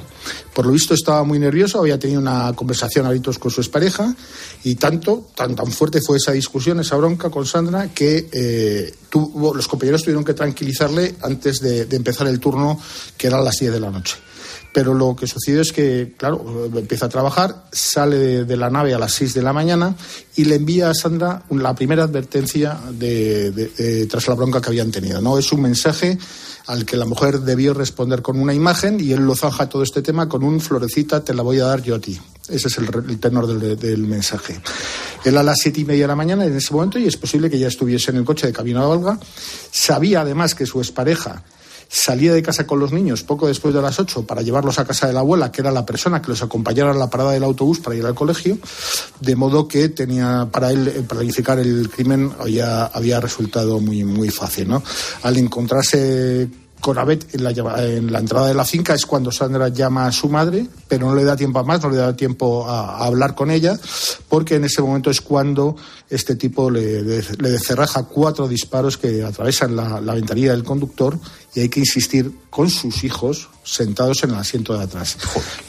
Por 0.53 0.67
lo 0.67 0.71
visto 0.71 0.93
estaba 0.93 1.23
muy 1.23 1.39
nervioso, 1.39 1.79
había 1.79 1.97
tenido 1.97 2.19
una 2.21 2.53
conversación 2.53 3.07
a 3.07 3.09
gritos 3.09 3.39
con 3.39 3.49
su 3.49 3.61
expareja 3.61 4.15
y 4.63 4.75
tanto, 4.75 5.27
tan, 5.35 5.55
tan 5.55 5.71
fuerte 5.71 6.01
fue 6.05 6.17
esa 6.17 6.33
discusión, 6.33 6.79
esa 6.81 6.95
bronca 6.95 7.31
con 7.31 7.47
Sandra, 7.47 7.89
que 7.89 8.29
eh, 8.31 8.93
tuvo- 9.09 9.55
los 9.55 9.67
compañeros 9.67 10.03
tuvieron 10.03 10.23
que 10.23 10.35
tranquilizarle 10.35 11.15
antes 11.23 11.61
de, 11.61 11.87
empezar 11.95 12.27
el 12.27 12.39
turno, 12.39 12.79
que 13.17 13.25
era 13.25 13.39
a 13.39 13.41
las 13.41 13.57
10 13.57 13.73
de 13.73 13.79
la 13.79 13.89
noche. 13.89 14.17
Pero 14.73 14.95
lo 14.95 15.15
que 15.15 15.27
sucedió 15.27 15.61
es 15.61 15.71
que, 15.71 16.15
claro, 16.17 16.69
empieza 16.75 17.05
a 17.05 17.09
trabajar, 17.09 17.65
sale 17.71 18.43
de, 18.43 18.57
la 18.57 18.71
nave 18.71 18.93
a 18.95 18.99
las 18.99 19.13
6 19.13 19.35
de 19.35 19.43
la 19.43 19.53
mañana 19.53 19.95
y 20.35 20.45
le 20.45 20.55
envía 20.55 20.89
a 20.89 20.95
Sandra 20.95 21.43
la 21.51 21.75
primera 21.75 22.05
advertencia 22.05 22.79
de, 22.91 24.07
tras 24.09 24.27
la 24.27 24.33
bronca 24.33 24.61
que 24.61 24.69
habían 24.69 24.89
tenido. 24.89 25.21
¿no? 25.21 25.37
Es 25.37 25.51
un 25.51 25.61
mensaje 25.61 26.17
al 26.65 26.85
que 26.85 26.97
la 26.97 27.05
mujer 27.05 27.41
debió 27.41 27.73
responder 27.73 28.23
con 28.23 28.39
una 28.39 28.53
imagen 28.53 28.99
y 28.99 29.11
él 29.11 29.25
lo 29.25 29.35
zanja 29.35 29.69
todo 29.69 29.83
este 29.83 30.01
tema 30.01 30.27
con 30.27 30.43
un 30.43 30.59
florecita, 30.59 31.23
te 31.23 31.35
la 31.35 31.43
voy 31.43 31.59
a 31.59 31.65
dar 31.65 31.83
yo 31.83 31.95
a 31.95 31.99
ti. 31.99 32.19
Ese 32.49 32.67
es 32.67 32.77
el, 32.77 33.19
tenor 33.19 33.47
del, 33.47 33.99
mensaje. 33.99 34.59
Él 35.23 35.37
a 35.37 35.43
las 35.43 35.59
siete 35.59 35.81
y 35.81 35.85
media 35.85 36.03
de 36.03 36.07
la 36.09 36.15
mañana 36.15 36.45
en 36.45 36.55
ese 36.55 36.73
momento, 36.73 36.99
y 36.99 37.05
es 37.05 37.15
posible 37.15 37.49
que 37.49 37.59
ya 37.59 37.67
estuviese 37.67 38.11
en 38.11 38.17
el 38.17 38.25
coche 38.25 38.47
de 38.47 38.53
camino 38.53 38.83
a 38.83 38.87
Valga, 38.87 39.19
sabía 39.71 40.21
además 40.21 40.55
que 40.55 40.65
su 40.65 40.79
expareja 40.79 41.43
salía 41.93 42.33
de 42.33 42.41
casa 42.41 42.65
con 42.65 42.79
los 42.79 42.91
niños 42.91 43.23
poco 43.23 43.47
después 43.47 43.71
de 43.71 43.81
las 43.81 43.99
8 43.99 44.25
para 44.25 44.41
llevarlos 44.41 44.79
a 44.79 44.85
casa 44.85 45.05
de 45.05 45.13
la 45.13 45.19
abuela, 45.19 45.51
que 45.51 45.61
era 45.61 45.71
la 45.71 45.85
persona 45.85 46.23
que 46.23 46.29
los 46.29 46.41
acompañara 46.41 46.89
a 46.89 46.95
la 46.95 47.09
parada 47.09 47.31
del 47.31 47.43
autobús 47.43 47.79
para 47.79 47.95
ir 47.95 48.03
al 48.03 48.15
colegio, 48.15 48.57
de 49.19 49.35
modo 49.35 49.67
que 49.67 49.89
tenía 49.89 50.49
para 50.51 50.71
él 50.71 50.87
eh, 50.87 51.03
planificar 51.07 51.59
el 51.59 51.91
crimen 51.91 52.31
había, 52.39 52.85
había 52.85 53.19
resultado 53.19 53.79
muy, 53.79 54.03
muy 54.03 54.29
fácil. 54.29 54.69
¿no? 54.69 54.81
Al 55.21 55.37
encontrarse 55.37 56.49
con 56.83 56.97
Abed 56.97 57.23
en 57.31 57.45
la, 57.45 57.51
en 57.51 58.11
la 58.11 58.19
entrada 58.19 58.47
de 58.47 58.53
la 58.53 58.65
finca 58.65 58.93
es 58.93 59.05
cuando 59.05 59.31
Sandra 59.31 59.69
llama 59.69 60.05
a 60.05 60.11
su 60.11 60.27
madre, 60.27 60.67
pero 60.89 61.07
no 61.07 61.15
le 61.15 61.23
da 61.23 61.37
tiempo 61.37 61.59
a 61.59 61.63
más, 61.63 61.81
no 61.81 61.89
le 61.89 61.95
da 61.95 62.13
tiempo 62.13 62.67
a, 62.67 62.97
a 62.97 63.05
hablar 63.05 63.35
con 63.35 63.49
ella, 63.51 63.79
porque 64.27 64.55
en 64.55 64.65
ese 64.65 64.81
momento 64.81 65.09
es 65.09 65.21
cuando 65.21 65.77
este 66.09 66.35
tipo 66.35 66.69
le, 66.69 67.01
le, 67.01 67.23
le 67.39 67.49
descerraja 67.51 68.03
cuatro 68.03 68.49
disparos 68.49 68.97
que 68.97 69.23
atravesan 69.23 69.77
la, 69.77 70.01
la 70.01 70.13
ventanilla 70.13 70.51
del 70.51 70.65
conductor 70.65 71.17
y 71.55 71.61
hay 71.61 71.69
que 71.69 71.79
insistir 71.79 72.29
con 72.49 72.69
sus 72.69 73.05
hijos 73.05 73.47
sentados 73.63 74.21
en 74.25 74.31
el 74.31 74.35
asiento 74.35 74.77
de 74.77 74.83
atrás. 74.83 75.17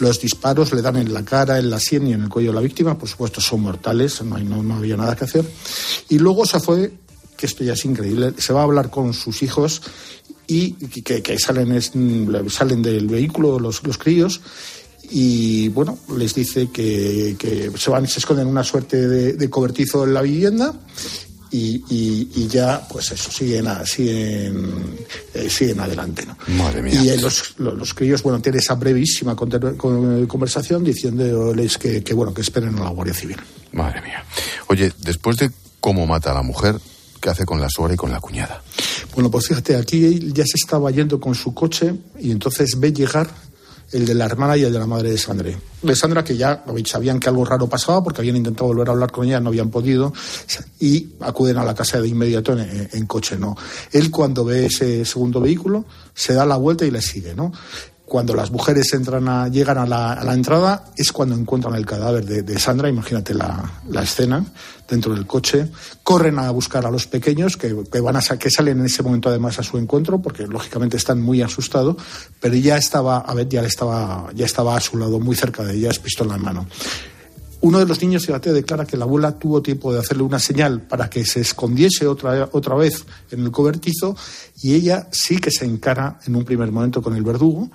Los 0.01 0.21
disparos 0.21 0.73
le 0.73 0.83
dan 0.83 0.97
en 0.97 1.15
la 1.15 1.25
cara, 1.25 1.61
en 1.61 1.71
la 1.71 1.79
sien 1.79 2.09
y 2.09 2.13
en 2.13 2.25
el 2.25 2.29
cuello 2.29 2.51
de 2.51 2.57
la 2.57 2.61
víctima, 2.61 2.99
por 2.99 3.09
supuesto 3.09 3.41
son 3.41 3.61
mortales, 3.61 4.21
no, 4.23 4.35
hay, 4.35 4.43
no, 4.43 4.65
no 4.65 4.75
había 4.75 4.97
nada 4.97 5.15
que 5.15 5.27
hacer. 5.27 5.49
Y 6.09 6.19
luego 6.19 6.45
se 6.45 6.59
fue 6.59 6.93
que 7.37 7.47
esto 7.47 7.63
ya 7.65 7.75
es 7.75 7.85
increíble, 7.85 8.35
se 8.39 8.53
va 8.53 8.61
a 8.61 8.65
hablar 8.65 8.91
con 8.91 9.13
sus 9.13 9.43
hijos 9.43 9.83
y 10.47 10.73
que, 10.73 11.39
salen, 11.39 11.81
salen 12.51 12.83
del 12.83 13.07
vehículo 13.07 13.59
los, 13.59 13.83
los 13.85 13.99
críos 13.99 14.41
y 15.11 15.69
bueno, 15.69 15.99
les 16.17 16.35
dice 16.35 16.71
que, 16.71 17.37
se 17.77 17.91
van 17.91 18.07
se 18.07 18.19
esconden 18.21 18.47
en 18.47 18.51
una 18.51 18.65
suerte 18.65 19.07
de, 19.07 19.51
cobertizo 19.51 20.05
en 20.05 20.15
la 20.15 20.23
vivienda 20.23 20.75
y, 21.51 22.49
ya, 22.49 22.87
pues 22.89 23.13
eso, 23.13 23.31
siguen, 23.31 23.67
siguen, 23.85 25.07
eh, 25.35 25.49
siguen 25.49 25.79
adelante. 25.79 26.27
¿no? 26.27 26.37
Madre 26.57 26.83
mía. 26.83 27.01
Y 27.01 27.17
los, 27.19 27.55
los, 27.59 27.95
críos, 27.95 28.25
bueno, 28.25 28.41
tienen 28.41 28.59
esa 28.59 28.75
brevísima 28.75 29.37
conversación 29.37 30.83
diciéndoles 30.83 31.79
que, 31.79 32.03
que, 32.03 32.13
bueno, 32.13 32.35
que 32.35 32.41
esperen 32.41 32.77
a 32.79 32.85
la 32.85 32.91
Guardia 32.91 33.15
Civil. 33.15 33.37
Madre 33.73 34.03
mía. 34.03 34.25
Oye, 34.67 34.93
después 34.99 35.37
de 35.37 35.53
cómo 35.79 36.09
mata 36.09 36.33
a 36.33 36.35
la 36.35 36.43
mujer, 36.43 36.81
¿qué 37.21 37.31
hace 37.31 37.45
con 37.45 37.61
la 37.61 37.69
suegra 37.69 37.95
y 37.95 37.97
con 37.97 38.11
la 38.11 38.19
cuñada? 38.19 38.61
Bueno, 39.15 39.31
pues 39.31 39.47
fíjate, 39.47 39.77
aquí 39.77 40.33
ya 40.33 40.45
se 40.45 40.57
estaba 40.57 40.91
yendo 40.91 41.21
con 41.21 41.35
su 41.35 41.55
coche 41.55 41.95
y 42.19 42.33
entonces 42.33 42.79
ve 42.79 42.93
llegar 42.93 43.31
el 43.93 44.07
de 44.07 44.15
la 44.15 44.25
hermana 44.25 44.57
y 44.57 44.65
el 44.65 44.73
de 44.73 44.79
la 44.79 44.87
madre 44.87 45.11
de 45.11 45.19
Sandra. 45.19 45.51
De 45.83 45.95
Sandra, 45.95 46.25
que 46.25 46.37
ya 46.37 46.65
sabían 46.85 47.21
que 47.21 47.29
algo 47.29 47.45
raro 47.45 47.69
pasaba 47.69 48.03
porque 48.03 48.23
habían 48.23 48.37
intentado 48.37 48.67
volver 48.67 48.89
a 48.89 48.93
hablar 48.93 49.13
con 49.13 49.27
ella, 49.27 49.39
no 49.39 49.51
habían 49.51 49.71
podido, 49.71 50.13
y 50.81 51.11
acuden 51.21 51.59
a 51.59 51.65
la 51.65 51.75
casa 51.75 52.01
de 52.01 52.09
inmediato 52.09 52.59
en, 52.59 53.07
coche, 53.07 53.37
¿no? 53.37 53.57
Él, 53.93 54.11
cuando 54.11 54.45
ve 54.45 54.67
ese 54.67 55.05
segundo 55.05 55.41
vehículo, 55.41 55.85
se 56.13 56.35
da 56.35 56.45
la 56.45 56.57
vuelta 56.57 56.85
y 56.85 56.91
le 56.91 57.01
sigue, 57.01 57.35
¿no? 57.37 57.53
Cuando 58.07 58.35
las 58.35 58.51
mujeres 58.51 58.93
entran 58.93 59.29
a, 59.29 59.49
llegan 59.49 59.79
a 59.79 59.87
la, 59.87 60.35
entrada 60.35 60.85
es 60.97 61.11
cuando 61.11 61.35
encuentran 61.35 61.75
el 61.75 61.87
cadáver 61.87 62.25
de, 62.25 62.59
Sandra, 62.59 62.89
imagínate 62.89 63.35
la, 63.35 63.71
escena 64.03 64.45
dentro 64.89 65.15
del 65.15 65.27
coche, 65.27 65.69
corren 66.03 66.39
a 66.39 66.51
buscar 66.51 66.85
a 66.85 66.91
los 66.91 67.07
pequeños 67.07 67.57
que, 67.57 67.73
van 67.73 68.17
a 68.17 68.21
que 68.21 68.51
salen 68.51 68.81
en 68.81 68.87
ese 68.87 69.03
momento 69.03 69.31
además 69.31 69.59
a 69.59 69.63
su 69.63 69.79
encuentro 69.79 70.21
porque 70.21 70.47
lógicamente 70.47 70.97
están 70.99 71.23
muy 71.23 71.41
asustados, 71.41 71.97
pero 72.41 72.55
ya 72.55 72.77
estaba 72.77 73.19
a 73.19 73.35
ver, 73.35 73.49
ya 73.49 73.63
estaba 73.63 74.29
ya 74.35 74.45
estaba 74.45 74.77
a 74.77 74.81
su 74.81 74.99
lado 74.99 75.19
muy 75.19 75.35
cerca 75.35 75.65
de 75.65 75.75
ellas, 75.75 75.99
pistola 75.99 76.37
en 76.37 76.43
mano. 76.43 76.67
Uno 77.65 77.79
de 77.79 77.87
los 77.87 78.03
niños, 78.03 78.27
fíjate, 78.27 78.53
declara 78.53 78.85
que 78.85 78.99
la 78.99 79.07
abuela 79.07 79.39
tuvo 79.39 79.63
tiempo 79.63 79.91
de 79.91 79.99
hacerle 79.99 80.23
una 80.23 80.39
señal 80.39 80.83
para 80.83 81.09
que 81.09 81.25
se 81.25 81.41
escondiese 81.41 82.07
otra, 82.07 82.51
otra 82.53 82.75
vez 82.75 83.07
en 83.31 83.41
el 83.41 83.51
cobertizo 83.51 84.15
y 84.61 84.75
ella 84.75 85.09
sí 85.11 85.39
que 85.39 85.51
se 85.51 85.65
encara 85.65 86.21
en 86.27 86.37
un 86.37 86.45
primer 86.45 86.71
momento 86.71 87.01
con 87.01 87.17
el 87.17 87.23
verdugo, 87.23 87.71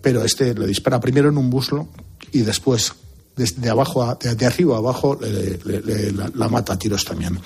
pero 0.00 0.24
este 0.24 0.54
le 0.54 0.68
dispara 0.68 1.00
primero 1.00 1.30
en 1.30 1.36
un 1.36 1.50
buslo 1.50 1.88
y 2.30 2.42
después 2.42 2.92
de 3.34 3.70
abajo 3.70 4.16
de, 4.20 4.46
arriba 4.46 4.76
a 4.76 4.78
abajo 4.78 5.18
la, 5.20 6.48
mata 6.48 6.74
a 6.74 6.78
tiros 6.78 7.04
también. 7.04 7.36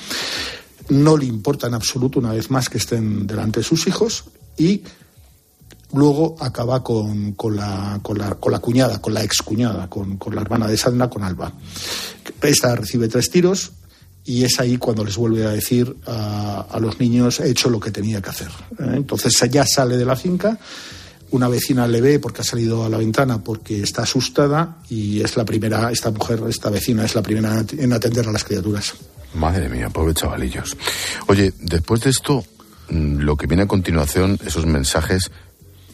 No 0.90 1.16
le 1.16 1.24
importa 1.24 1.68
en 1.68 1.74
absoluto 1.74 2.18
una 2.18 2.32
vez 2.32 2.50
más 2.50 2.68
que 2.68 2.76
estén 2.76 3.26
delante 3.26 3.60
de 3.60 3.64
sus 3.64 3.86
hijos 3.86 4.24
y 4.58 4.82
luego 5.92 6.36
acaba 6.40 6.82
con, 6.82 7.34
la, 7.54 8.00
con, 8.02 8.18
la, 8.18 8.34
con 8.34 8.52
la 8.52 8.58
cuñada, 8.58 9.00
con 9.00 9.14
la 9.14 9.22
excuñada, 9.22 9.88
con, 9.88 10.16
con 10.16 10.34
la 10.34 10.42
hermana 10.42 10.66
de 10.66 10.76
Sandra, 10.76 11.08
con 11.08 11.22
Alba. 11.22 11.52
Esta 12.42 12.74
recibe 12.74 13.08
tres 13.08 13.30
tiros 13.30 13.72
y 14.24 14.44
es 14.44 14.60
ahí 14.60 14.76
cuando 14.76 15.04
les 15.04 15.16
vuelve 15.16 15.46
a 15.46 15.50
decir 15.50 15.96
a, 16.06 16.78
los 16.80 17.00
niños 17.00 17.40
he 17.40 17.50
hecho 17.50 17.70
lo 17.70 17.80
que 17.80 17.90
tenía 17.90 18.20
que 18.20 18.30
hacer. 18.30 18.50
¿eh? 18.78 18.92
Entonces 18.94 19.32
ya 19.50 19.64
sale 19.66 19.96
de 19.96 20.04
la 20.04 20.16
finca 20.16 20.58
una 21.30 21.48
vecina 21.48 21.86
le 21.86 22.00
ve 22.00 22.18
porque 22.18 22.40
ha 22.40 22.44
salido 22.44 22.84
a 22.84 22.88
la 22.88 22.98
ventana 22.98 23.42
porque 23.42 23.82
está 23.82 24.02
asustada 24.02 24.78
y 24.88 25.20
es 25.20 25.36
la 25.36 25.44
primera, 25.44 25.90
esta 25.90 26.10
mujer, 26.10 26.42
esta 26.48 26.70
vecina 26.70 27.04
es 27.04 27.14
la 27.14 27.22
primera 27.22 27.64
en 27.76 27.92
atender 27.92 28.28
a 28.28 28.32
las 28.32 28.44
criaturas. 28.44 28.94
Madre 29.34 29.68
mía, 29.68 29.90
pobre 29.90 30.14
chavalillos. 30.14 30.76
Oye, 31.26 31.52
después 31.60 32.00
de 32.00 32.10
esto, 32.10 32.44
mm, 32.88 33.18
lo 33.18 33.36
que 33.36 33.46
viene 33.46 33.64
a 33.64 33.68
continuación, 33.68 34.38
esos 34.44 34.64
mensajes, 34.64 35.30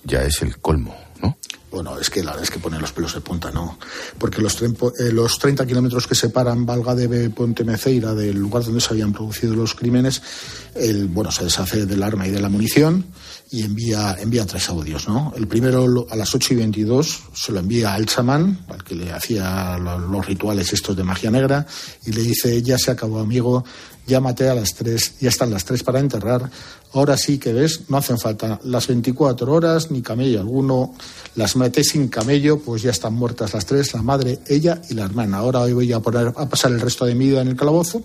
ya 0.04 0.22
es 0.22 0.42
el 0.42 0.58
colmo, 0.58 0.94
¿no? 1.22 1.36
Bueno, 1.70 1.98
es 1.98 2.08
que 2.08 2.22
la 2.22 2.30
verdad 2.30 2.44
es 2.44 2.50
que 2.50 2.60
pone 2.60 2.78
los 2.78 2.92
pelos 2.92 3.14
de 3.14 3.20
punta, 3.20 3.50
¿no? 3.50 3.78
Porque 4.16 4.40
los, 4.40 4.62
eh, 4.62 5.10
los 5.10 5.38
30 5.40 5.66
kilómetros 5.66 6.06
que 6.06 6.14
separan 6.14 6.64
Valga 6.64 6.94
de 6.94 7.30
Ponte 7.30 7.64
Meceira 7.64 8.14
del 8.14 8.36
lugar 8.36 8.62
donde 8.62 8.80
se 8.80 8.92
habían 8.92 9.12
producido 9.12 9.56
los 9.56 9.74
crímenes, 9.74 10.22
el, 10.76 11.08
bueno, 11.08 11.32
se 11.32 11.42
deshace 11.42 11.84
del 11.84 12.02
arma 12.04 12.28
y 12.28 12.30
de 12.30 12.40
la 12.40 12.48
munición 12.48 13.04
y 13.50 13.62
envía, 13.62 14.16
envía 14.20 14.46
tres 14.46 14.68
audios, 14.68 15.08
¿no? 15.08 15.32
El 15.36 15.48
primero 15.48 16.06
a 16.10 16.16
las 16.16 16.34
8 16.34 16.54
y 16.54 16.56
22 16.58 17.22
se 17.34 17.52
lo 17.52 17.58
envía 17.58 17.94
al 17.94 18.06
chamán, 18.06 18.64
al 18.68 18.82
que 18.84 18.94
le 18.94 19.12
hacía 19.12 19.76
los, 19.78 20.26
rituales 20.26 20.72
estos 20.72 20.96
de 20.96 21.04
magia 21.04 21.30
negra, 21.30 21.66
y 22.06 22.12
le 22.12 22.22
dice, 22.22 22.62
ya 22.62 22.78
se 22.78 22.92
acabó 22.92 23.18
amigo, 23.18 23.64
maté 24.20 24.48
a 24.48 24.54
las 24.54 24.74
tres, 24.74 25.14
ya 25.20 25.28
están 25.28 25.50
las 25.50 25.64
tres 25.64 25.82
para 25.82 26.00
enterrar, 26.00 26.50
ahora 26.92 27.16
sí 27.16 27.38
que 27.38 27.52
ves, 27.52 27.88
no 27.88 27.96
hacen 27.96 28.18
falta 28.18 28.60
las 28.64 28.86
24 28.86 29.52
horas 29.52 29.90
ni 29.90 30.02
camello 30.02 30.40
alguno, 30.40 30.94
las 31.36 31.56
maté 31.56 31.82
sin 31.84 32.08
camello, 32.08 32.58
pues 32.58 32.82
ya 32.82 32.90
están 32.90 33.14
muertas 33.14 33.54
las 33.54 33.66
tres, 33.66 33.94
la 33.94 34.02
madre, 34.02 34.38
ella 34.46 34.80
y 34.90 34.94
la 34.94 35.04
hermana. 35.04 35.38
Ahora 35.38 35.60
hoy 35.60 35.72
voy 35.72 35.92
a, 35.92 36.00
poner, 36.00 36.32
a 36.36 36.48
pasar 36.48 36.72
el 36.72 36.80
resto 36.80 37.04
de 37.04 37.14
mi 37.14 37.28
vida 37.28 37.40
en 37.40 37.48
el 37.48 37.56
calabozo, 37.56 38.02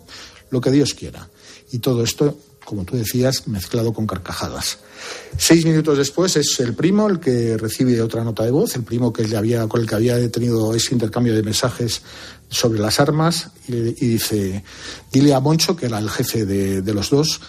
lo 0.49 0.61
que 0.61 0.71
Dios 0.71 0.93
quiera. 0.93 1.29
Y 1.71 1.79
todo 1.79 2.03
esto 2.03 2.35
como 2.69 2.85
tú 2.85 2.95
decías, 2.95 3.47
mezclado 3.47 3.93
con 3.93 4.05
carcajadas. 4.05 4.77
Seis 5.39 5.65
minutos 5.65 5.97
después 5.97 6.35
es 6.35 6.59
el 6.59 6.75
primo 6.75 7.09
el 7.09 7.19
que 7.19 7.57
recibe 7.57 7.99
otra 7.99 8.23
nota 8.23 8.43
de 8.43 8.51
voz, 8.51 8.75
el 8.75 8.83
primo 8.83 9.11
que 9.11 9.27
le 9.27 9.37
había, 9.37 9.67
con 9.67 9.81
el 9.81 9.87
que 9.87 9.95
había 9.95 10.31
tenido 10.31 10.75
ese 10.75 10.93
intercambio 10.93 11.33
de 11.33 11.41
mensajes 11.41 12.03
sobre 12.49 12.79
las 12.79 12.99
armas, 12.99 13.49
y, 13.67 13.93
dice, 13.93 14.63
dile 15.11 15.33
a 15.33 15.39
Moncho, 15.39 15.75
que 15.75 15.85
era 15.85 15.99
el 15.99 16.09
jefe 16.09 16.45
de 16.45 16.93
los 16.93 17.09
dos, 17.09 17.39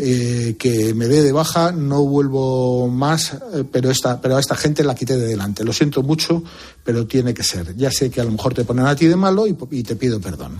eh, 0.00 0.54
que 0.56 0.94
me 0.94 1.08
dé 1.08 1.24
de 1.24 1.32
baja, 1.32 1.72
no 1.72 2.04
vuelvo 2.04 2.86
más, 2.86 3.32
eh, 3.32 3.64
pero, 3.68 3.90
esta, 3.90 4.20
pero 4.20 4.36
a 4.36 4.40
esta 4.40 4.54
gente 4.54 4.84
la 4.84 4.94
quité 4.94 5.16
de 5.16 5.26
delante. 5.26 5.64
Lo 5.64 5.72
siento 5.72 6.04
mucho, 6.04 6.40
pero 6.84 7.08
tiene 7.08 7.34
que 7.34 7.42
ser. 7.42 7.76
Ya 7.76 7.90
sé 7.90 8.08
que 8.08 8.20
a 8.20 8.24
lo 8.24 8.30
mejor 8.30 8.54
te 8.54 8.64
ponen 8.64 8.86
a 8.86 8.94
ti 8.94 9.06
de 9.06 9.16
malo 9.16 9.44
y, 9.48 9.82
te 9.82 9.96
pido 9.96 10.20
perdón. 10.20 10.56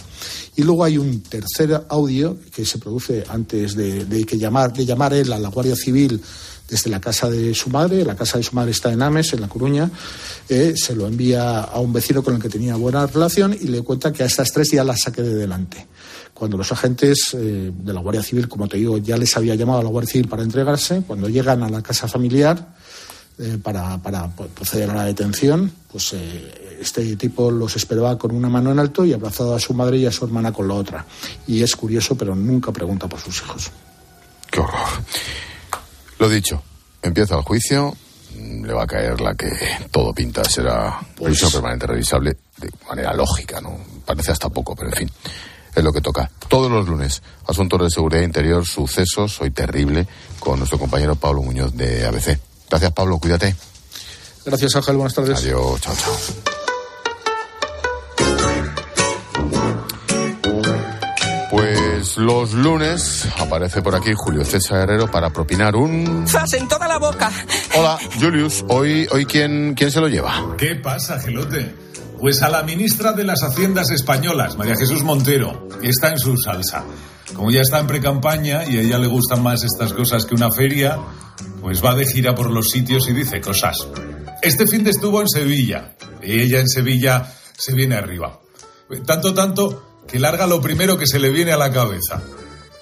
Y 0.57 0.64
luego 0.64 0.82
hay 0.82 0.99
un 0.99 1.20
tercer 1.20 1.86
audio 1.89 2.36
que 2.53 2.66
se 2.66 2.78
produce 2.78 3.22
antes 3.28 3.76
de, 3.76 4.24
que 4.26 4.39
llamar, 4.39 4.72
de 4.72 4.84
llamar 4.84 5.14
él 5.14 5.32
a 5.32 5.39
la 5.39 5.51
Guardia 5.51 5.76
Civil 5.76 6.20
desde 6.68 6.90
la 6.90 7.00
casa 7.00 7.30
de 7.30 7.54
su 7.54 7.70
madre, 7.70 8.04
la 8.04 8.14
casa 8.14 8.36
de 8.36 8.44
su 8.44 8.54
madre 8.54 8.72
está 8.72 8.92
en 8.92 9.02
Ames, 9.02 9.32
en 9.32 9.40
La 9.40 9.48
Coruña, 9.48 9.90
eh, 10.48 10.74
se 10.76 10.94
lo 10.94 11.06
envía 11.06 11.60
a 11.60 11.80
un 11.80 11.92
vecino 11.92 12.22
con 12.22 12.34
el 12.34 12.42
que 12.42 12.50
tenía 12.50 12.76
buena 12.76 13.06
relación 13.06 13.56
y 13.58 13.68
le 13.68 13.82
cuenta 13.82 14.12
que 14.12 14.22
a 14.22 14.26
estas 14.26 14.52
tres 14.52 14.70
ya 14.70 14.84
las 14.84 15.00
saqué 15.00 15.22
de 15.22 15.34
delante 15.34 15.86
cuando 16.34 16.56
los 16.56 16.70
agentes 16.70 17.34
eh, 17.34 17.72
de 17.74 17.92
la 17.92 18.00
Guardia 18.00 18.22
Civil, 18.22 18.46
como 18.46 18.68
te 18.68 18.76
digo, 18.76 18.98
ya 18.98 19.16
les 19.16 19.36
había 19.36 19.56
llamado 19.56 19.80
a 19.80 19.82
la 19.82 19.88
Guardia 19.88 20.12
Civil 20.12 20.28
para 20.28 20.44
entregarse, 20.44 21.02
cuando 21.04 21.28
llegan 21.28 21.64
a 21.64 21.68
la 21.68 21.82
casa 21.82 22.06
familiar 22.06 22.76
eh, 23.38 23.58
para, 23.60 23.98
proceder 24.54 24.90
a 24.90 24.94
la 24.94 25.04
detención, 25.04 25.72
pues 25.90 26.14
este 26.80 27.16
tipo 27.16 27.50
los 27.50 27.74
esperaba 27.74 28.16
con 28.16 28.32
una 28.36 28.48
mano 28.48 28.70
en 28.70 28.78
alto 28.78 29.04
y 29.04 29.12
abrazado 29.12 29.52
a 29.52 29.58
su 29.58 29.74
madre 29.74 29.96
y 29.96 30.06
a 30.06 30.12
su 30.12 30.26
hermana 30.26 30.52
con 30.52 30.68
la 30.68 30.74
otra. 30.74 31.04
Y 31.48 31.60
es 31.60 31.74
curioso, 31.74 32.16
pero 32.16 32.36
nunca 32.36 32.70
pregunta 32.70 33.08
por 33.08 33.18
sus 33.18 33.38
hijos. 33.38 33.72
Qué 34.48 34.60
horror. 34.60 35.02
Lo 36.18 36.28
dicho, 36.28 36.62
empieza 37.02 37.36
el 37.36 37.42
juicio, 37.42 37.96
le 38.36 38.72
va 38.72 38.84
a 38.84 38.86
caer 38.86 39.20
la 39.20 39.34
que 39.34 39.50
todo 39.90 40.12
pinta 40.12 40.44
será 40.44 41.00
pues 41.16 41.30
prisión 41.30 41.52
permanente 41.52 41.86
revisable 41.86 42.36
de 42.56 42.70
manera 42.88 43.14
lógica, 43.14 43.60
¿no? 43.60 43.78
Parece 44.04 44.32
hasta 44.32 44.48
poco, 44.48 44.74
pero 44.74 44.90
en 44.90 44.96
fin 44.96 45.10
es 45.78 45.84
lo 45.84 45.92
que 45.92 46.00
toca. 46.00 46.30
Todos 46.48 46.70
los 46.70 46.88
lunes, 46.88 47.22
asuntos 47.46 47.80
de 47.82 47.90
seguridad 47.90 48.22
interior, 48.22 48.66
sucesos, 48.66 49.40
hoy 49.40 49.50
terrible, 49.50 50.06
con 50.40 50.58
nuestro 50.58 50.78
compañero 50.78 51.14
Pablo 51.14 51.42
Muñoz 51.42 51.74
de 51.74 52.06
ABC. 52.06 52.38
Gracias, 52.68 52.92
Pablo, 52.92 53.18
cuídate. 53.18 53.54
Gracias, 54.44 54.76
Ángel, 54.76 54.96
buenas 54.96 55.14
tardes. 55.14 55.38
Adiós, 55.38 55.80
chao, 55.80 55.94
chao. 55.94 56.14
Pues 62.09 62.24
los 62.24 62.54
lunes 62.54 63.28
aparece 63.38 63.82
por 63.82 63.94
aquí 63.94 64.12
Julio 64.14 64.42
César 64.42 64.80
Herrero 64.80 65.11
para 65.11 65.28
propinar 65.28 65.76
un... 65.76 66.26
¡Zas 66.26 66.54
en 66.54 66.66
toda 66.66 66.88
la 66.88 66.98
boca! 66.98 67.30
Hola, 67.76 67.98
Julius. 68.18 68.64
Hoy, 68.68 69.06
hoy 69.11 69.26
¿quién, 69.26 69.74
¿quién 69.74 69.90
se 69.90 70.00
lo 70.00 70.09
lleva? 70.09 70.54
¿Qué 70.56 70.76
pasa, 70.76 71.20
Gelote? 71.20 71.74
Pues 72.18 72.40
a 72.40 72.48
la 72.48 72.62
ministra 72.62 73.12
de 73.12 73.24
las 73.24 73.42
Haciendas 73.42 73.90
Españolas, 73.90 74.56
María 74.56 74.74
Jesús 74.74 75.02
Montero, 75.02 75.68
que 75.82 75.90
está 75.90 76.11
en 76.11 76.18
su 76.18 76.34
salsa. 76.38 76.82
Como 77.34 77.50
ya 77.50 77.61
está 77.61 77.78
en 77.78 77.86
precampaña 77.86 78.64
y 78.64 78.78
a 78.78 78.80
ella 78.80 78.98
le 78.98 79.06
gustan 79.06 79.42
más 79.42 79.62
estas 79.62 79.92
cosas 79.92 80.24
que 80.24 80.34
una 80.34 80.50
feria, 80.50 80.98
pues 81.61 81.84
va 81.84 81.94
de 81.94 82.06
gira 82.06 82.34
por 82.34 82.50
los 82.50 82.70
sitios 82.70 83.06
y 83.11 83.12
dice 83.12 83.42
cosas. 83.42 83.86
Este 84.40 84.66
fin 84.66 84.82
de 84.82 84.92
estuvo 84.92 85.20
en 85.20 85.28
Sevilla 85.28 85.94
y 86.22 86.40
ella 86.40 86.61
en 86.61 86.68
Sevilla 86.68 87.34
se 87.54 87.74
viene 87.74 87.96
arriba. 87.96 88.40
Tanto, 89.04 89.34
tanto 89.34 89.88
que 90.09 90.18
larga 90.18 90.46
lo 90.46 90.61
primero 90.61 90.98
que 90.98 91.06
se 91.06 91.18
le 91.18 91.30
viene 91.30 91.52
a 91.52 91.56
la 91.56 91.70
cabeza. 91.70 92.22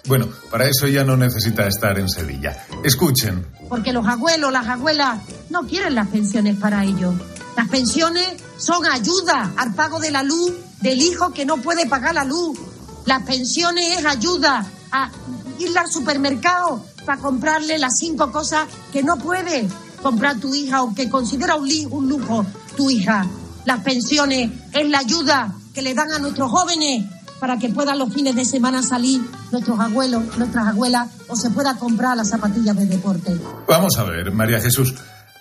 Bueno, 0.07 0.29
para 0.51 0.69
eso 0.69 0.87
ya 0.87 1.03
no 1.05 1.17
necesita 1.17 1.67
estar 1.67 1.99
en 1.99 2.09
Sevilla. 2.09 2.65
Escuchen. 2.85 3.45
Porque 3.69 3.93
los 3.93 4.07
abuelos, 4.07 4.53
las 4.53 4.69
abuelas 4.69 5.21
no 5.51 5.67
quieren 5.67 5.97
las 5.97 6.07
pensiones 6.09 6.57
para 6.57 6.85
ellos. 6.85 7.15
Las 7.57 7.69
pensiones 7.69 8.29
son 8.57 8.87
ayuda 8.87 9.53
al 9.57 9.75
pago 9.75 9.99
de 9.99 10.13
la 10.13 10.23
luz 10.23 10.53
del 10.81 11.01
hijo 11.03 11.33
que 11.33 11.45
no 11.45 11.57
puede 11.57 11.87
pagar 11.87 12.15
la 12.15 12.25
luz. 12.25 12.57
Las 13.05 13.23
pensiones 13.25 13.99
es 13.99 14.07
ayuda 14.07 14.65
a 14.93 15.11
irle 15.59 15.79
al 15.81 15.91
supermercado 15.91 16.85
para 17.05 17.21
comprarle 17.21 17.79
las 17.79 17.99
cinco 17.99 18.31
cosas 18.31 18.69
que 18.93 19.03
no 19.03 19.17
puede 19.17 19.67
comprar 20.03 20.39
tu 20.39 20.55
hija 20.55 20.83
o 20.83 20.95
que 20.95 21.09
considera 21.09 21.57
un, 21.57 21.69
un 21.91 22.09
lujo 22.09 22.47
tu 22.77 22.91
hija. 22.91 23.27
Las 23.65 23.81
pensiones 23.81 24.53
es 24.73 24.89
la 24.89 24.99
ayuda 24.99 25.53
que 25.75 25.83
le 25.83 25.95
dan 25.95 26.13
a 26.13 26.19
nuestros 26.21 26.51
jóvenes 26.51 27.05
para 27.41 27.59
que 27.59 27.69
puedan 27.69 27.99
los 27.99 28.13
fines 28.13 28.35
de 28.35 28.45
semana 28.45 28.83
salir 28.83 29.21
nuestros 29.53 29.79
abuelos, 29.79 30.37
nuestras 30.39 30.69
abuelas 30.69 31.11
o 31.29 31.37
se 31.37 31.51
pueda 31.51 31.77
comprar 31.79 32.17
las 32.17 32.31
zapatillas 32.31 32.77
de 32.77 32.87
deporte. 32.87 33.37
Vamos 33.69 33.99
a 33.99 34.05
ver, 34.05 34.33
María 34.33 34.61
Jesús. 34.61 34.95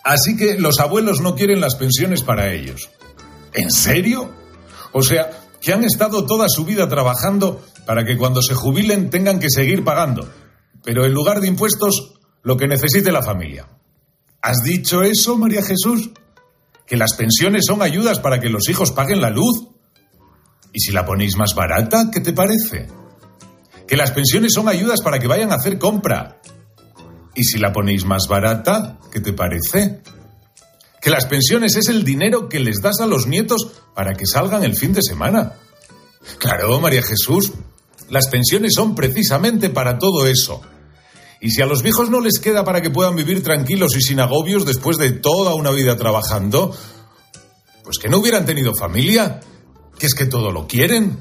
Así 0.04 0.38
que 0.38 0.60
los 0.60 0.80
abuelos 0.80 1.22
no 1.22 1.36
quieren 1.36 1.60
las 1.60 1.76
pensiones 1.76 2.22
para 2.22 2.54
ellos. 2.54 2.90
¿En 3.54 3.72
serio? 3.72 4.32
O 4.92 5.02
sea, 5.02 5.30
que 5.62 5.74
han 5.74 5.84
estado 5.84 6.26
toda 6.26 6.48
su 6.48 6.66
vida 6.66 6.88
trabajando 6.88 7.62
para 7.86 8.06
que 8.06 8.18
cuando 8.18 8.42
se 8.42 8.54
jubilen 8.54 9.10
tengan 9.10 9.40
que 9.40 9.50
seguir 9.50 9.84
pagando. 9.84 10.30
Pero 10.84 11.06
en 11.06 11.14
lugar 11.14 11.42
de 11.42 11.48
impuestos, 11.48 12.14
lo 12.44 12.58
que 12.58 12.68
necesite 12.68 13.12
la 13.12 13.24
familia. 13.24 13.68
¿Has 14.42 14.58
dicho 14.64 15.02
eso, 15.02 15.38
María 15.38 15.64
Jesús? 15.64 16.12
¿Que 16.86 16.98
las 16.98 17.16
pensiones 17.16 17.64
son 17.66 17.82
ayudas 17.82 18.20
para 18.20 18.40
que 18.40 18.50
los 18.50 18.70
hijos 18.70 18.92
paguen 18.92 19.22
la 19.22 19.32
luz? 19.32 19.70
¿Y 20.76 20.82
si 20.82 20.92
la 20.92 21.06
ponéis 21.06 21.38
más 21.38 21.56
barata, 21.56 22.10
qué 22.12 22.20
te 22.20 22.34
parece? 22.34 22.90
Que 23.88 23.96
las 23.96 24.12
pensiones 24.12 24.52
son 24.54 24.68
ayudas 24.68 25.02
para 25.02 25.20
que 25.20 25.28
vayan 25.28 25.54
a 25.54 25.56
hacer 25.56 25.80
compra. 25.80 26.42
¿Y 27.34 27.46
si 27.46 27.60
la 27.60 27.72
ponéis 27.72 28.04
más 28.04 28.28
barata, 28.28 29.00
qué 29.10 29.22
te 29.22 29.32
parece? 29.32 30.02
Que 31.02 31.10
las 31.10 31.28
pensiones 31.28 31.78
es 31.78 31.88
el 31.88 32.04
dinero 32.04 32.50
que 32.50 32.60
les 32.60 32.82
das 32.82 33.00
a 33.00 33.06
los 33.06 33.26
nietos 33.26 33.72
para 33.94 34.16
que 34.16 34.26
salgan 34.26 34.66
el 34.66 34.76
fin 34.76 34.92
de 34.92 35.02
semana. 35.02 35.54
Claro, 36.40 36.82
María 36.82 37.04
Jesús, 37.04 37.54
las 38.10 38.28
pensiones 38.28 38.74
son 38.76 38.96
precisamente 38.96 39.70
para 39.70 39.98
todo 39.98 40.28
eso. 40.28 40.62
Y 41.40 41.52
si 41.52 41.62
a 41.62 41.68
los 41.68 41.84
viejos 41.84 42.10
no 42.10 42.20
les 42.20 42.40
queda 42.40 42.66
para 42.66 42.82
que 42.82 42.90
puedan 42.90 43.16
vivir 43.16 43.42
tranquilos 43.42 43.96
y 43.96 44.02
sin 44.02 44.20
agobios 44.20 44.66
después 44.66 44.98
de 44.98 45.12
toda 45.12 45.54
una 45.54 45.72
vida 45.72 45.96
trabajando, 45.96 46.76
pues 47.86 47.98
que 47.98 48.10
no 48.10 48.18
hubieran 48.18 48.46
tenido 48.46 48.76
familia, 48.76 49.40
que 49.98 50.06
es 50.06 50.16
que 50.16 50.26
todo 50.26 50.52
lo 50.52 50.68
quieren. 50.68 51.18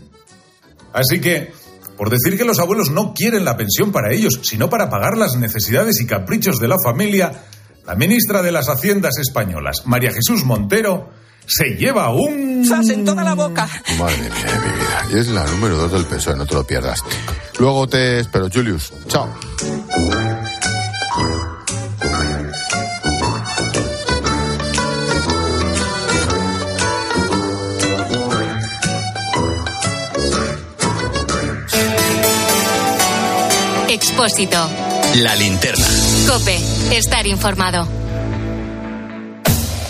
Así 0.92 1.20
que, 1.20 1.52
por 1.96 2.10
decir 2.10 2.38
que 2.38 2.44
los 2.44 2.58
abuelos 2.58 2.90
no 2.90 3.14
quieren 3.14 3.44
la 3.44 3.56
pensión 3.56 3.92
para 3.92 4.12
ellos, 4.12 4.40
sino 4.42 4.70
para 4.70 4.90
pagar 4.90 5.16
las 5.16 5.36
necesidades 5.36 6.00
y 6.00 6.06
caprichos 6.06 6.58
de 6.58 6.68
la 6.68 6.76
familia, 6.82 7.32
la 7.86 7.94
ministra 7.94 8.42
de 8.42 8.52
las 8.52 8.68
Haciendas 8.68 9.18
españolas, 9.18 9.82
María 9.84 10.12
Jesús 10.12 10.44
Montero, 10.44 11.10
se 11.46 11.76
lleva 11.76 12.10
un... 12.10 12.64
¡Sas 12.64 12.88
en 12.88 13.04
toda 13.04 13.22
la 13.22 13.34
boca! 13.34 13.68
Madre 13.98 14.16
mía 14.16 14.52
de 14.52 14.58
mi 14.58 14.72
vida. 14.72 15.06
Y 15.12 15.18
es 15.18 15.28
la 15.28 15.44
número 15.46 15.76
dos 15.76 15.92
del 15.92 16.06
PSOE, 16.06 16.36
no 16.36 16.46
te 16.46 16.54
lo 16.54 16.66
pierdas. 16.66 17.00
Luego 17.58 17.86
te 17.86 18.20
espero, 18.20 18.48
Julius. 18.52 18.92
Chao. 19.08 19.28
Expósito. 34.24 34.56
La 35.16 35.36
linterna. 35.36 35.86
Cope. 36.26 36.58
Estar 36.92 37.26
informado. 37.26 37.86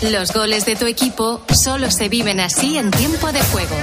Los 0.01 0.33
goles 0.33 0.65
de 0.65 0.75
tu 0.75 0.87
equipo 0.87 1.41
solo 1.53 1.89
se 1.89 2.09
viven 2.09 2.41
así 2.41 2.77
en 2.77 2.91
tiempo 2.91 3.31
de 3.31 3.41
juego. 3.43 3.75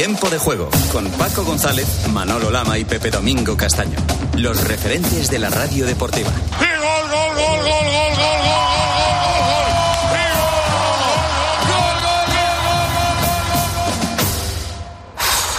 Tiempo 0.00 0.30
de 0.30 0.38
juego 0.38 0.70
con 0.92 1.10
Paco 1.10 1.44
González, 1.44 2.08
Manolo 2.10 2.50
Lama 2.50 2.78
y 2.78 2.86
Pepe 2.86 3.10
Domingo 3.10 3.54
Castaño. 3.54 3.98
Los 4.38 4.64
referentes 4.66 5.28
de 5.28 5.38
la 5.38 5.50
radio 5.50 5.84
deportiva. 5.84 6.30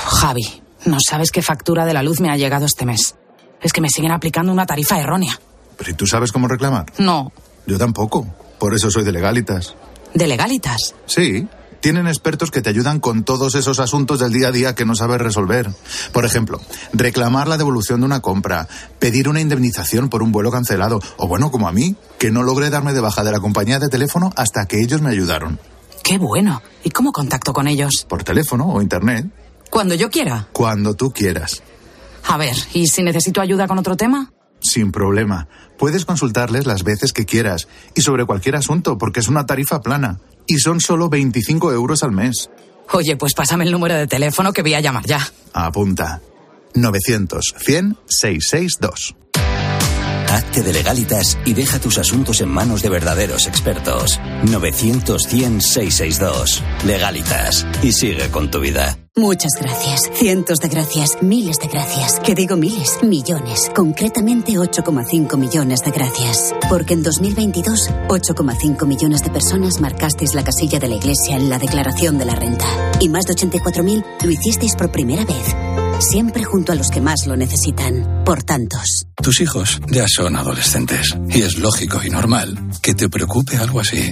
Javi, 0.05 0.61
no 0.85 0.97
sabes 1.07 1.31
qué 1.31 1.41
factura 1.41 1.85
de 1.85 1.93
la 1.93 2.03
luz 2.03 2.19
me 2.19 2.29
ha 2.29 2.37
llegado 2.37 2.65
este 2.65 2.85
mes. 2.85 3.15
Es 3.61 3.73
que 3.73 3.81
me 3.81 3.89
siguen 3.89 4.11
aplicando 4.11 4.51
una 4.51 4.65
tarifa 4.65 4.99
errónea. 4.99 5.39
¿Pero 5.77 5.91
¿y 5.91 5.93
tú 5.93 6.05
sabes 6.07 6.31
cómo 6.31 6.47
reclamar? 6.47 6.85
No, 6.97 7.31
Yo 7.65 7.77
tampoco. 7.77 8.25
Por 8.59 8.75
eso 8.75 8.91
soy 8.91 9.03
de 9.03 9.11
legalitas. 9.11 9.75
de 10.13 10.27
legalitas. 10.27 10.93
Sí. 11.05 11.47
Tienen 11.81 12.07
expertos 12.07 12.51
que 12.51 12.61
te 12.61 12.69
ayudan 12.69 12.99
con 12.99 13.23
todos 13.23 13.55
esos 13.55 13.79
asuntos 13.79 14.19
del 14.19 14.31
día 14.31 14.49
a 14.49 14.51
día 14.51 14.75
que 14.75 14.85
no 14.85 14.93
sabes 14.95 15.19
resolver. 15.19 15.67
Por 16.13 16.25
ejemplo, 16.25 16.61
reclamar 16.93 17.47
la 17.47 17.57
devolución 17.57 18.01
de 18.01 18.05
una 18.05 18.19
compra, 18.19 18.67
pedir 18.99 19.27
una 19.27 19.41
indemnización 19.41 20.07
por 20.07 20.21
un 20.21 20.31
vuelo 20.31 20.51
cancelado, 20.51 20.99
o 21.17 21.27
bueno, 21.27 21.49
como 21.49 21.67
a 21.67 21.71
mí, 21.71 21.95
que 22.19 22.29
no 22.31 22.43
logré 22.43 22.69
darme 22.69 22.93
de 22.93 23.01
baja 23.01 23.23
de 23.23 23.31
la 23.31 23.39
compañía 23.39 23.79
de 23.79 23.89
teléfono 23.89 24.31
hasta 24.35 24.65
que 24.67 24.79
ellos 24.79 25.01
me 25.01 25.09
ayudaron. 25.09 25.59
Qué 26.03 26.19
bueno. 26.19 26.61
¿Y 26.83 26.91
cómo 26.91 27.11
contacto 27.11 27.51
con 27.51 27.67
ellos? 27.67 28.05
Por 28.07 28.23
teléfono 28.23 28.67
o 28.67 28.81
internet, 28.81 29.25
Cuando 29.71 29.95
yo 29.95 30.11
quiera. 30.11 30.47
cuando 30.53 30.93
tú 30.95 31.11
quieras. 31.11 31.63
A 32.27 32.37
ver, 32.37 32.55
¿y 32.73 32.87
si 32.87 33.01
necesito 33.01 33.41
ayuda 33.41 33.67
con 33.67 33.79
otro 33.79 33.97
tema? 33.97 34.31
Sin 34.59 34.91
problema. 34.91 35.47
Puedes 35.79 36.05
consultarles 36.05 36.67
las 36.67 36.83
veces 36.83 37.11
que 37.11 37.25
quieras 37.25 37.67
y 37.95 38.01
sobre 38.01 38.25
cualquier 38.25 38.55
asunto 38.55 38.99
porque 38.99 39.19
es 39.19 39.27
una 39.27 39.47
tarifa 39.47 39.81
plana 39.81 40.19
y 40.51 40.59
son 40.59 40.81
solo 40.81 41.07
25 41.07 41.71
euros 41.71 42.03
al 42.03 42.11
mes. 42.11 42.49
Oye, 42.91 43.15
pues 43.15 43.33
pásame 43.33 43.63
el 43.63 43.71
número 43.71 43.95
de 43.95 44.05
teléfono 44.05 44.51
que 44.51 44.61
voy 44.61 44.73
a 44.73 44.81
llamar 44.81 45.05
ya. 45.05 45.25
Apunta. 45.53 46.21
900 46.75 47.55
100 47.57 47.97
662. 48.05 49.15
Hazte 50.31 50.63
de 50.63 50.71
legalitas 50.71 51.37
y 51.43 51.53
deja 51.53 51.77
tus 51.77 51.97
asuntos 51.97 52.39
en 52.39 52.47
manos 52.47 52.81
de 52.81 52.87
verdaderos 52.87 53.47
expertos. 53.47 54.17
900-100-662. 54.45 56.61
Legalitas. 56.85 57.67
Y 57.83 57.91
sigue 57.91 58.31
con 58.31 58.49
tu 58.49 58.61
vida. 58.61 58.97
Muchas 59.17 59.51
gracias, 59.59 60.09
cientos 60.13 60.59
de 60.59 60.69
gracias, 60.69 61.17
miles 61.21 61.57
de 61.57 61.67
gracias. 61.67 62.17
Que 62.21 62.33
digo 62.33 62.55
miles, 62.55 62.99
millones, 63.03 63.69
concretamente 63.75 64.53
8,5 64.53 65.37
millones 65.37 65.81
de 65.81 65.91
gracias. 65.91 66.55
Porque 66.69 66.93
en 66.93 67.03
2022, 67.03 67.89
8,5 68.07 68.87
millones 68.87 69.23
de 69.23 69.31
personas 69.31 69.81
marcasteis 69.81 70.33
la 70.33 70.45
casilla 70.45 70.79
de 70.79 70.87
la 70.87 70.95
Iglesia 70.95 71.35
en 71.35 71.49
la 71.49 71.59
declaración 71.59 72.17
de 72.17 72.23
la 72.23 72.35
renta. 72.35 72.67
Y 73.01 73.09
más 73.09 73.25
de 73.25 73.33
84.000 73.33 74.05
lo 74.23 74.31
hicisteis 74.31 74.77
por 74.77 74.93
primera 74.93 75.25
vez. 75.25 75.57
Siempre 76.01 76.43
junto 76.43 76.71
a 76.71 76.75
los 76.75 76.89
que 76.89 76.99
más 76.99 77.27
lo 77.27 77.35
necesitan. 77.35 78.23
Por 78.25 78.41
tantos. 78.41 79.05
Tus 79.21 79.39
hijos 79.39 79.79
ya 79.87 80.07
son 80.07 80.35
adolescentes 80.35 81.15
y 81.29 81.43
es 81.43 81.59
lógico 81.59 82.01
y 82.03 82.09
normal 82.09 82.57
que 82.81 82.95
te 82.95 83.07
preocupe 83.07 83.57
algo 83.57 83.79
así. 83.79 84.11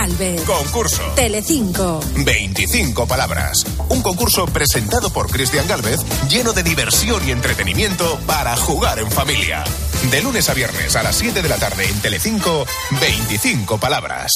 Galvez. 0.00 0.42
Concurso. 0.42 1.02
Telecinco. 1.16 1.98
25 2.24 3.08
palabras. 3.08 3.64
Un 3.88 4.00
concurso 4.00 4.46
presentado 4.46 5.10
por 5.10 5.28
Cristian 5.28 5.66
Galvez 5.66 5.98
lleno 6.28 6.52
de 6.52 6.62
diversión 6.62 7.26
y 7.26 7.32
entretenimiento 7.32 8.16
para 8.24 8.56
jugar 8.56 9.00
en 9.00 9.10
familia. 9.10 9.64
De 10.12 10.22
lunes 10.22 10.48
a 10.48 10.54
viernes 10.54 10.94
a 10.94 11.02
las 11.02 11.16
7 11.16 11.42
de 11.42 11.48
la 11.48 11.56
tarde 11.56 11.84
en 11.88 12.00
Telecinco, 12.00 12.64
25 13.00 13.78
palabras. 13.78 14.30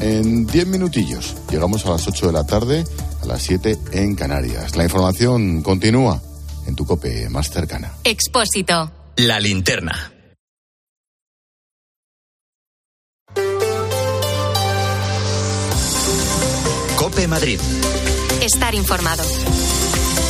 En 0.00 0.46
10 0.46 0.66
minutillos 0.66 1.36
llegamos 1.50 1.86
a 1.86 1.92
las 1.92 2.06
8 2.06 2.26
de 2.26 2.32
la 2.32 2.44
tarde, 2.44 2.84
a 3.22 3.26
las 3.26 3.40
7 3.40 3.78
en 3.92 4.14
Canarias. 4.14 4.76
La 4.76 4.84
información 4.84 5.62
continúa 5.62 6.20
en 6.70 6.76
tu 6.76 6.86
cope 6.86 7.28
más 7.28 7.50
cercana. 7.50 7.92
Expósito. 8.04 8.90
La 9.16 9.38
linterna. 9.40 10.12
Cope 16.96 17.26
Madrid. 17.26 17.60
Estar 18.40 18.74
informado. 18.74 19.24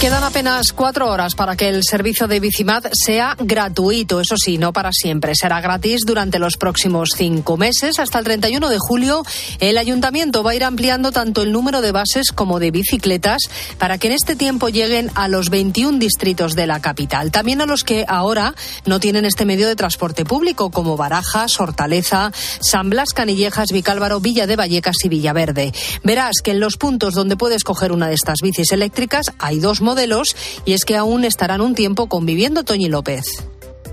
Quedan 0.01 0.25
apenas 0.25 0.73
cuatro 0.73 1.11
horas 1.11 1.35
para 1.35 1.57
que 1.57 1.69
el 1.69 1.83
servicio 1.85 2.27
de 2.27 2.41
Bicimad 2.41 2.85
sea 2.91 3.37
gratuito, 3.39 4.23
eso 4.23 4.35
sí, 4.43 4.57
no 4.57 4.73
para 4.73 4.93
siempre. 4.93 5.35
Será 5.35 5.61
gratis 5.61 6.05
durante 6.07 6.39
los 6.39 6.57
próximos 6.57 7.11
cinco 7.15 7.59
meses. 7.59 7.99
Hasta 7.99 8.19
el 8.19 8.25
31 8.25 8.71
de 8.71 8.79
julio, 8.79 9.23
el 9.59 9.77
ayuntamiento 9.77 10.43
va 10.43 10.53
a 10.53 10.55
ir 10.55 10.65
ampliando 10.65 11.13
tanto 11.13 11.43
el 11.43 11.53
número 11.53 11.83
de 11.83 11.93
bases 11.93 12.33
como 12.35 12.59
de 12.59 12.71
bicicletas 12.71 13.43
para 13.77 13.99
que 13.99 14.07
en 14.07 14.15
este 14.15 14.37
tiempo 14.37 14.71
lleguen 14.71 15.11
a 15.17 15.29
los 15.29 15.51
21 15.51 15.99
distritos 15.99 16.55
de 16.55 16.67
la 16.67 16.81
capital. 16.81 17.31
También 17.31 17.61
a 17.61 17.67
los 17.67 17.85
que 17.85 18.07
ahora 18.09 18.55
no 18.87 19.01
tienen 19.01 19.27
este 19.27 19.45
medio 19.45 19.69
de 19.69 19.77
transporte 19.77 20.25
público, 20.25 20.71
como 20.71 20.97
Barajas, 20.97 21.61
Hortaleza, 21.61 22.33
San 22.63 22.89
Blas, 22.89 23.13
Canillejas, 23.13 23.71
Vicálvaro, 23.71 24.19
Villa 24.21 24.47
de 24.47 24.57
Vallecas 24.57 24.97
y 25.05 25.11
Villaverde. 25.11 25.75
Verás 26.03 26.37
que 26.43 26.53
en 26.53 26.61
los 26.61 26.79
puntos 26.79 27.13
donde 27.13 27.37
puedes 27.37 27.65
coger 27.65 27.93
una 27.93 28.09
de 28.09 28.15
estas 28.15 28.39
bicis 28.41 28.73
eléctricas 28.73 29.27
hay 29.39 29.59
dos 29.59 29.83
modelos 29.91 30.37
y 30.65 30.75
es 30.75 30.85
que 30.85 30.97
aún 30.97 31.25
estarán 31.25 31.61
un 31.61 31.75
tiempo 31.75 32.09
conviviendo 32.09 32.63
Toñi 32.63 32.89
López. 32.89 33.25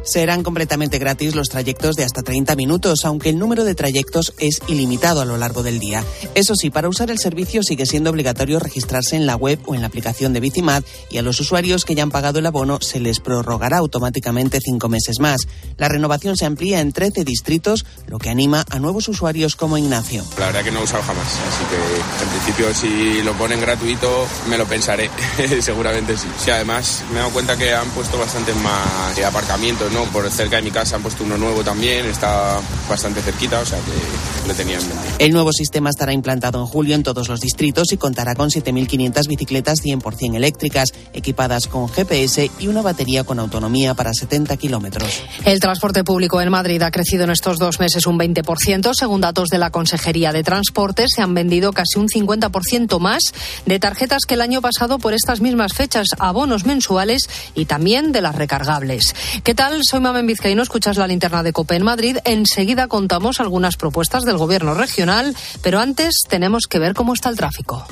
Serán 0.07 0.41
completamente 0.41 0.99
gratis 0.99 1.35
los 1.35 1.49
trayectos 1.49 1.97
de 1.97 2.05
hasta 2.05 2.23
30 2.23 2.55
minutos, 2.55 3.03
aunque 3.03 3.27
el 3.27 3.37
número 3.37 3.65
de 3.65 3.75
trayectos 3.75 4.33
es 4.39 4.61
ilimitado 4.69 5.19
a 5.19 5.25
lo 5.25 5.35
largo 5.35 5.63
del 5.63 5.79
día. 5.79 6.01
Eso 6.33 6.55
sí, 6.55 6.69
para 6.69 6.87
usar 6.87 7.11
el 7.11 7.19
servicio 7.19 7.61
sigue 7.61 7.85
siendo 7.85 8.09
obligatorio 8.09 8.57
registrarse 8.59 9.17
en 9.17 9.25
la 9.25 9.35
web 9.35 9.59
o 9.65 9.75
en 9.75 9.81
la 9.81 9.87
aplicación 9.87 10.31
de 10.31 10.39
Bicimad 10.39 10.81
y 11.09 11.17
a 11.17 11.21
los 11.21 11.41
usuarios 11.41 11.83
que 11.83 11.93
ya 11.93 12.03
han 12.03 12.11
pagado 12.11 12.39
el 12.39 12.45
abono 12.45 12.79
se 12.79 13.01
les 13.01 13.19
prorrogará 13.19 13.79
automáticamente 13.79 14.61
cinco 14.63 14.87
meses 14.87 15.19
más. 15.19 15.41
La 15.77 15.89
renovación 15.89 16.37
se 16.37 16.45
amplía 16.45 16.79
en 16.79 16.93
13 16.93 17.25
distritos, 17.25 17.85
lo 18.07 18.17
que 18.17 18.29
anima 18.29 18.63
a 18.69 18.79
nuevos 18.79 19.09
usuarios 19.09 19.57
como 19.57 19.77
Ignacio. 19.77 20.23
La 20.39 20.45
verdad 20.45 20.63
que 20.63 20.71
no 20.71 20.79
he 20.79 20.83
usado 20.83 21.03
jamás, 21.03 21.27
así 21.27 21.63
que 21.69 22.23
en 22.23 22.29
principio 22.29 22.73
si 22.73 23.23
lo 23.23 23.33
ponen 23.33 23.59
gratuito 23.59 24.25
me 24.49 24.57
lo 24.57 24.65
pensaré, 24.65 25.09
seguramente 25.61 26.17
sí. 26.17 26.27
Sí, 26.45 26.49
además 26.49 27.03
me 27.11 27.15
he 27.15 27.19
dado 27.19 27.31
cuenta 27.31 27.57
que 27.57 27.73
han 27.73 27.89
puesto 27.89 28.17
bastante 28.17 28.53
más 28.53 29.19
aparcamientos, 29.25 29.91
¿no? 29.91 29.96
Por 30.05 30.29
cerca 30.29 30.57
de 30.57 30.61
mi 30.61 30.71
casa 30.71 30.95
han 30.95 31.01
puesto 31.01 31.23
uno 31.23 31.37
nuevo 31.37 31.63
también, 31.63 32.05
está 32.05 32.59
bastante 32.89 33.21
cerquita, 33.21 33.59
o 33.59 33.65
sea 33.65 33.79
que 33.79 34.47
lo 34.47 34.53
tenía 34.53 34.77
en 34.77 34.87
mente. 34.87 35.03
El 35.19 35.33
nuevo 35.33 35.51
sistema 35.51 35.89
estará 35.89 36.13
implantado 36.13 36.59
en 36.59 36.65
julio 36.65 36.95
en 36.95 37.03
todos 37.03 37.27
los 37.27 37.39
distritos 37.39 37.91
y 37.91 37.97
contará 37.97 38.35
con 38.35 38.49
7.500 38.49 39.27
bicicletas 39.27 39.79
100% 39.83 40.35
eléctricas, 40.35 40.93
equipadas 41.13 41.67
con 41.67 41.89
GPS 41.89 42.49
y 42.59 42.67
una 42.67 42.81
batería 42.81 43.23
con 43.23 43.39
autonomía 43.39 43.93
para 43.93 44.13
70 44.13 44.55
kilómetros. 44.57 45.21
El 45.45 45.59
transporte 45.59 46.03
público 46.03 46.41
en 46.41 46.49
Madrid 46.49 46.81
ha 46.81 46.91
crecido 46.91 47.23
en 47.23 47.31
estos 47.31 47.57
dos 47.57 47.79
meses 47.79 48.05
un 48.07 48.19
20%. 48.19 48.91
Según 48.93 49.21
datos 49.21 49.49
de 49.49 49.57
la 49.57 49.71
Consejería 49.71 50.31
de 50.31 50.43
Transporte, 50.43 51.05
se 51.07 51.21
han 51.21 51.33
vendido 51.33 51.73
casi 51.73 51.99
un 51.99 52.07
50% 52.07 52.99
más 52.99 53.21
de 53.65 53.79
tarjetas 53.79 54.25
que 54.27 54.35
el 54.35 54.41
año 54.41 54.61
pasado 54.61 54.99
por 54.99 55.13
estas 55.13 55.41
mismas 55.41 55.73
fechas, 55.73 56.07
abonos 56.19 56.65
mensuales 56.65 57.29
y 57.55 57.65
también 57.65 58.11
de 58.11 58.21
las 58.21 58.35
recargables. 58.35 59.15
¿Qué 59.43 59.55
tal? 59.55 59.81
Soy 59.89 60.01
Mamen 60.01 60.27
Vizcaíno, 60.27 60.63
escuchas 60.63 60.97
la 60.97 61.07
linterna 61.07 61.43
de 61.43 61.53
COPE 61.53 61.77
en 61.77 61.83
Madrid. 61.83 62.17
Enseguida 62.25 62.89
contamos 62.89 63.39
algunas 63.39 63.77
propuestas 63.77 64.25
del 64.25 64.35
Gobierno 64.35 64.73
regional, 64.73 65.33
pero 65.61 65.79
antes 65.79 66.23
tenemos 66.27 66.67
que 66.67 66.77
ver 66.77 66.93
cómo 66.93 67.13
está 67.13 67.29
el 67.29 67.37
tráfico. 67.37 67.87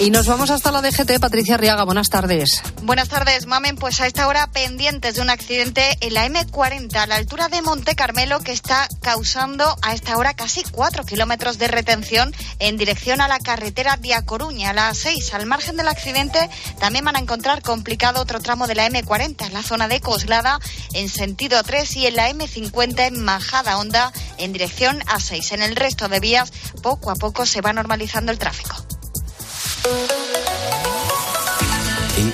Y 0.00 0.10
nos 0.10 0.28
vamos 0.28 0.50
hasta 0.50 0.70
la 0.70 0.80
DGT. 0.80 1.18
Patricia 1.18 1.56
Riaga, 1.56 1.82
buenas 1.82 2.08
tardes. 2.08 2.62
Buenas 2.82 3.08
tardes, 3.08 3.46
Mamen. 3.46 3.74
Pues 3.74 4.00
a 4.00 4.06
esta 4.06 4.28
hora 4.28 4.46
pendientes 4.46 5.16
de 5.16 5.22
un 5.22 5.28
accidente 5.28 5.98
en 6.00 6.14
la 6.14 6.24
M40 6.28 6.94
a 6.94 7.06
la 7.08 7.16
altura 7.16 7.48
de 7.48 7.62
Monte 7.62 7.96
Carmelo 7.96 8.38
que 8.38 8.52
está 8.52 8.86
causando 9.02 9.76
a 9.82 9.94
esta 9.94 10.16
hora 10.16 10.34
casi 10.34 10.62
cuatro 10.62 11.04
kilómetros 11.04 11.58
de 11.58 11.66
retención 11.66 12.32
en 12.60 12.76
dirección 12.76 13.20
a 13.20 13.26
la 13.26 13.40
carretera 13.40 13.96
de 13.96 14.14
A 14.14 14.24
Coruña. 14.24 14.70
A 14.70 14.72
las 14.72 14.98
seis, 14.98 15.34
al 15.34 15.46
margen 15.46 15.76
del 15.76 15.88
accidente, 15.88 16.48
también 16.78 17.04
van 17.04 17.16
a 17.16 17.20
encontrar 17.20 17.62
complicado 17.62 18.22
otro 18.22 18.38
tramo 18.38 18.68
de 18.68 18.76
la 18.76 18.88
M40 18.88 19.48
en 19.48 19.52
la 19.52 19.64
zona 19.64 19.88
de 19.88 20.00
Coslada 20.00 20.60
en 20.94 21.08
sentido 21.08 21.60
3 21.64 21.96
y 21.96 22.06
en 22.06 22.14
la 22.14 22.30
M50 22.30 23.08
en 23.08 23.24
Majada 23.24 23.78
Honda 23.78 24.12
en 24.36 24.52
dirección 24.52 25.02
a 25.08 25.18
6. 25.18 25.52
En 25.52 25.62
el 25.62 25.74
resto 25.74 26.08
de 26.08 26.20
vías, 26.20 26.52
poco 26.84 27.10
a 27.10 27.16
poco 27.16 27.46
se 27.46 27.62
va 27.62 27.72
normalizando 27.72 28.30
el 28.30 28.38
tráfico. 28.38 28.76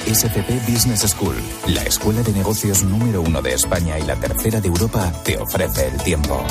ESCP 0.06 0.68
Business 0.68 1.00
School, 1.10 1.34
la 1.68 1.82
escuela 1.82 2.22
de 2.22 2.32
negocios 2.32 2.82
número 2.84 3.22
uno 3.22 3.42
de 3.42 3.54
España 3.54 3.98
y 3.98 4.02
la 4.02 4.16
tercera 4.16 4.60
de 4.60 4.68
Europa, 4.68 5.12
te 5.24 5.36
ofrece 5.38 5.88
el 5.88 5.96
tiempo. 6.02 6.46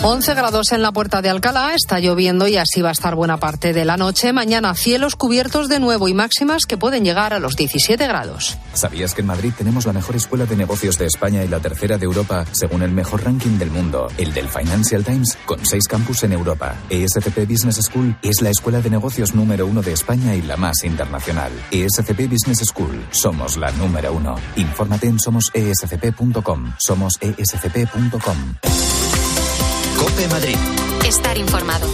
11 0.00 0.34
grados 0.34 0.70
en 0.70 0.80
la 0.80 0.92
puerta 0.92 1.22
de 1.22 1.28
Alcalá, 1.28 1.74
está 1.74 1.98
lloviendo 1.98 2.46
y 2.46 2.56
así 2.56 2.80
va 2.80 2.90
a 2.90 2.92
estar 2.92 3.16
buena 3.16 3.38
parte 3.38 3.72
de 3.72 3.84
la 3.84 3.96
noche. 3.96 4.32
Mañana 4.32 4.72
cielos 4.74 5.16
cubiertos 5.16 5.68
de 5.68 5.80
nuevo 5.80 6.06
y 6.06 6.14
máximas 6.14 6.66
que 6.66 6.78
pueden 6.78 7.04
llegar 7.04 7.34
a 7.34 7.40
los 7.40 7.56
17 7.56 8.06
grados. 8.06 8.56
¿Sabías 8.74 9.12
que 9.12 9.22
en 9.22 9.26
Madrid 9.26 9.52
tenemos 9.58 9.86
la 9.86 9.92
mejor 9.92 10.14
escuela 10.14 10.46
de 10.46 10.54
negocios 10.54 10.98
de 10.98 11.06
España 11.06 11.42
y 11.42 11.48
la 11.48 11.58
tercera 11.58 11.98
de 11.98 12.04
Europa, 12.04 12.44
según 12.52 12.82
el 12.82 12.92
mejor 12.92 13.24
ranking 13.24 13.58
del 13.58 13.72
mundo, 13.72 14.06
el 14.18 14.32
del 14.32 14.48
Financial 14.48 15.02
Times, 15.02 15.36
con 15.44 15.66
seis 15.66 15.88
campus 15.88 16.22
en 16.22 16.32
Europa? 16.32 16.76
ESCP 16.90 17.48
Business 17.48 17.80
School 17.82 18.16
es 18.22 18.40
la 18.40 18.50
escuela 18.50 18.80
de 18.80 18.90
negocios 18.90 19.34
número 19.34 19.66
uno 19.66 19.82
de 19.82 19.94
España 19.94 20.36
y 20.36 20.42
la 20.42 20.56
más 20.56 20.84
internacional. 20.84 21.50
ESCP 21.72 22.30
Business 22.30 22.60
School, 22.68 23.04
somos 23.10 23.56
la 23.56 23.72
número 23.72 24.12
uno. 24.12 24.36
Infórmate 24.54 25.08
en 25.08 25.18
somosescp.com. 25.18 26.72
Somosescp.com. 26.78 29.07
Cope 29.98 30.28
Madrid. 30.28 30.56
Estar 31.04 31.36
informado. 31.36 31.86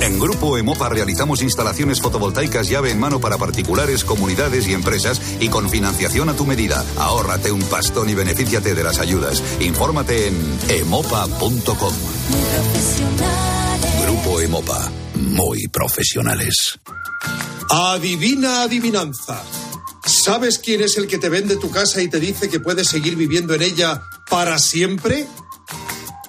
En 0.00 0.18
Grupo 0.18 0.56
Emopa 0.56 0.88
realizamos 0.88 1.42
instalaciones 1.42 2.00
fotovoltaicas 2.00 2.68
llave 2.68 2.90
en 2.90 2.98
mano 2.98 3.20
para 3.20 3.36
particulares, 3.36 4.04
comunidades 4.04 4.66
y 4.66 4.72
empresas 4.72 5.20
y 5.40 5.48
con 5.48 5.68
financiación 5.68 6.28
a 6.28 6.34
tu 6.34 6.46
medida. 6.46 6.84
Ahórrate 6.96 7.52
un 7.52 7.62
pastón 7.62 8.08
y 8.08 8.14
benefíciate 8.14 8.74
de 8.74 8.84
las 8.84 8.98
ayudas. 9.00 9.42
Infórmate 9.60 10.28
en 10.28 10.58
emopa.com. 10.68 11.94
Grupo 14.02 14.40
Emopa. 14.40 14.90
Muy 15.14 15.68
profesionales. 15.68 16.78
Adivina 17.70 18.62
adivinanza. 18.62 19.42
¿Sabes 20.08 20.58
quién 20.58 20.80
es 20.80 20.96
el 20.96 21.06
que 21.06 21.18
te 21.18 21.28
vende 21.28 21.56
tu 21.56 21.70
casa 21.70 22.00
y 22.00 22.08
te 22.08 22.18
dice 22.18 22.48
que 22.48 22.60
puedes 22.60 22.88
seguir 22.88 23.14
viviendo 23.14 23.54
en 23.54 23.60
ella 23.60 24.02
para 24.30 24.58
siempre? 24.58 25.26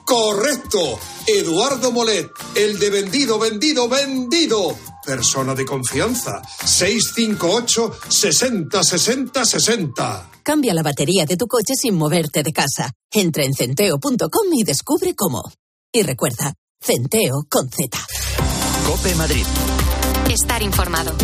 Correcto. 0.04 1.00
Eduardo 1.26 1.92
Molet, 1.92 2.30
el 2.56 2.78
de 2.78 2.90
vendido, 2.90 3.40
vendido, 3.40 3.88
vendido. 3.88 4.76
Persona 5.06 5.56
de 5.56 5.66
confianza. 5.66 6.42
658 6.66 8.00
60 8.10 8.84
60 8.84 9.46
60. 9.46 10.30
Cambia 10.44 10.74
la 10.74 10.84
batería 10.84 11.26
de 11.26 11.38
tu 11.38 11.48
coche 11.48 11.74
sin 11.76 11.96
moverte 11.96 12.44
de 12.44 12.52
casa. 12.52 12.92
Entra 13.12 13.46
en 13.46 13.54
centeo.com 13.54 14.54
y 14.54 14.64
descubre 14.64 15.16
cómo. 15.16 15.44
Y 15.94 16.04
recuerda, 16.04 16.54
Centeo 16.82 17.46
con 17.50 17.70
Z. 17.70 17.98
Cope 18.86 19.16
Madrid. 19.16 19.46
Estar 20.30 20.62
informado. 20.62 21.16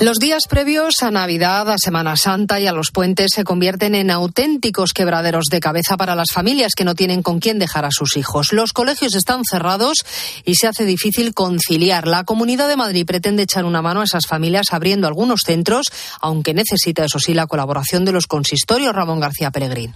Los 0.00 0.16
días 0.16 0.44
previos 0.48 0.94
a 1.02 1.10
Navidad, 1.10 1.68
a 1.68 1.76
Semana 1.76 2.16
Santa 2.16 2.58
y 2.58 2.66
a 2.66 2.72
los 2.72 2.90
puentes 2.90 3.32
se 3.34 3.44
convierten 3.44 3.94
en 3.94 4.10
auténticos 4.10 4.94
quebraderos 4.94 5.44
de 5.50 5.60
cabeza 5.60 5.98
para 5.98 6.14
las 6.14 6.32
familias 6.32 6.72
que 6.74 6.86
no 6.86 6.94
tienen 6.94 7.22
con 7.22 7.38
quién 7.38 7.58
dejar 7.58 7.84
a 7.84 7.90
sus 7.90 8.16
hijos. 8.16 8.54
Los 8.54 8.72
colegios 8.72 9.14
están 9.14 9.42
cerrados 9.44 9.98
y 10.46 10.54
se 10.54 10.68
hace 10.68 10.86
difícil 10.86 11.34
conciliar. 11.34 12.06
La 12.06 12.24
Comunidad 12.24 12.68
de 12.68 12.76
Madrid 12.76 13.04
pretende 13.04 13.42
echar 13.42 13.66
una 13.66 13.82
mano 13.82 14.00
a 14.00 14.04
esas 14.04 14.26
familias 14.26 14.68
abriendo 14.70 15.06
algunos 15.06 15.42
centros, 15.44 15.88
aunque 16.22 16.54
necesita, 16.54 17.04
eso 17.04 17.18
sí, 17.18 17.34
la 17.34 17.46
colaboración 17.46 18.06
de 18.06 18.12
los 18.12 18.26
consistorios. 18.26 18.94
Ramón 18.94 19.20
García 19.20 19.50
Peregrín. 19.50 19.94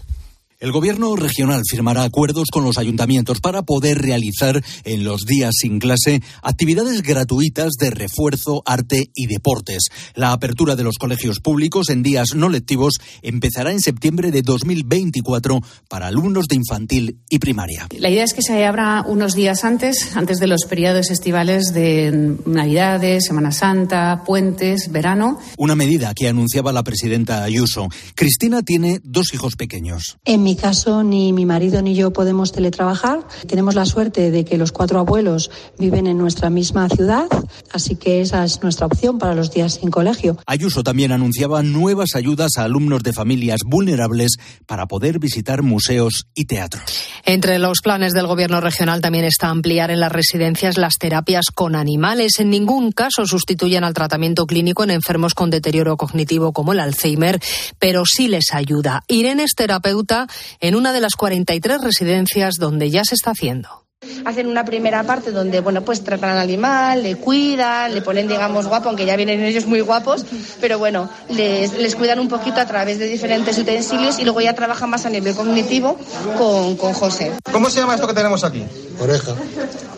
El 0.60 0.72
gobierno 0.72 1.16
regional 1.16 1.62
firmará 1.68 2.04
acuerdos 2.04 2.48
con 2.52 2.64
los 2.64 2.78
ayuntamientos 2.78 3.40
para 3.40 3.62
poder 3.62 3.98
realizar 3.98 4.62
en 4.84 5.04
los 5.04 5.22
días 5.22 5.52
sin 5.60 5.78
clase 5.78 6.22
actividades 6.42 7.02
gratuitas 7.02 7.72
de 7.78 7.90
refuerzo, 7.90 8.62
arte 8.64 9.10
y 9.14 9.26
deportes. 9.26 9.88
La 10.14 10.32
apertura 10.32 10.76
de 10.76 10.84
los 10.84 10.96
colegios 10.96 11.40
públicos 11.40 11.90
en 11.90 12.02
días 12.02 12.34
no 12.36 12.48
lectivos 12.48 12.94
empezará 13.22 13.72
en 13.72 13.80
septiembre 13.80 14.30
de 14.30 14.42
2024 14.42 15.60
para 15.88 16.06
alumnos 16.06 16.46
de 16.46 16.56
infantil 16.56 17.18
y 17.28 17.40
primaria. 17.40 17.88
La 17.98 18.10
idea 18.10 18.24
es 18.24 18.32
que 18.32 18.42
se 18.42 18.64
abra 18.64 19.04
unos 19.06 19.34
días 19.34 19.64
antes, 19.64 20.16
antes 20.16 20.38
de 20.38 20.46
los 20.46 20.66
periodos 20.66 21.10
estivales 21.10 21.74
de 21.74 22.36
Navidades, 22.46 23.24
Semana 23.26 23.50
Santa, 23.50 24.22
puentes, 24.24 24.92
verano. 24.92 25.38
Una 25.58 25.74
medida 25.74 26.14
que 26.14 26.28
anunciaba 26.28 26.72
la 26.72 26.84
presidenta 26.84 27.42
Ayuso. 27.42 27.88
Cristina 28.14 28.62
tiene 28.62 29.00
dos 29.02 29.34
hijos 29.34 29.56
pequeños. 29.56 30.16
En 30.24 30.43
mi 30.44 30.56
caso, 30.56 31.02
ni 31.02 31.32
mi 31.32 31.46
marido 31.46 31.80
ni 31.82 31.94
yo 31.94 32.12
podemos 32.12 32.52
teletrabajar. 32.52 33.26
Tenemos 33.48 33.74
la 33.74 33.86
suerte 33.86 34.30
de 34.30 34.44
que 34.44 34.58
los 34.58 34.72
cuatro 34.72 34.98
abuelos 35.00 35.50
viven 35.78 36.06
en 36.06 36.18
nuestra 36.18 36.50
misma 36.50 36.88
ciudad, 36.88 37.26
así 37.72 37.96
que 37.96 38.20
esa 38.20 38.44
es 38.44 38.62
nuestra 38.62 38.86
opción 38.86 39.18
para 39.18 39.34
los 39.34 39.50
días 39.50 39.74
sin 39.80 39.90
colegio. 39.90 40.36
Ayuso 40.46 40.82
también 40.82 41.12
anunciaba 41.12 41.62
nuevas 41.62 42.14
ayudas 42.14 42.52
a 42.58 42.64
alumnos 42.64 43.02
de 43.02 43.14
familias 43.14 43.60
vulnerables 43.66 44.36
para 44.66 44.86
poder 44.86 45.18
visitar 45.18 45.62
museos 45.62 46.26
y 46.34 46.44
teatros. 46.44 46.84
Entre 47.24 47.58
los 47.58 47.80
planes 47.82 48.12
del 48.12 48.26
Gobierno 48.26 48.60
regional 48.60 49.00
también 49.00 49.24
está 49.24 49.48
ampliar 49.48 49.90
en 49.90 50.00
las 50.00 50.12
residencias 50.12 50.76
las 50.76 50.98
terapias 50.98 51.46
con 51.54 51.74
animales. 51.74 52.38
En 52.38 52.50
ningún 52.50 52.92
caso 52.92 53.26
sustituyen 53.26 53.82
al 53.82 53.94
tratamiento 53.94 54.44
clínico 54.44 54.84
en 54.84 54.90
enfermos 54.90 55.32
con 55.32 55.48
deterioro 55.48 55.96
cognitivo 55.96 56.52
como 56.52 56.74
el 56.74 56.80
Alzheimer, 56.80 57.40
pero 57.78 58.04
sí 58.04 58.28
les 58.28 58.52
ayuda. 58.52 59.04
Irene 59.08 59.44
es 59.44 59.54
terapeuta 59.54 60.26
en 60.60 60.74
una 60.74 60.92
de 60.92 61.00
las 61.00 61.14
43 61.14 61.82
residencias 61.82 62.54
donde 62.56 62.90
ya 62.90 63.02
se 63.04 63.14
está 63.14 63.30
haciendo 63.30 63.83
hacen 64.24 64.46
una 64.46 64.64
primera 64.64 65.02
parte 65.04 65.30
donde, 65.30 65.60
bueno, 65.60 65.82
pues 65.82 66.02
tratan 66.02 66.30
al 66.30 66.38
animal, 66.38 67.02
le 67.02 67.16
cuidan, 67.16 67.94
le 67.94 68.02
ponen, 68.02 68.28
digamos, 68.28 68.66
guapo, 68.66 68.88
aunque 68.88 69.06
ya 69.06 69.16
vienen 69.16 69.42
ellos 69.42 69.66
muy 69.66 69.80
guapos, 69.80 70.24
pero 70.60 70.78
bueno, 70.78 71.08
les, 71.28 71.72
les 71.74 71.94
cuidan 71.94 72.18
un 72.18 72.28
poquito 72.28 72.60
a 72.60 72.66
través 72.66 72.98
de 72.98 73.06
diferentes 73.06 73.58
utensilios 73.58 74.18
y 74.18 74.24
luego 74.24 74.40
ya 74.40 74.54
trabajan 74.54 74.90
más 74.90 75.06
a 75.06 75.10
nivel 75.10 75.34
cognitivo 75.34 75.98
con, 76.38 76.76
con 76.76 76.92
José. 76.92 77.32
¿Cómo 77.52 77.70
se 77.70 77.80
llama 77.80 77.94
esto 77.94 78.06
que 78.06 78.14
tenemos 78.14 78.44
aquí? 78.44 78.64
Oreja. 79.00 79.34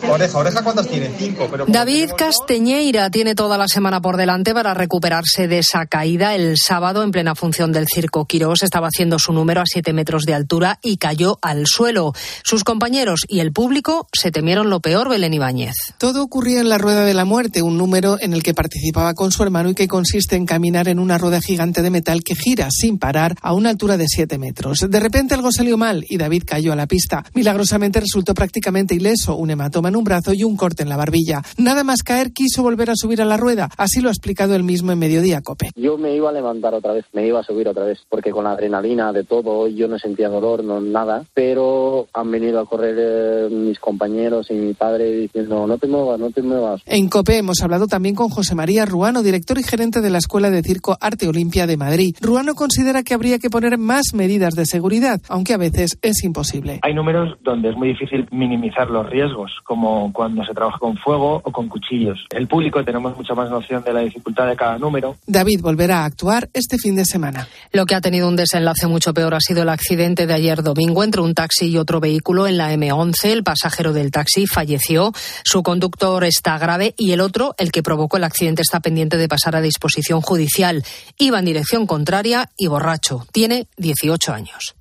Oreja, 0.09 0.37
oreja, 0.37 0.63
¿cuántas 0.63 0.87
tiene? 0.87 1.11
Cinco. 1.17 1.47
Pero 1.49 1.65
David 1.67 2.11
Casteñeira 2.17 3.09
tiene 3.09 3.35
toda 3.35 3.57
la 3.57 3.67
semana 3.67 3.99
por 4.01 4.15
delante 4.15 4.53
para 4.53 4.73
recuperarse 4.73 5.47
de 5.47 5.59
esa 5.59 5.85
caída. 5.85 6.35
El 6.35 6.55
sábado, 6.57 7.03
en 7.03 7.11
plena 7.11 7.35
función 7.35 7.71
del 7.71 7.87
circo 7.87 8.25
Quirós, 8.25 8.63
estaba 8.63 8.87
haciendo 8.87 9.19
su 9.19 9.33
número 9.33 9.61
a 9.61 9.65
siete 9.65 9.93
metros 9.93 10.23
de 10.23 10.33
altura 10.33 10.79
y 10.81 10.97
cayó 10.97 11.39
al 11.41 11.65
suelo. 11.65 12.13
Sus 12.43 12.63
compañeros 12.63 13.21
y 13.27 13.39
el 13.39 13.51
público 13.51 13.96
se 14.13 14.31
temieron 14.31 14.69
lo 14.69 14.79
peor, 14.79 15.09
Belén 15.09 15.33
Ibáñez. 15.33 15.75
Todo 15.97 16.23
ocurría 16.23 16.59
en 16.59 16.69
la 16.69 16.77
Rueda 16.77 17.05
de 17.05 17.13
la 17.13 17.25
Muerte, 17.25 17.61
un 17.61 17.77
número 17.77 18.17
en 18.19 18.33
el 18.33 18.43
que 18.43 18.53
participaba 18.53 19.13
con 19.13 19.31
su 19.31 19.43
hermano 19.43 19.69
y 19.69 19.75
que 19.75 19.87
consiste 19.87 20.35
en 20.35 20.45
caminar 20.45 20.87
en 20.87 20.99
una 20.99 21.17
rueda 21.17 21.41
gigante 21.41 21.81
de 21.81 21.89
metal 21.89 22.23
que 22.23 22.35
gira 22.35 22.67
sin 22.71 22.99
parar 22.99 23.35
a 23.41 23.53
una 23.53 23.69
altura 23.69 23.97
de 23.97 24.07
siete 24.07 24.37
metros. 24.37 24.85
De 24.89 24.99
repente 24.99 25.33
algo 25.33 25.51
salió 25.51 25.77
mal 25.77 26.05
y 26.07 26.17
David 26.17 26.43
cayó 26.45 26.73
a 26.73 26.75
la 26.75 26.87
pista. 26.87 27.25
Milagrosamente 27.33 27.99
resultó 27.99 28.33
prácticamente 28.33 28.95
ileso, 28.95 29.35
un 29.35 29.49
hematoma 29.49 29.89
en 29.89 29.95
un 29.95 30.03
brazo 30.03 30.33
y 30.33 30.43
un 30.43 30.57
corte 30.57 30.83
en 30.83 30.89
la 30.89 30.97
barbilla. 30.97 31.41
Nada 31.57 31.83
más 31.83 32.03
caer 32.03 32.31
quiso 32.33 32.63
volver 32.63 32.89
a 32.89 32.95
subir 32.95 33.21
a 33.21 33.25
la 33.25 33.37
rueda, 33.37 33.69
así 33.77 34.01
lo 34.01 34.09
ha 34.09 34.11
explicado 34.11 34.55
él 34.55 34.63
mismo 34.63 34.91
en 34.91 34.99
Mediodía 34.99 35.41
Cope. 35.41 35.71
Yo 35.75 35.97
me 35.97 36.15
iba 36.15 36.29
a 36.29 36.33
levantar 36.33 36.73
otra 36.73 36.93
vez, 36.93 37.05
me 37.13 37.27
iba 37.27 37.39
a 37.39 37.43
subir 37.43 37.67
otra 37.67 37.83
vez, 37.83 37.99
porque 38.09 38.31
con 38.31 38.43
la 38.43 38.51
adrenalina 38.51 39.11
de 39.13 39.23
todo 39.23 39.67
yo 39.67 39.87
no 39.87 39.99
sentía 39.99 40.29
dolor, 40.29 40.63
no 40.63 40.81
nada, 40.81 41.25
pero 41.33 42.07
han 42.13 42.31
venido 42.31 42.59
a 42.59 42.65
correr 42.65 42.95
eh, 42.97 43.49
mis 43.49 43.79
compañeros 43.87 44.47
y 44.49 44.53
mi 44.55 44.73
padre 44.73 45.13
diciendo 45.13 45.65
no 45.65 45.77
te 45.77 45.87
muevas, 45.87 46.19
no 46.19 46.29
te 46.29 46.41
muevas. 46.41 46.81
En 46.85 47.07
Cope 47.07 47.37
hemos 47.37 47.61
hablado 47.63 47.87
también 47.87 48.15
con 48.15 48.27
José 48.27 48.53
María 48.53 48.85
Ruano, 48.85 49.23
director 49.23 49.57
y 49.57 49.63
gerente 49.63 50.01
de 50.01 50.09
la 50.09 50.17
Escuela 50.17 50.49
de 50.49 50.61
Circo 50.61 50.97
Arte 50.99 51.25
Olimpia 51.25 51.65
de 51.67 51.77
Madrid. 51.77 52.13
Ruano 52.19 52.53
considera 52.53 53.03
que 53.03 53.13
habría 53.13 53.39
que 53.39 53.49
poner 53.49 53.77
más 53.77 54.13
medidas 54.13 54.55
de 54.55 54.65
seguridad, 54.65 55.21
aunque 55.29 55.53
a 55.53 55.57
veces 55.57 55.97
es 56.01 56.21
imposible. 56.25 56.81
Hay 56.83 56.93
números 56.93 57.37
donde 57.45 57.69
es 57.69 57.77
muy 57.77 57.87
difícil 57.87 58.27
minimizar 58.29 58.89
los 58.89 59.09
riesgos, 59.09 59.51
como 59.63 60.11
cuando 60.11 60.43
se 60.43 60.53
trabaja 60.53 60.79
con 60.79 60.97
fuego 60.97 61.41
o 61.45 61.51
con 61.53 61.69
cuchillos. 61.69 62.19
El 62.31 62.47
público 62.47 62.83
tenemos 62.83 63.15
mucha 63.15 63.35
más 63.35 63.49
noción 63.49 63.85
de 63.85 63.93
la 63.93 64.01
dificultad 64.01 64.47
de 64.47 64.57
cada 64.57 64.77
número. 64.77 65.15
David 65.25 65.61
volverá 65.61 65.99
a 65.99 66.05
actuar 66.05 66.49
este 66.53 66.77
fin 66.77 66.97
de 66.97 67.05
semana. 67.05 67.47
Lo 67.71 67.85
que 67.85 67.95
ha 67.95 68.01
tenido 68.01 68.27
un 68.27 68.35
desenlace 68.35 68.87
mucho 68.87 69.13
peor 69.13 69.33
ha 69.33 69.39
sido 69.39 69.61
el 69.61 69.69
accidente 69.69 70.27
de 70.27 70.33
ayer 70.33 70.61
domingo 70.61 71.05
entre 71.05 71.21
un 71.21 71.33
taxi 71.33 71.67
y 71.67 71.77
otro 71.77 72.01
vehículo 72.01 72.47
en 72.47 72.57
la 72.57 72.73
M11. 72.73 73.29
El 73.29 73.43
pasajero 73.67 73.91
del 73.91 74.11
taxi 74.11 74.47
falleció, 74.47 75.11
su 75.43 75.61
conductor 75.61 76.23
está 76.23 76.57
grave 76.57 76.95
y 76.97 77.11
el 77.11 77.19
otro, 77.19 77.53
el 77.57 77.73
que 77.73 77.83
provocó 77.83 78.15
el 78.15 78.23
accidente, 78.23 78.61
está 78.61 78.79
pendiente 78.79 79.17
de 79.17 79.27
pasar 79.27 79.57
a 79.57 79.61
disposición 79.61 80.21
judicial. 80.21 80.85
Iba 81.17 81.39
en 81.39 81.45
dirección 81.45 81.85
contraria 81.85 82.49
y 82.55 82.67
borracho. 82.67 83.27
Tiene 83.33 83.67
18 83.75 84.31
años. 84.31 84.75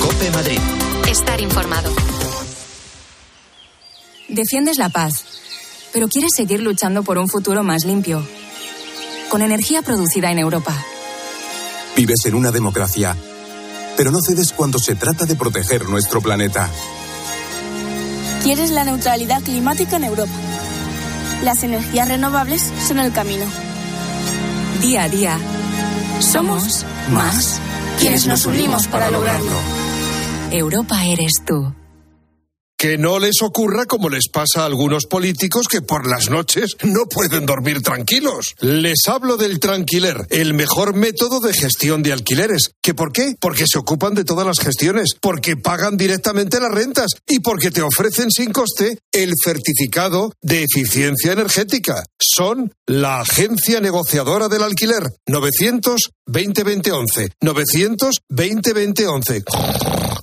Cope 0.00 0.30
Madrid. 0.30 0.60
Estar 1.10 1.40
informado. 1.40 1.92
Defiendes 4.28 4.78
la 4.78 4.90
paz, 4.90 5.24
pero 5.92 6.06
quieres 6.06 6.30
seguir 6.36 6.62
luchando 6.62 7.02
por 7.02 7.18
un 7.18 7.28
futuro 7.28 7.64
más 7.64 7.84
limpio. 7.84 8.24
Con 9.28 9.42
energía 9.42 9.82
producida 9.82 10.30
en 10.30 10.38
Europa. 10.38 10.72
Vives 11.96 12.24
en 12.26 12.34
una 12.36 12.52
democracia, 12.52 13.16
pero 13.96 14.12
no 14.12 14.20
cedes 14.20 14.52
cuando 14.52 14.78
se 14.78 14.94
trata 14.94 15.26
de 15.26 15.34
proteger 15.34 15.88
nuestro 15.88 16.20
planeta. 16.20 16.70
Quieres 18.42 18.70
la 18.70 18.84
neutralidad 18.84 19.42
climática 19.42 19.96
en 19.96 20.04
Europa. 20.04 20.32
Las 21.44 21.62
energías 21.62 22.08
renovables 22.08 22.72
son 22.86 22.98
el 22.98 23.12
camino. 23.12 23.44
Día 24.80 25.04
a 25.04 25.08
día, 25.08 25.38
somos 26.20 26.84
más 27.12 27.60
quienes 27.98 28.26
nos 28.26 28.46
unimos 28.46 28.86
para 28.86 29.10
lograrlo. 29.10 29.52
Europa 30.50 31.04
eres 31.04 31.34
tú. 31.46 31.72
Que 32.80 32.96
no 32.96 33.18
les 33.18 33.42
ocurra 33.42 33.84
como 33.84 34.08
les 34.08 34.30
pasa 34.30 34.62
a 34.62 34.64
algunos 34.64 35.04
políticos 35.04 35.68
que 35.68 35.82
por 35.82 36.08
las 36.08 36.30
noches 36.30 36.78
no 36.82 37.04
pueden 37.10 37.44
dormir 37.44 37.82
tranquilos. 37.82 38.54
Les 38.60 39.06
hablo 39.06 39.36
del 39.36 39.60
tranquiler, 39.60 40.26
el 40.30 40.54
mejor 40.54 40.94
método 40.94 41.40
de 41.40 41.52
gestión 41.52 42.02
de 42.02 42.14
alquileres. 42.14 42.70
¿Que 42.80 42.94
por 42.94 43.12
qué? 43.12 43.34
Porque 43.38 43.66
se 43.70 43.78
ocupan 43.78 44.14
de 44.14 44.24
todas 44.24 44.46
las 44.46 44.60
gestiones, 44.60 45.10
porque 45.20 45.58
pagan 45.58 45.98
directamente 45.98 46.58
las 46.58 46.72
rentas 46.72 47.10
y 47.28 47.40
porque 47.40 47.70
te 47.70 47.82
ofrecen 47.82 48.30
sin 48.30 48.50
coste 48.50 48.98
el 49.12 49.34
certificado 49.44 50.32
de 50.40 50.64
eficiencia 50.64 51.32
energética. 51.32 52.02
Son 52.18 52.72
la 52.86 53.20
agencia 53.20 53.80
negociadora 53.82 54.48
del 54.48 54.62
alquiler. 54.62 55.02
900 55.26 56.12
2020 56.24 56.90
900 57.42 58.22
2020 58.30 59.04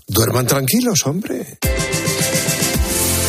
Duerman 0.07 0.47
tranquilos, 0.47 1.05
hombre. 1.05 1.59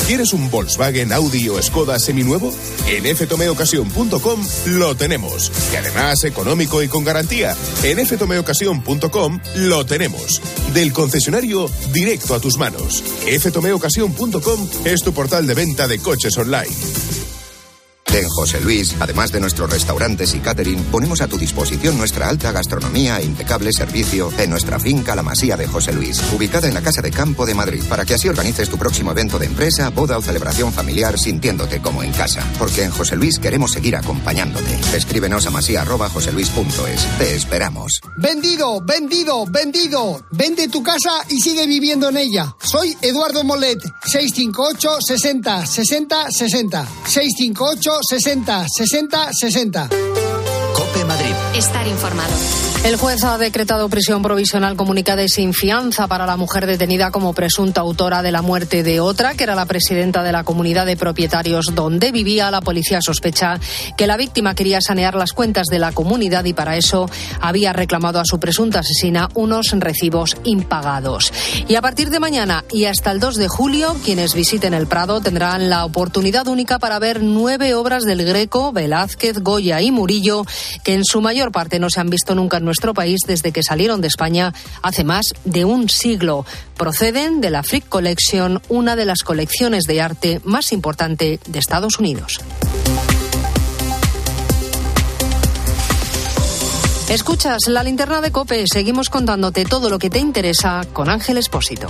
¿Quieres 0.08 0.32
un 0.32 0.50
Volkswagen, 0.50 1.12
Audi 1.12 1.50
o 1.50 1.62
Skoda 1.62 1.98
seminuevo? 1.98 2.50
En 2.86 3.14
ftomeocasión.com 3.14 4.40
lo 4.68 4.96
tenemos. 4.96 5.52
Y 5.70 5.76
además 5.76 6.24
económico 6.24 6.82
y 6.82 6.88
con 6.88 7.04
garantía. 7.04 7.54
En 7.82 7.98
ftomeocasión.com 8.06 9.40
lo 9.56 9.84
tenemos. 9.84 10.40
Del 10.72 10.94
concesionario 10.94 11.70
directo 11.92 12.34
a 12.34 12.40
tus 12.40 12.56
manos. 12.56 13.04
ftomeocasión.com 13.38 14.68
es 14.86 15.02
tu 15.02 15.12
portal 15.12 15.46
de 15.46 15.52
venta 15.52 15.86
de 15.86 15.98
coches 15.98 16.38
online. 16.38 16.74
En 18.14 18.26
José 18.28 18.60
Luis, 18.60 18.96
además 19.00 19.30
de 19.32 19.40
nuestros 19.40 19.70
restaurantes 19.70 20.34
y 20.34 20.40
catering, 20.40 20.82
ponemos 20.84 21.20
a 21.20 21.28
tu 21.28 21.36
disposición 21.36 21.98
nuestra 21.98 22.28
alta 22.28 22.52
gastronomía 22.52 23.18
e 23.20 23.24
impecable 23.24 23.72
servicio 23.72 24.32
en 24.38 24.50
nuestra 24.50 24.80
finca 24.80 25.14
La 25.14 25.22
Masía 25.22 25.56
de 25.56 25.66
José 25.66 25.92
Luis, 25.92 26.20
ubicada 26.32 26.66
en 26.66 26.74
la 26.74 26.80
Casa 26.80 27.02
de 27.02 27.10
Campo 27.10 27.44
de 27.44 27.54
Madrid, 27.54 27.82
para 27.88 28.06
que 28.06 28.14
así 28.14 28.28
organices 28.28 28.70
tu 28.70 28.78
próximo 28.78 29.12
evento 29.12 29.38
de 29.38 29.46
empresa, 29.46 29.90
boda 29.90 30.16
o 30.16 30.22
celebración 30.22 30.72
familiar 30.72 31.18
sintiéndote 31.18 31.82
como 31.82 32.02
en 32.02 32.12
casa. 32.12 32.42
Porque 32.58 32.82
en 32.84 32.90
José 32.90 33.14
Luis 33.14 33.38
queremos 33.38 33.72
seguir 33.72 33.94
acompañándote. 33.94 34.78
Escríbenos 34.96 35.46
a 35.46 35.50
masía.joseluis.es. 35.50 37.18
Te 37.18 37.36
esperamos. 37.36 38.00
Vendido, 38.16 38.80
vendido, 38.80 39.44
vendido. 39.46 40.22
Vende 40.32 40.68
tu 40.68 40.82
casa 40.82 41.10
y 41.28 41.40
sigue 41.40 41.66
viviendo 41.66 42.08
en 42.08 42.16
ella. 42.16 42.56
Soy 42.58 42.96
Eduardo 43.02 43.44
Molet, 43.44 43.80
658 44.06 44.98
60 45.00 45.66
60 45.66 46.30
60. 46.30 46.88
658 47.04 47.97
60 48.02 48.66
60 48.68 49.30
60. 49.32 49.88
Cope 50.74 51.04
Madrid. 51.04 51.34
Estar 51.54 51.86
informado. 51.86 52.77
El 52.84 52.96
juez 52.96 53.22
ha 53.24 53.36
decretado 53.38 53.88
prisión 53.88 54.22
provisional 54.22 54.76
comunicada 54.76 55.22
y 55.22 55.28
sin 55.28 55.52
fianza 55.52 56.06
para 56.06 56.26
la 56.26 56.36
mujer 56.36 56.64
detenida 56.64 57.10
como 57.10 57.34
presunta 57.34 57.80
autora 57.80 58.22
de 58.22 58.30
la 58.30 58.40
muerte 58.40 58.82
de 58.82 59.00
otra, 59.00 59.34
que 59.34 59.42
era 59.42 59.56
la 59.56 59.66
presidenta 59.66 60.22
de 60.22 60.32
la 60.32 60.44
comunidad 60.44 60.86
de 60.86 60.96
propietarios 60.96 61.74
donde 61.74 62.12
vivía. 62.12 62.50
La 62.52 62.60
policía 62.60 63.00
sospecha 63.02 63.58
que 63.96 64.06
la 64.06 64.16
víctima 64.16 64.54
quería 64.54 64.80
sanear 64.80 65.16
las 65.16 65.32
cuentas 65.32 65.66
de 65.66 65.80
la 65.80 65.92
comunidad 65.92 66.44
y 66.44 66.54
para 66.54 66.76
eso 66.76 67.10
había 67.40 67.72
reclamado 67.72 68.20
a 68.20 68.24
su 68.24 68.38
presunta 68.38 68.78
asesina 68.78 69.28
unos 69.34 69.72
recibos 69.72 70.36
impagados. 70.44 71.32
Y 71.66 71.74
a 71.74 71.82
partir 71.82 72.10
de 72.10 72.20
mañana 72.20 72.64
y 72.72 72.84
hasta 72.84 73.10
el 73.10 73.20
2 73.20 73.36
de 73.36 73.48
julio, 73.48 73.96
quienes 74.04 74.34
visiten 74.34 74.72
el 74.72 74.86
Prado 74.86 75.20
tendrán 75.20 75.68
la 75.68 75.84
oportunidad 75.84 76.46
única 76.46 76.78
para 76.78 77.00
ver 77.00 77.22
nueve 77.22 77.74
obras 77.74 78.04
del 78.04 78.24
Greco, 78.24 78.72
Velázquez, 78.72 79.40
Goya 79.40 79.82
y 79.82 79.90
Murillo, 79.90 80.46
que 80.84 80.94
en 80.94 81.04
su 81.04 81.20
mayor 81.20 81.50
parte 81.50 81.80
no 81.80 81.90
se 81.90 82.00
han 82.00 82.08
visto 82.08 82.34
nunca 82.36 82.56
en 82.58 82.67
nuestro 82.68 82.94
país 82.94 83.20
desde 83.26 83.50
que 83.50 83.62
salieron 83.62 84.00
de 84.00 84.08
España 84.08 84.52
hace 84.82 85.02
más 85.02 85.26
de 85.44 85.64
un 85.64 85.88
siglo. 85.88 86.44
Proceden 86.76 87.40
de 87.40 87.50
la 87.50 87.62
Frick 87.62 87.88
Collection, 87.88 88.60
una 88.68 88.94
de 88.94 89.06
las 89.06 89.22
colecciones 89.24 89.84
de 89.84 90.00
arte 90.00 90.40
más 90.44 90.70
importante 90.70 91.40
de 91.46 91.58
Estados 91.58 91.98
Unidos. 91.98 92.40
Escuchas 97.08 97.60
la 97.68 97.82
linterna 97.82 98.20
de 98.20 98.30
Cope. 98.30 98.64
Seguimos 98.70 99.08
contándote 99.08 99.64
todo 99.64 99.88
lo 99.88 99.98
que 99.98 100.10
te 100.10 100.18
interesa 100.18 100.82
con 100.92 101.08
Ángel 101.08 101.38
Espósito. 101.38 101.88